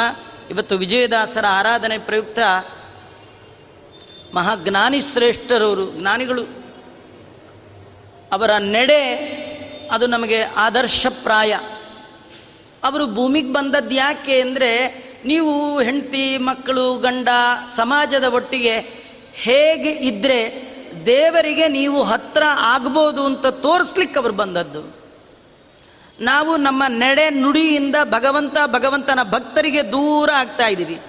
[0.49, 2.39] ಇವತ್ತು ವಿಜಯದಾಸರ ಆರಾಧನೆ ಪ್ರಯುಕ್ತ
[4.33, 6.43] ಮಹಾಜ್ಞಾನಿ ಶ್ರೇಷ್ಠರವರು, ಜ್ಞಾನಿಗಳು
[8.33, 9.33] ಅವರ ನೆಡೆ
[9.91, 11.53] ಅದು ನಮಗೆ ಆದರ್ಶಪ್ರಾಯ.
[12.83, 17.29] ಅವರು ಭೂಮಿಗೆ ಬಂದದ್ದು ಯಾಕೆ ಅಂದರೆ ನೀವು ಹೆಂಡತಿ, ಮಕ್ಕಳು, ಗಂಡ,
[17.75, 18.79] ಸಮಾಜದ ಒಟ್ಟಿಗೆ
[19.33, 20.73] ಹೇಗೆ ಇದ್ದರೆ
[21.05, 25.02] ದೇವರಿಗೆ ನೀವು ಹತ್ರ ಆಗ್ಬೋದು ಅಂತ ತೋರಿಸ್ಲಿಕ್ಕೆ ಅವರು ಬಂದದ್ದು.
[26.21, 31.01] ನಾವು ನಮ್ಮ ನಡೆ ನುಡಿಯಿಂದ ಭಗವಂತ ಭಗವಂತನ ಭಕ್ತರಿಗೆ ದೂರ ಆಗ್ತಾ ಇದ್ದೀವಿ.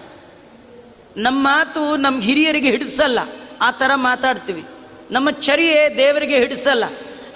[1.16, 3.18] ನಮ್ಮ ಮಾತು ನಮ್ಮ ಹಿರಿಯರಿಗೆ ಹಿಡಿಸಲ್ಲ.
[3.60, 4.64] ಆ ಥರ ಮಾತಾಡ್ತೀವಿ.
[5.10, 6.84] ನಮ್ಮ ಚರ್ಯೆ ದೇವರಿಗೆ ಹಿಡಿಸಲ್ಲ.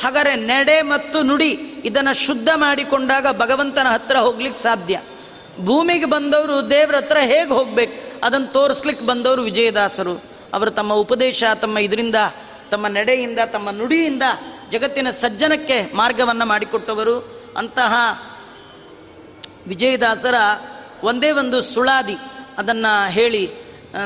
[0.03, 1.51] ಹಾಗಾದರೆ ನಡೆ ಮತ್ತು ನುಡಿ
[1.85, 5.01] ಇದನ್ನು ಶುದ್ಧ ಮಾಡಿಕೊಂಡಾಗ ಭಗವಂತನ ಹತ್ರ ಹೋಗ್ಲಿಕ್ಕೆ ಸಾಧ್ಯ.
[5.64, 8.27] ಭೂಮಿಗೆ ಬಂದವರು ದೇವ್ರ ಹತ್ರ ಹೇಗೆ ಹೋಗ್ಬೇಕು?
[8.27, 10.12] ಅದನ್ನು ತೋರಿಸ್ಲಿಕ್ಕೆ ಬಂದವರು ವಿಜಯದಾಸರು.
[10.55, 12.14] ಅವರು ತಮ್ಮ ಉಪದೇಶ, ತಮ್ಮ ಇದರಿಂದ,
[12.71, 14.23] ತಮ್ಮ ನಡೆಯಿಂದ, ತಮ್ಮ ನುಡಿಯಿಂದ
[14.71, 17.38] ಜಗತ್ತಿನ ಸಜ್ಜನಕ್ಕೆ ಮಾರ್ಗವನ್ನು ಮಾಡಿಕೊಟ್ಟವರು.
[17.59, 17.93] ಅಂತಹ
[19.67, 20.35] ವಿಜಯದಾಸರ
[21.03, 22.17] ಒಂದೇ ಒಂದು ಸುಳಾದಿ.
[22.59, 23.51] ಅದನ್ನು ಹೇಳಿ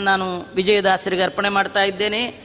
[0.01, 2.41] ನಾನು ವಿಜಯದಾಸರಿಗೆ ಅರ್ಪಣೆ ಮಾಡ್ತಾ ಇದ್ದೇನೆ.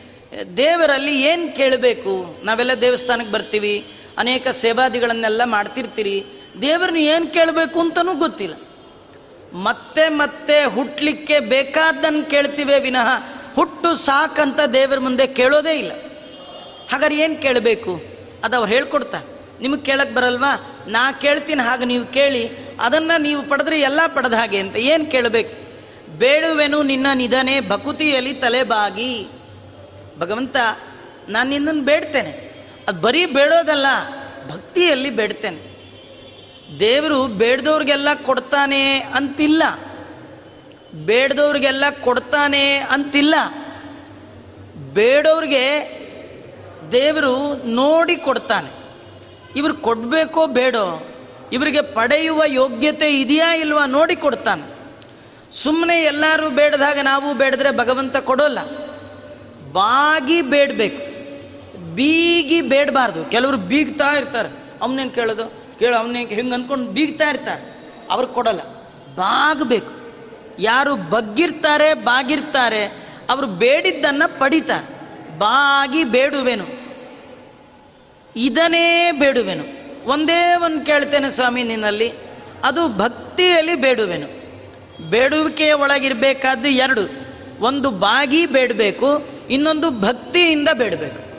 [0.57, 2.39] ದೇವರಲ್ಲಿ ಏನು ಕೇಳಬೇಕು?
[2.43, 3.93] ನಾವೆಲ್ಲ ದೇವಸ್ಥಾನಕ್ಕೆ ಬರ್ತೀವಿ.
[4.17, 6.25] ಅನೇಕ ಸೇವಾದಿಗಳನ್ನೆಲ್ಲ ಮಾಡ್ತಿರ್ತೀರಿ.
[6.61, 8.55] ದೇವರನ್ನ ಏನು ಕೇಳಬೇಕು ಅಂತಲೂ ಗೊತ್ತಿಲ್ಲ.
[9.53, 13.07] ಮತ್ತೆ ಮತ್ತೆ ಹುಟ್ಟಲಿಕ್ಕೆ ಬೇಕಾದ್ದನ್ನು ಕೇಳ್ತೀವಿ ವಿನಃ
[13.55, 15.91] ಹುಟ್ಟು ಸಾಕಂತ ದೇವರ ಮುಂದೆ ಕೇಳೋದೇ ಇಲ್ಲ.
[16.91, 18.01] ಹಾಗಾದ್ರೆ ಏನು ಕೇಳಬೇಕು?
[18.43, 19.36] ಅದು ಅವ್ರು ಹೇಳ್ಕೊಡ್ತಾರೆ.
[19.61, 20.83] ನಿಮಗೆ ಕೇಳಕ್ಕೆ ಬರಲ್ವಾ?
[20.87, 22.49] ನಾ ಕೇಳ್ತೀನಿ, ಹಾಗೆ ನೀವು ಕೇಳಿ.
[22.79, 24.75] ಅದನ್ನು ನೀವು ಪಡೆದ್ರೆ ಎಲ್ಲ ಪಡೆದ ಹಾಗೆ ಅಂತ.
[24.75, 25.67] ಏನು ಕೇಳಬೇಕು?
[26.17, 29.27] ಬೇಡುವೆನು ನಿನ್ನ ನಿಧನೆ ಭಕುತಿಯಲ್ಲಿ ತಲೆಬಾಗಿ.
[30.19, 30.55] ಭಗವಂತ,
[31.29, 32.47] ನಾನು ನಿನ್ನನ್ನು ಬೇಡ್ತೇನೆ.
[32.87, 33.85] ಅದು ಬರೀ ಬೇಡೋದಲ್ಲ,
[34.51, 35.77] ಭಕ್ತಿಯಲ್ಲಿ ಬೇಡ್ತೇನೆ.
[36.79, 39.63] ದೇವರು ಬೇಡ್ದವ್ರಿಗೆಲ್ಲ ಕೊಡ್ತಾನೆ ಅಂತಿಲ್ಲ.
[40.93, 43.35] ಬೇಡ್ದವ್ರಿಗೆಲ್ಲ ಕೊಡ್ತಾನೆ ಅಂತಿಲ್ಲ.
[44.93, 45.97] ಬೇಡೋರಿಗೆ
[46.91, 48.86] ದೇವರು ನೋಡಿ ಕೊಡ್ತಾನೆ.
[49.57, 51.07] ಇವ್ರು ಕೊಡಬೇಕೋ ಬೇಡೋ,
[51.53, 54.77] ಇವರಿಗೆ ಪಡೆಯುವ ಯೋಗ್ಯತೆ ಇದೆಯಾ ಇಲ್ವಾ ನೋಡಿ ಕೊಡ್ತಾನೆ.
[55.51, 58.59] ಸುಮ್ಮನೆ ಎಲ್ಲರೂ ಬೇಡದಾಗ ನಾವು ಬೇಡದ್ರೆ ಭಗವಂತ ಕೊಡೋಲ್ಲ.
[59.71, 61.07] ಬಾಗಿ ಬೇಡಬೇಕು,
[61.95, 63.25] ಬೀಗಿ ಬೇಡಬಾರ್ದು.
[63.25, 64.49] ಕೆಲವರು ಬೀಗ್ತಾ ಇರ್ತಾರೆ.
[64.81, 65.45] ಅವನೇನು ಕೇಳೋದು?
[65.79, 67.77] ಕೇಳು ಅವನೇನು ಹಿಂಗೆ ಅಂದ್ಕೊಂಡು ಬೀಗ್ತಾ ಇರ್ತಾರೆ.
[68.11, 68.61] ಅವ್ರಿಗೆ ಕೊಡಲ್ಲ.
[69.15, 69.91] ಬಾಗಬೇಕು.
[70.59, 72.85] ಯಾರು ಬಗ್ಗಿರ್ತಾರೆ, ಬಾಗಿರ್ತಾರೆ,
[73.29, 74.97] ಅವರು ಬೇಡಿದ್ದನ್ನು ಪಡಿತಾರೆ.
[75.37, 76.86] ಬಾಗಿ ಬೇಡುವೆನು.
[78.37, 79.63] ಇದನ್ನೇ ಬೇಡುವೆನು.
[80.05, 82.13] ಒಂದೇ ಒಂದು ಕೇಳ್ತೇನೆ ಸ್ವಾಮಿ ನಿನ್ನಲ್ಲಿ,
[82.63, 84.37] ಅದು ಭಕ್ತಿಯಲ್ಲಿ ಬೇಡುವೆನು.
[85.09, 87.01] ಬೇಡುವಿಕೆಯ ಒಳಗಿರಬೇಕಾದ್ದು ಎರಡು,
[87.59, 91.37] ಒಂದು ಬಾಗಿ ಬೇಡಬೇಕು, ಇನ್ನೊಂದು ಭಕ್ತಿಯಿಂದ ಬೇಡಬೇಕು.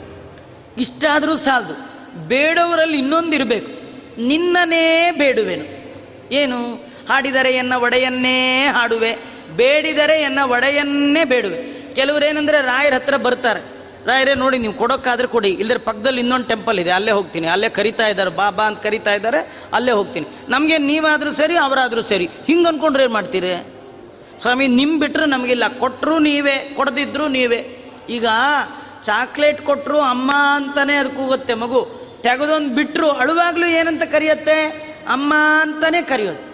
[0.81, 1.73] ಇಷ್ಟಾದರೂ ಸಾಲದು,
[2.27, 3.79] ಬೇಡವರಲ್ಲಿ ಇನ್ನೊಂದು ಇರಬೇಕು
[4.21, 5.65] ನಿನ್ನನೇ ಬೇಡುವೆನು.
[6.33, 6.73] ಏನು?
[7.09, 9.15] ಹಾಡಿದರೆ ಎನ್ನ ಒಡೆಯನ್ನೇ ಹಾಡುವೆ,
[9.55, 11.79] ಬೇಡಿದರೆ ಎನ್ನ ಒಡೆಯನ್ನೇ ಬೇಡುವೆ.
[11.95, 15.49] ಕೆಲವರೇನೆಂದರೆ ರಾಯರ ಹತ್ರ ಬರ್ತಾರೆ ರಾಯರೇ, ನೋಡಿ, ನೀವು ಕೊಡೋಕ್ಕಾದ್ರೆ ಕೊಡಿ.
[15.49, 16.89] ಇಲ್ಲದ್ರೆ ಪಕ್ಕದಲ್ಲಿ ಇನ್ನೊಂದು ಟೆಂಪಲ್ ಇದೆ.
[16.89, 17.47] ಅಲ್ಲೇ ಹೋಗ್ತೀನಿ.
[17.47, 18.29] ಅಲ್ಲೇ ಕರಿತಾ ಇದ್ದಾರೆ.
[18.29, 19.53] ಬಾಬಾ ಅಂತ ಕರಿತಾ ಇದ್ದಾರೆ.
[19.73, 20.25] ಅಲ್ಲೇ ಹೋಗ್ತೀನಿ.
[20.49, 22.29] ನಮಗೆ ನೀವಾದರೂ ಸರಿ, ಅವರಾದರೂ ಸರಿ.
[22.47, 23.67] ಹಿಂಗೆ ಅಂದ್ಕೊಂಡ್ರೆ ಏನು ಮಾಡ್ತೀರಿ?
[24.41, 26.73] ಸ್ವಾಮಿ ನಿಮ್ಮ ಬಿಟ್ಟರೆ ನಮಗಿಲ್ಲ ಕೊಟ್ಟರು ನೀವೇ.
[26.75, 27.75] ಕೊಡದಿದ್ರು ನೀವೇ.
[28.09, 28.25] ಈಗ
[29.03, 31.99] ಚಾಕ್ಲೇಟ್ ಕೊಟ್ಟರು ಅಮ್ಮ ಅಂತಲೇ ಅದು ಕೂಗುತ್ತೆ ಮಗು.
[32.21, 34.61] ತೆಗೆದೊಂದು ಬಿಟ್ಟರು ಅಳುವಾಗಲೂ ಏನಂತ ಕರೆಯುತ್ತೆ?
[35.09, 36.53] ಅಮ್ಮ ಅಂತಲೇ ಕರೆಯೋದು.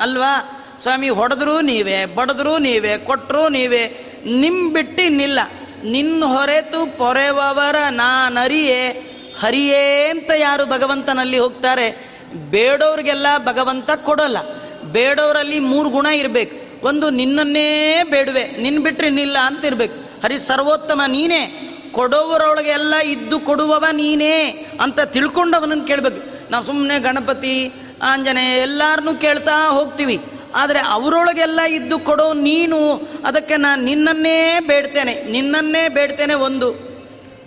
[0.00, 0.62] ಅಲ್ವಾ?
[0.82, 4.12] ಸ್ವಾಮಿ, ಹೊಡೆದ್ರೂ ನೀವೇ, ಬಡದ್ರು ನೀವೇ ಕೊಟ್ಟರು ನೀವೇ.
[4.26, 5.40] ನಿಮ್ಮ ಬಿಟ್ಟು ಇನ್ನಿಲ್ಲ
[5.84, 12.16] ನಿನ್ನ ಹೊರೆತು ಪೊರೆವವರ ನಾನರಿಯೇ, ಹರಿಯೇ ಅಂತ ಯಾರು ಭಗವಂತನಲ್ಲಿ ಹೋಗ್ತಾರೆ?
[12.34, 14.36] ಬೇಡೋರಿಗೆಲ್ಲ ಭಗವಂತ ಕೊಡಲ್ಲ.
[14.82, 16.86] ಬೇಡೋರಲ್ಲಿ ಮೂರು ಗುಣ ಇರಬೇಕು.
[16.86, 18.48] ಒಂದು, ನಿನ್ನನ್ನೇ ಬೇಡುವೆ.
[18.48, 21.72] ನಿನ್ನ ಬಿಟ್ಟರೆ ನಿಲ್ಲ ಅಂತ ಇರಬೇಕು ಹರಿ, ಸರ್ವೋತ್ತಮ ನೀನೇ.
[21.92, 26.50] ಕೊಡೋವರೊಳಗೆ ಎಲ್ಲ ಇದ್ದು ಕೊಡುವವ ನೀನೇ ಅಂತ ತಿಳ್ಕೊಂಡು ಅವನನ್ನು ಕೇಳಬೇಕು.
[26.50, 27.72] ನಾವು ಸುಮ್ಮನೆ ಗಣಪತಿ,
[28.02, 30.20] ಆಂಜನೇಯ ಎಲ್ಲಾರನ್ನೂ ಕೇಳ್ತಾ ಹೋಗ್ತೀವಿ.
[30.56, 36.96] ಆದರೆ ಅವರೊಳಗೆಲ್ಲ ಇದ್ದು ಕೊಡೋ ನೀನು, ಅದಕ್ಕೆ ನಾನು ನಿನ್ನನ್ನೇ ಬೇಡ್ತೇನೆ ನಿನ್ನನ್ನೇ ಬೇಡ್ತೇನೆ ಒಂದು.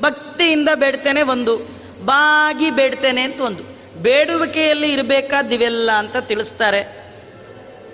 [0.01, 1.57] ಭಕ್ತಿಯಿಂದ ಬೇಡ್ತೇನೆ ಒಂದು.
[2.05, 3.63] ಬಾಗಿ ಬೇಡ್ತೇನೆ ಅಂತ ಒಂದು.
[4.01, 7.13] ಬೇಡುವಿಕೆಯಲ್ಲಿ ಇರಬೇಕಾದಿವೆಲ್ಲ ಅಂತ ತಿಳಿಸ್ತಾರೆ.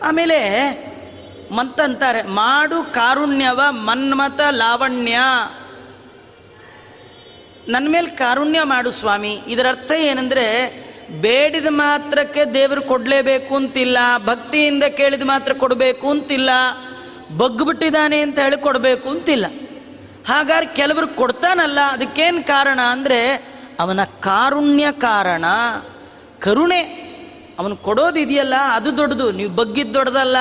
[0.03, 0.70] ಆಮೇಲೆ
[1.51, 5.18] ಮಂತಂತಾರೆ, ಮಾಡು ಕಾರುಣ್ಯವ ಮನ್ಮತ ಲಾವಣ್ಯ.
[7.68, 9.41] ನನ್ನ ಮೇಲೆ ಕಾರುಣ್ಯ ಮಾಡು ಸ್ವಾಮಿ.
[9.47, 16.49] ಇದರರ್ಥ ಏನಂದರೆ ಬೇಡಿದ ಮಾತ್ರಕ್ಕೆ ದೇವರು ಕೊಡಲೇಬೇಕು ಅಂತಿಲ್ಲ, ಭಕ್ತಿಯಿಂದ ಕೇಳಿದ ಮಾತ್ರ ಕೊಡಬೇಕು ಅಂತಿಲ್ಲ,
[17.37, 19.45] ಬಗ್ಬಿಟ್ಟಿದ್ದಾನೆ ಅಂತ ಹೇಳಿ ಕೊಡಬೇಕು ಅಂತಿಲ್ಲ.
[20.27, 23.33] ಹಾಗಾದ್ರೆ ಕೆಲವರು ಕೊಡ್ತಾನಲ್ಲ, ಅದಕ್ಕೇನು ಕಾರಣ ಅಂದರೆ
[23.79, 25.45] ಅವನ ಕಾರುಣ್ಯ ಕಾರಣ,
[26.39, 26.81] ಕರುಣೆ.
[27.59, 29.31] ಅವನು ಕೊಡೋದು ಇದೆಯಲ್ಲ, ಅದು ದೊಡ್ಡದು.
[29.31, 30.37] ನೀವು ಬಗ್ಗಿದ್ದು ದೊಡ್ಡದಲ್ಲ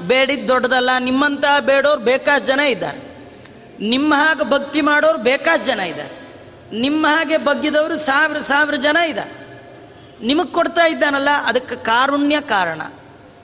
[0.00, 2.98] ಬೇಡಿದ್ದು ದೊಡ್ಡದಲ್ಲ ನಿಮ್ಮಂಥ ಬೇಡೋರು ಬೇಕಾಷ್ಟು ಜನ ಇದ್ದಾರೆ.
[3.80, 6.14] ನಿಮ್ಮ ಹಾಗೆ ಭಕ್ತಿ ಮಾಡೋರು ಬೇಕಾಷ್ಟು ಜನ ಇದ್ದಾರೆ.
[6.80, 9.39] ನಿಮ್ಮ ಹಾಗೆ ಬಗ್ಗಿದವರು ಸಾವಿರ ಸಾವಿರ ಜನ ಇದ್ದಾರೆ.
[10.22, 12.82] ನಿಮಗೆ ಕೊಡ್ತಾ ಇದ್ದಾನಲ್ಲ, ಅದಕ್ಕೆ ಕಾರುಣ್ಯ ಕಾರಣ.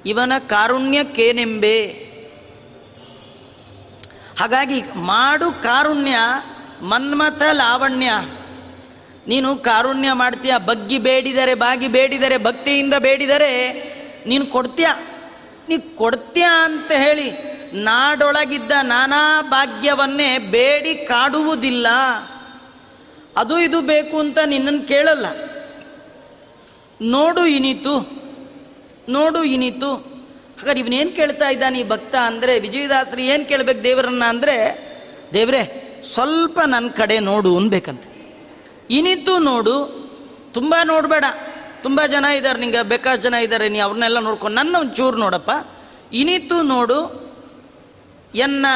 [0.07, 2.07] ಇವನ ಕಾರುಣ್ಯಕ್ಕೇನೆಂಬೆ
[4.39, 6.17] ಹಾಗಾಗಿ ಮಾಡು ಕಾರುಣ್ಯ,
[6.83, 8.11] ಮನ್ಮಥ ಲಾವಣ್ಯ.
[9.29, 13.73] ನೀನು ಕಾರುಣ್ಯ ಮಾಡ್ತೀಯ, ಬಗ್ಗಿ ಬೇಡಿದರೆ, ಬಾಗಿ ಬೇಡಿದರೆ, ಭಕ್ತಿಯಿಂದ ಬೇಡಿದರೆ,
[14.27, 14.87] ನೀನು ಕೊಡ್ತೀಯ?
[15.69, 21.87] ನೀ ಕೊಡ್ತೀಯ ಅಂತ ಹೇಳಿ ನಾಡೊಳಗಿದ್ದ ನಾನಾ ಭಾಗ್ಯವನ್ನೇ ಬೇಡಿ ಕಾಡುವುದಿಲ್ಲ.
[23.37, 25.27] ಅದು ಇದು ಬೇಕು ಅಂತ ನಿನ್ನನ್ನು ಕೇಳಲ್ಲ.
[27.03, 28.27] ನೋಡು ಇನಿತು
[29.09, 29.95] ನೋಡು ಇನಿತು.
[29.95, 34.87] ಹಾಗಾದ್ರೆ ಇವನೇನು ಕೇಳ್ತಾ ಇದ್ದಾನೆ ಈ ಭಕ್ತ ಅಂದರೆ, ವಿಜಯದಾಸರು ಏನು ಕೇಳಬೇಕು ದೇವರನ್ನ ಅಂದರೆ,
[35.35, 38.05] ದೇವರೇ, ಸ್ವಲ್ಪ ನನ್ನ ಕಡೆ ನೋಡು ಅನ್ಬೇಕಂತ.
[38.91, 40.07] ಇನಿತು ನೋಡು,
[40.53, 41.25] ತುಂಬ ನೋಡಬೇಡ.
[41.83, 45.51] ತುಂಬ ಜನ ಇದ್ದಾರೆ ನಿಂಗೆ ಬೇಕಾಷ್ಟು ಜನ ಇದ್ದಾರೆ ನೀ ಅವ್ರನ್ನೆಲ್ಲ ನೋಡ್ಕೊಂಡು ನನ್ನ ಒಂಚೂರು ನೋಡಪ್ಪ.
[46.13, 47.27] ಇನಿತು ನೋಡು,
[48.35, 48.67] ಎನ್ನ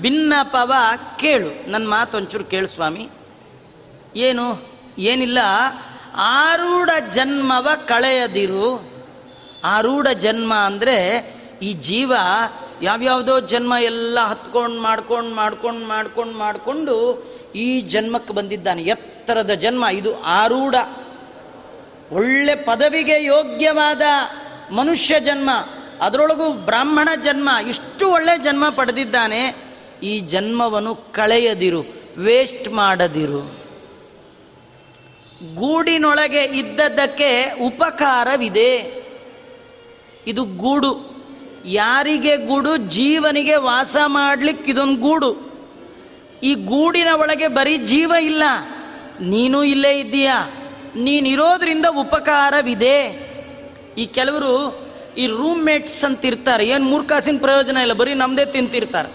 [0.00, 0.72] ಭಿನ್ನಪವ
[1.18, 1.70] ಕೇಳು.
[1.70, 3.08] ನನ್ನ ಮಾತು ಒಂಚೂರು ಕೇಳು ಸ್ವಾಮಿ.
[4.16, 4.68] ಏನು?
[4.98, 5.38] ಏನಿಲ್ಲ.
[6.16, 8.90] ಆರೂಢ ಜನ್ಮವ ಕಳೆಯದಿರು.
[9.64, 11.30] ಆರೂಢ ಜನ್ಮ ಅಂದರೆ
[11.62, 12.12] ಈ ಜೀವ
[12.82, 18.82] ಯಾವ್ಯಾವುದೋ ಜನ್ಮ ಎಲ್ಲ ಹತ್ಕೊಂಡು ಮಾಡ್ಕೊಂಡು ಮಾಡ್ಕೊಂಡು ಮಾಡ್ಕೊಂಡು ಮಾಡಿಕೊಂಡು ಈ ಜನ್ಮಕ್ಕೆ ಬಂದಿದ್ದಾನೆ.
[18.82, 20.74] ಎತ್ತರದ ಜನ್ಮ ಇದು ಆರೂಢ.
[22.12, 24.02] ಒಳ್ಳೆ ಪದವಿಗೆ ಯೋಗ್ಯವಾದ
[24.72, 25.50] ಮನುಷ್ಯ ಜನ್ಮ.
[26.00, 27.48] ಅದರೊಳಗೂ ಬ್ರಾಹ್ಮಣ ಜನ್ಮ.
[27.68, 29.56] ಇಷ್ಟು ಒಳ್ಳೆ ಜನ್ಮ ಪಡೆದಿದ್ದಾನೆ.
[30.02, 31.84] ಈ ಜನ್ಮವನ್ನು ಕಳೆಯದಿರು,
[32.18, 33.63] ವೇಸ್ಟ್ ಮಾಡದಿರು.
[35.42, 39.04] ಗೂಡಿನೊಳಗೆ ಇದ್ದದ್ದಕ್ಕೆ ಉಪಕಾರವಿದೆ.
[40.26, 41.14] ಇದು ಗೂಡು.
[41.64, 42.76] ಯಾರಿಗೆ ಗೂಡು?
[42.76, 45.54] ಜೀವನಿಗೆ ವಾಸ ಮಾಡಲಿಕ್ಕೆ ಇದೊಂದು ಗೂಡು.
[46.42, 48.42] ಈ ಗೂಡಿನ ಒಳಗೆ ಬರೀ ಜೀವ ಇಲ್ಲ.
[49.20, 50.50] ನೀನು ಇಲ್ಲೇ ಇದ್ದೀಯಾ.
[50.96, 53.24] ನೀನಿರೋದ್ರಿಂದ ಉಪಕಾರವಿದೆ.
[53.98, 54.84] ಈ ಕೆಲವರು
[55.18, 56.68] ಈ ರೂಮ್ಮೇಟ್ಸ್ ಅಂತಿರ್ತಾರೆ.
[56.68, 57.92] ಏನು ಮೂರು ಕಾಸಿನ ಪ್ರಯೋಜನ ಇಲ್ಲ.
[57.92, 59.08] ಬರೀ ನಮ್ಮದೇ ತಿಂತಿರ್ತಾರೆ.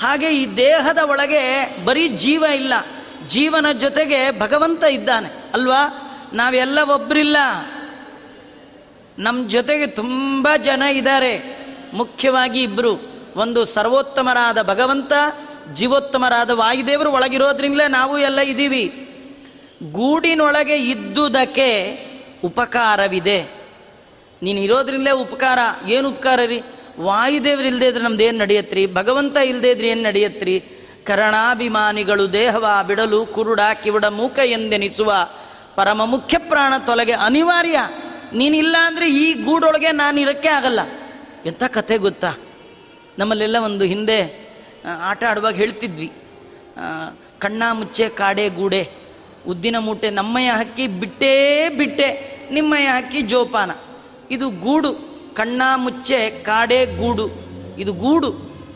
[0.00, 2.74] ಹಾಗೆ ಈ ದೇಹದ ಒಳಗೆ ಬರೀ ಜೀವ ಇಲ್ಲ.
[3.26, 6.02] ಜೀವನ ಜೊತೆಗೆ ಭಗವಂತ ಇದ್ದಾನೆ, ಅಲ್ವಾ?
[6.32, 7.36] ನಾವೆಲ್ಲ ಒಬ್ಬರಿಲ್ಲ
[9.18, 11.56] ನಮ್ಮ ಜೊತೆಗೆ ತುಂಬ ಜನ ಇದ್ದಾರೆ.
[11.94, 15.12] ಮುಖ್ಯವಾಗಿ ಇಬ್ಬರು ಒಂದು ಸರ್ವೋತ್ತಮರಾದ ಭಗವಂತ,
[15.74, 19.02] ಜೀವೋತ್ತಮರಾದ ವಾಯುದೇವರು ಒಳಗಿರೋದ್ರಿಂದಲೇ ನಾವು ಎಲ್ಲ ಇದ್ದೀವಿ.
[19.82, 21.98] ಗೂಡಿನೊಳಗೆ ಇದ್ದುದಕ್ಕೆ
[22.44, 23.44] ಉಪಕಾರವಿದೆ.
[24.42, 25.58] ನೀನು ಇರೋದ್ರಿಂದಲೇ ಉಪಕಾರ.
[25.88, 26.62] ಏನು ಉಪಕಾರ ರೀ?
[27.00, 28.86] ವಾಯುದೇವ್ರು ಇಲ್ಲದೇ ಇದ್ರೆ ನಮ್ದು ಏನು ನಡೆಯತ್ರಿ?
[28.86, 30.64] ಭಗವಂತ ಇಲ್ಲದೇ ಏನು ನಡೆಯತ್ರಿ?
[31.06, 35.28] ಕರಣಾಭಿಮಾನಿಗಳು ದೇಹವ ಬಿಡಲು ಕುರುಡ ಕಿವುಡ ಮೂಕ ಎಂದೆನಿಸುವ
[35.76, 37.88] ಪರಮ ಮುಖ್ಯ ಪ್ರಾಣ ತೊಲಗೆ ಅನಿವಾರ್ಯ.
[38.32, 40.80] ನೀನಿಲ್ಲ ಅಂದರೆ ಈ ಗೂಡೊಳಗೆ ನಾನು ಇರೋಕ್ಕೆ ಆಗಲ್ಲ.
[41.46, 42.34] ಎಂಥ ಕತೆ ಗೊತ್ತಾ?
[43.18, 44.46] ನಮ್ಮಲ್ಲೆಲ್ಲ ಒಂದು ಹಿಂದೆ
[45.00, 46.12] ಆಟ ಆಡುವಾಗ ಹೇಳ್ತಿದ್ವಿ.
[47.38, 48.90] ಕಣ್ಣ ಮುಚ್ಚೆ ಕಾಡೆ ಗೂಡೆ,
[49.48, 53.70] ಉದ್ದಿನ ಮೂಟೆ ನಮ್ಮಯ್ಯ ಹಕ್ಕಿ ಬಿಟ್ಟೇ ಬಿಟ್ಟೆ, ನಿಮ್ಮಯ್ಯ ಹಕ್ಕಿ ಜೋಪಾನ.
[54.30, 54.92] ಇದು ಗೂಡು,
[55.34, 57.30] ಕಣ್ಣ ಮುಚ್ಚೆ ಕಾಡೆ ಗೂಡು.
[57.78, 58.30] ಇದು ಗೂಡು.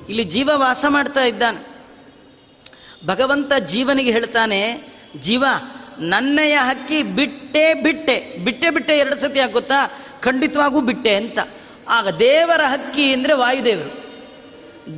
[0.08, 1.69] ಇಲ್ಲಿ ಜೀವ ವಾಸ ಮಾಡ್ತಾ ಇದ್ದಾನೆ.
[3.06, 4.82] ಭಗವಂತ ಜೀವನಿಗೆ ಹೇಳ್ತಾನೆ,
[5.20, 5.44] ಜೀವ,
[5.98, 8.44] ನನ್ನೆಯ ಹಕ್ಕಿ ಬಿಟ್ಟೆ ಬಿಟ್ಟೆ.
[8.44, 11.38] ಬಿಟ್ಟೆ ಬಿಟ್ಟೆ ಎರಡು ಸತಿ ಆಗುತ್ತಾ ಖಂಡಿತವಾಗೂ ಬಿಟ್ಟೆ ಅಂತ.
[11.88, 14.00] ಆಗ ದೇವರ ಹಕ್ಕಿ ಅಂದರೆ ವಾಯುದೇವರು.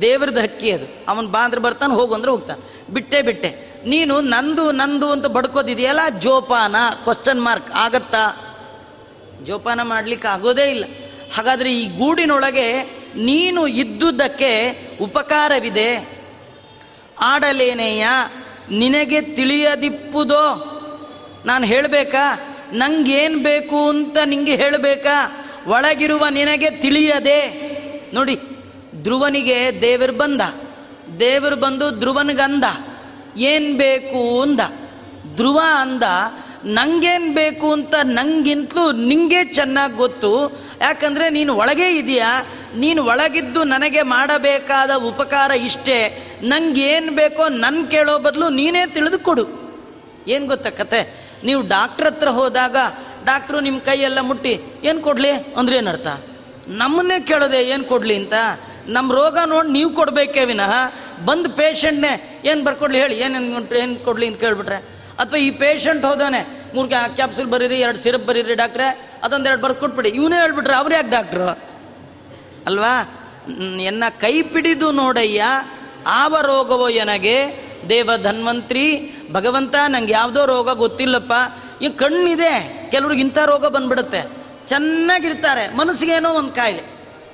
[0.01, 1.05] ದೇವರದ ಹಕ್ಕಿ ಅದು.
[1.07, 2.93] ಅವನು ಬಾ ಬರ್ತಾನೆ, ಹೋಗು ಅಂದ್ರೆ ಹೋಗ್ತಾನೆ.
[2.93, 3.73] ಬಿಟ್ಟೆ ಬಿಟ್ಟೆ.
[3.85, 8.49] ನೀನು ನಂದು ನಂದು ಅಂತ ಬಡ್ಕೋದಿದೆಯಲ್ಲ, ಜೋಪಾನ ಕ್ವಶನ್ ಮಾರ್ಕ್ ಆಗತ್ತಾ?
[9.43, 10.85] ಜೋಪಾನ ಮಾಡಲಿಕ್ಕೆ ಆಗೋದೇ ಇಲ್ಲ.
[11.35, 12.81] ಹಾಗಾದರೆ ಈ ಗೂಡಿನೊಳಗೆ
[13.15, 16.22] ನೀನು ಇದ್ದುದಕ್ಕೆ ಉಪಕಾರವಿದೆ.
[17.19, 18.07] ಆಡಲೇನೆಯ
[18.71, 20.69] ನಿನಗೆ ತಿಳಿಯದಿಪ್ಪುದೋ?
[21.45, 22.55] ನಾನು ಹೇಳಬೇಕಾ?
[22.73, 25.45] ನಂಗೇನು ಬೇಕು ಅಂತ ನಿಂಗೆ ಹೇಳಬೇಕಾ?
[25.67, 27.73] ಒಳಗಿರುವ ನಿನಗೆ ತಿಳಿಯದೆ?
[28.13, 28.39] ನೋಡಿ,
[28.95, 30.41] ಧ್ರುವನಿಗೆ ದೇವರು ಬಂದ.
[31.19, 32.63] ದೇವರು ಬಂದು ಧ್ರುವನಿಗಂದ.
[33.37, 34.59] ಏನು ಬೇಕು ಅಂದ.
[35.35, 36.03] ಧ್ರುವ ಅಂದ,
[36.65, 40.59] ನಂಗೇನು ಬೇಕು ಅಂತ ನಂಗಿಂತಲೂ ನಿಂಗೆ ಚೆನ್ನಾಗಿ ಗೊತ್ತು.
[40.83, 42.45] ಯಾಕಂದರೆ ನೀನು ಒಳಗೆ ಇದೆಯಾ?
[42.75, 45.99] ನೀನು ಒಳಗಿದ್ದು ನನಗೆ ಮಾಡಬೇಕಾದ ಉಪಕಾರ ಇಷ್ಟೇ.
[46.75, 49.45] ಏನು ಬೇಕೋ ನನ್ನ ಕೇಳೋ ಬದಲು ನೀನೇ ತಿಳಿದುಕೊಡು.
[50.27, 51.01] ಏನು ಗೊತ್ತಾ ಕತೆ?
[51.43, 52.75] ನೀವು ಡಾಕ್ಟ್ರ್ ಹತ್ರ ಹೋದಾಗ
[53.25, 55.31] ಡಾಕ್ಟ್ರು ನಿಮ್ಮ ಕೈಯೆಲ್ಲ ಮುಟ್ಟಿ, ಏನು ಕೊಡಲಿ?
[55.31, 56.07] ಅಂದ್ರೆ ಏನರ್ಥ?
[56.67, 58.33] ನಮ್ಮನ್ನೇ ಕೇಳೋದೆ ಏನು ಕೊಡಲಿ ಅಂತ?
[58.87, 60.73] ನಮ್ಮ ರೋಗ ನೋಡಿ ನೀವು ಕೊಡಬೇಕೇ ವಿನಃ.
[61.25, 63.15] ಬಂದು ಪೇಷಂಟ್ನೇ ಏನು ಬರ್ಕೊಡ್ಲಿ ಹೇಳಿ?
[63.19, 64.92] ಏನು ಏನು ಕೊಡಲಿ ಅಂತ ಕೇಳ್ಬಿಟ್ರೆ?
[65.19, 70.09] ಅಥವಾ ಈ ಪೇಷಂಟ್ ಹೋದವನೆ ಮೂರು ಕ್ಯಾಪ್ಸುಲ್ ಬರೀರಿ, ಎರಡು ಸಿರಪ್ ಬರೀರಿ ಡಾಕ್ಟ್ರೆ ಅದೊಂದೆರಡು ಬರ್ದು ಕೊಟ್ಬಿಡಿ.
[70.09, 71.47] ಇವನೇ ಹೇಳ್ಬಿಟ್ರೆ, ಅವ್ರು ಯಾಕೆ ಡಾಕ್ಟ್ರು
[72.65, 73.09] ಅಲ್ವಾ?
[73.81, 75.43] ಎನ್ನ ಕೈ ಪಿಡಿದು ನೋಡಯ್ಯ,
[76.07, 77.63] ಆವ ರೋಗವೋ ಎನಗೆ?
[77.89, 81.33] ದೇವ ಧನ್ವಂತ್ರಿ, ಭಗವಂತ, ನಂಗೆ ಯಾವುದೋ ರೋಗ ಗೊತ್ತಿಲ್ಲಪ್ಪ.
[81.81, 84.43] ಈ ಕಣ್ಣಿದೆ, ಕೆಲವ್ರಿಗೆ ಇಂಥ ರೋಗ ಬಂದ್ಬಿಡುತ್ತೆ.
[84.67, 86.83] ಚೆನ್ನಾಗಿರ್ತಾರೆ ಮನಸ್ಸಿಗೇನೋ ಒಂದು ಕಾಯಿಲೆ.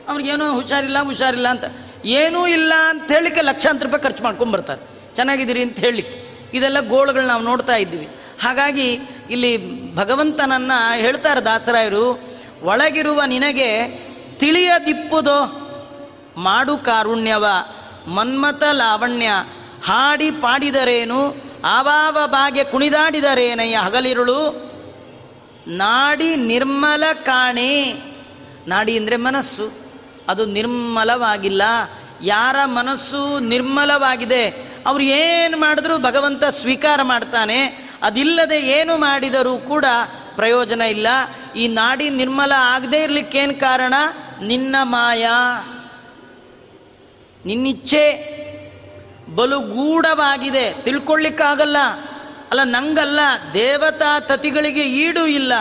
[0.09, 1.65] ಅವ್ರಿಗೇನೋ ಹುಷಾರಿಲ್ಲ ಹುಷಾರಿಲ್ಲ ಅಂತ.
[2.05, 4.82] ಏನೂ ಇಲ್ಲ ಅಂತ ಹೇಳಿಕ್ಕೆ ಲಕ್ಷಾಂತರ ರೂಪಾಯಿ ಖರ್ಚು ಮಾಡ್ಕೊಂಡು ಬರ್ತಾರೆ.
[5.15, 6.28] ಚೆನ್ನಾಗಿದ್ದೀರಿ ಅಂತ ಹೇಳಲಿಕ್ಕೆ.
[6.53, 8.09] ಇದೆಲ್ಲ ಗೋಳುಗಳು ನಾವು ನೋಡ್ತಾ ಇದ್ದೀವಿ.
[8.41, 12.19] ಹಾಗಾಗಿ ಇಲ್ಲಿ ಭಗವಂತನನ್ನ ಹೇಳ್ತಾರೆ ದಾಸರಾಯರು,
[12.61, 13.87] ಒಳಗಿರುವ ನಿನಗೆ
[14.37, 15.65] ತಿಳಿಯದಿಪ್ಪುದೋ?
[16.37, 17.45] ಮಾಡು ಕಾರುಣ್ಯವ
[18.07, 19.29] ಮನ್ಮತ ಲಾವಣ್ಯ,
[19.83, 21.35] ಹಾಡಿ ಪಾಡಿದರೇನು,
[21.65, 24.69] ಆವಾವ ಬಾಗೆ ಕುಣಿದಾಡಿದರೇನಯ್ಯ ಹಗಲಿರುಳು?
[25.67, 27.93] ನಾಡಿ ನಿರ್ಮಲ ಕಾಣೆ.
[28.67, 29.71] ನಾಡಿ ಅಂದರೆ ಮನಸ್ಸು.
[30.29, 31.61] ಅದು ನಿರ್ಮಲವಾಗಿಲ್ಲ.
[32.21, 34.68] ಯಾರ ಮನಸ್ಸು ನಿರ್ಮಲವಾಗಿದೆ?
[34.89, 37.89] ಅವ್ರು ಏನು ಮಾಡಿದ್ರು ಭಗವಂತ ಸ್ವೀಕಾರ ಮಾಡ್ತಾನೆ.
[38.03, 39.85] ಅದಿಲ್ಲದೆ ಏನು ಮಾಡಿದರೂ ಕೂಡ
[40.35, 41.07] ಪ್ರಯೋಜನ ಇಲ್ಲ.
[41.55, 43.93] ಈ ನಾಡಿ ನಿರ್ಮಲ ಆಗದೇ ಇರಲಿಕ್ಕೇನು ಕಾರಣ?
[44.41, 45.63] ನಿನ್ನ ಮಾಯಾ.
[47.45, 48.29] ನಿನ್ನಿಚ್ಛೆ
[49.35, 51.77] ಬಲು ಗೂಢವಾಗಿದೆ ತಿಳ್ಕೊಳ್ಳಿಕ್ಕಾಗಲ್ಲ
[52.51, 53.19] ಅಲ್ಲ, ನಂಗಲ್ಲ.
[53.53, 55.53] ದೇವತಾ ತತಿಗಳಿಗೆ ಈಡು ಇಲ್ಲ.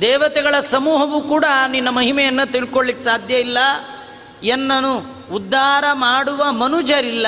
[0.00, 3.58] ದೇವತೆಗಳ ಸಮೂಹವು ಕೂಡ ನಿನ್ನ ಮಹಿಮೆಯನ್ನು ತಿಳ್ಕೊಳ್ಳಿಕ್ಕೆ ಸಾಧ್ಯ ಇಲ್ಲ.
[4.42, 5.22] ಎನ್ನನು.
[5.32, 7.26] ಉದ್ಧಾರ ಮಾಡುವ ಮನುಜರಿಲ್ಲ.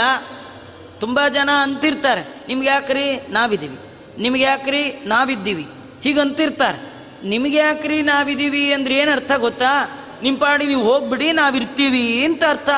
[1.01, 2.45] ತುಂಬ ಜನ ಅಂತಿರ್ತಾರೆ.
[2.49, 3.27] ನಿಮ್ಗೆ ಯಾಕ್ರಿ?
[3.31, 3.79] ನಾವಿದ್ದೀವಿ.
[4.19, 5.03] ನಿಮ್ಗೆ ಯಾಕ್ರಿ?
[5.07, 5.67] ನಾವಿದ್ದೀವಿ.
[6.03, 6.95] ಹೀಗಂತಿರ್ತಾರೆ
[7.29, 8.03] ನಿಮ್ಗೆ ಯಾಕ್ರಿ?
[8.03, 10.01] ನಾವಿದ್ದೀವಿ ಅಂದ್ರೆ ಏನು ಅರ್ಥ ಗೊತ್ತಾ?
[10.23, 12.69] ನಿಮ್ಮ ಪಾಡಿ ನೀವು ಹೋಗ್ಬಿಡಿ, ನಾವಿರ್ತೀವಿ ಅಂತ ಅರ್ಥ.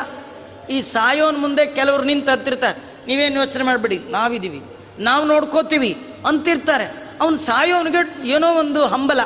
[0.71, 3.99] ಈ ಸಾಯೋನ್ ಮುಂದೆ ಕೆಲವ್ರು ನಿಂತು ಹತ್ತಿರ್ತಾರೆ ನೀವೇನು ಯೋಚನೆ ಮಾಡಿಬಿಡಿ?
[3.99, 4.63] ನಾವಿದ್ದೀವಿ.
[4.99, 6.85] ನಾವು ನೋಡ್ಕೋತೀವಿ ಅಂತಿರ್ತಾರೆ.
[7.21, 9.21] ಅವ್ನು ಸಾಯೋನಿಗೆ ಏನೋ ಒಂದು ಹಂಬಲ.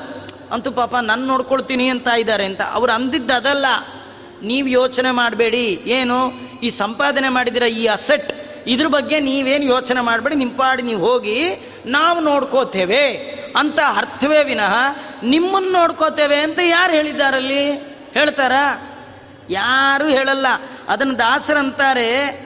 [0.51, 2.61] ಅಂತೂ ಪಾಪ ನಾನು ನೋಡ್ಕೊಳ್ತೀನಿ ಅಂತ ಇದ್ದಾರೆ ಅಂತ.
[2.61, 3.67] ಅವ್ರು ಅಂದಿದ್ದು ಅದಲ್ಲ
[4.43, 5.83] ನೀವು ಯೋಚನೆ ಮಾಡಬೇಡಿ.
[5.87, 6.33] ಏನು?
[6.63, 8.40] ಈ ಸಂಪಾದನೆ ಮಾಡಿದಿರ ಈ ಅಸೆಟ್.
[8.67, 11.45] ಇದ್ರ ಬಗ್ಗೆ ನೀವೇನು ಯೋಚನೆ ಮಾಡಬೇಡಿ ನಿಮ್ಮ ಪಾಡಿ ನೀವು ಹೋಗಿ
[11.87, 13.17] ನಾವು ನೋಡ್ಕೋತೇವೆ
[13.57, 14.75] ಅಂತ ಅರ್ಥವೇ ವಿನಃ
[15.23, 17.73] ನಿಮ್ಮನ್ನು ನೋಡ್ಕೋತೇವೆ ಅಂತ ಯಾರು ಹೇಳಿದ್ದಾರಲ್ಲಿ?
[18.15, 18.53] ಹೇಳ್ತಾರ?
[19.51, 20.47] ಯಾರು ಹೇಳಲ್ಲ.
[20.89, 22.41] ಅದನ್ನು ದಾಸರಂತಾರೆ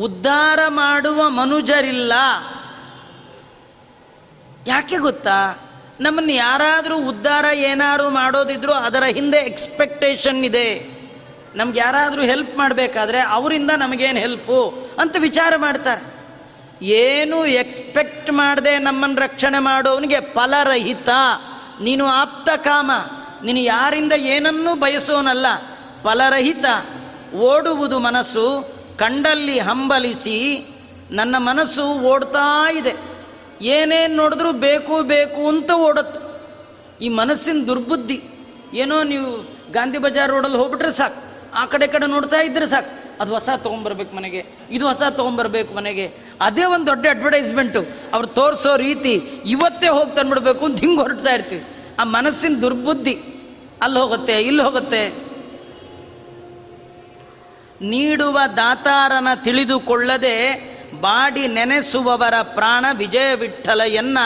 [0.00, 2.12] ಉದ್ಧಾರ ಮಾಡುವ ಮನುಜರಿಲ್ಲ.
[4.66, 5.68] ಯಾಕೆ ಗೊತ್ತಾ?
[6.00, 10.91] ನಮ್ಮನ್ನು ಯಾರಾದರೂ ಉದ್ಧಾರ ಏನಾದರೂ ಮಾಡೋದಿದ್ರು ಅದರ ಹಿಂದೆ ಎಕ್ಸ್ಪೆಕ್ಟೇಷನ್ ಇದೆ.
[11.56, 16.12] ನಮ್ಗೆ ಯಾರಾದರೂ ಹೆಲ್ಪ್ ಮಾಡಬೇಕಾದ್ರೆ ಅವರಿಂದ ನಮಗೇನು ಹೆಲ್ಪು ಅಂತ ವಿಚಾರ ಮಾಡ್ತಾರೆ.
[16.84, 21.08] ಏನು ಎಕ್ಸ್ಪೆಕ್ಟ್ ಮಾಡದೆ ನಮ್ಮನ್ನು ರಕ್ಷಣೆ ಮಾಡೋವನಿಗೆ ಫಲರಹಿತ.
[21.80, 22.90] ನೀನು ಆಪ್ತ ಕಾಮ.
[23.44, 25.46] ನೀನು ಯಾರಿಂದ ಏನನ್ನೂ ಬಯಸೋನಲ್ಲ.
[26.04, 26.64] ಫಲರಹಿತ.
[27.34, 30.68] ಓಡುವುದು ಮನಸ್ಸು ಕಂಡಲ್ಲಿ ಹಂಬಲಿಸಿ
[31.10, 32.94] ನನ್ನ ಮನಸ್ಸು ಓಡ್ತಾ ಇದೆ.
[33.62, 36.32] ಏನೇನು ನೋಡಿದ್ರೂ ಬೇಕು ಬೇಕು ಅಂತ ಓಡುತ್ತೆ.
[37.04, 38.22] ಈ ಮನಸ್ಸಿನ ದುರ್ಬುದ್ಧಿ.
[38.74, 41.31] ಏನೋ ನೀವು ಗಾಂಧಿ ಬಜಾರ್ ರೋಡಲ್ಲಿ ಹೋಗ್ಬಿಟ್ರೆ ಸಾಕು.
[41.54, 42.90] ಆ ಕಡೆ ಕಡೆ ನೋಡ್ತಾ ಇದ್ರೆ ಸಾಕು.
[43.20, 44.40] ಅದು ಹೊಸ ತೊಗೊಂಬರ್ಬೇಕು ಮನೆಗೆ,
[44.70, 46.06] ಇದು ಹೊಸ ತೊಗೊಂಬರ್ಬೇಕು ಮನೆಗೆ.
[46.40, 47.80] ಅದೇ ಒಂದು ದೊಡ್ಡ ಅಡ್ವರ್ಟೈಸ್ಮೆಂಟು
[48.12, 49.12] ಅವ್ರು ತೋರಿಸೋ ರೀತಿ
[49.46, 51.64] ಇವತ್ತೇ ಹೋಗಿ ತಂದ್ಬಿಡ್ಬೇಕು ಅಂತ ಹಿಂಗೆ ಹೊರಡ್ತಾ ಇರ್ತೀವಿ.
[52.00, 53.14] ಆ ಮನಸ್ಸಿನ ದುರ್ಬುದ್ಧಿ
[53.82, 55.02] ಅಲ್ಲಿ ಹೋಗುತ್ತೆ, ಇಲ್ಲಿ ಹೋಗುತ್ತೆ.
[57.80, 60.36] ನೀಡುವ ದಾತಾರನ ತಿಳಿದುಕೊಳ್ಳದೆ
[61.00, 64.18] ಬಾಡಿ ನೆನೆಸುವವರ ಪ್ರಾಣ ವಿಜಯ ವಿಠ್ಠಲೆಯನ್ನ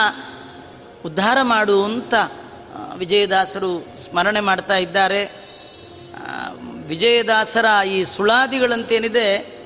[1.05, 2.13] ಉದ್ಧಾರ ಮಾಡು ಅಂತ
[2.97, 3.71] ವಿಜಯದಾಸರು
[4.03, 5.21] ಸ್ಮರಣೆ ಮಾಡ್ತಾ ಇದ್ದಾರೆ.
[6.87, 9.59] ವಿಜಯದಾಸರ ಈ ಸುಳಾದಿಗಳಂತೇನಿದೆ,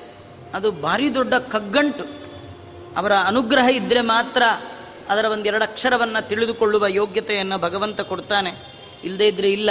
[0.54, 2.04] ಅದು ಭಾರಿ ದೊಡ್ಡ ಕಗ್ಗಂಟು.
[2.96, 4.42] ಅವರ ಅನುಗ್ರಹ ಇದ್ದರೆ ಮಾತ್ರ
[5.08, 8.50] ಅದರ ಒಂದೆರಡು ಅಕ್ಷರವನ್ನು ತಿಳಿದುಕೊಳ್ಳುವ ಯೋಗ್ಯತೆಯನ್ನು ಭಗವಂತ ಕೊಡ್ತಾನೆ.
[9.04, 9.70] ಇಲ್ಲದೇ ಇದ್ರೆ ಇಲ್ಲ.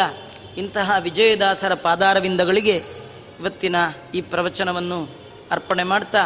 [0.57, 2.75] ಇಂತಹ ವಿಜಯದಾಸರ ಪಾದಾರವಿಂದಗಳಿಗೆ
[3.39, 3.75] ಇವತ್ತಿನ
[4.15, 5.09] ಈ ಪ್ರವಚನವನ್ನು
[5.51, 6.21] ಅರ್ಪಣೆ ಮಾಡ್ತಾ,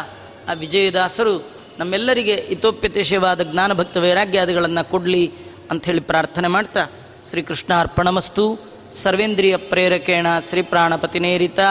[0.48, 5.32] ಆ ವಿಜಯದಾಸರು ನಮ್ಮೆಲ್ಲರಿಗೆ ಹಿತೋಪ್ಯತೇಶವಾದ ಜ್ಞಾನಭಕ್ತ ವೈರಾಗ್ಯಾದಿಗಳನ್ನು ಕೊಡಲಿ
[5.70, 6.86] ಅಂಥೇಳಿ ಪ್ರಾರ್ಥನೆ ಮಾಡ್ತಾ
[7.30, 8.58] ಶ್ರೀಕೃಷ್ಣ ಅರ್ಪಣಮಸ್ತು
[8.90, 11.68] सर्वेन्द्रियप्रेरकेण श्रीप्राणपतिनेरिता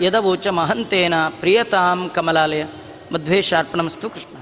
[0.00, 2.66] यदवोचमहन्तेन प्रियतां कमलालय।
[3.12, 4.39] मध्वे शार्पणमस्तु कृष्ण।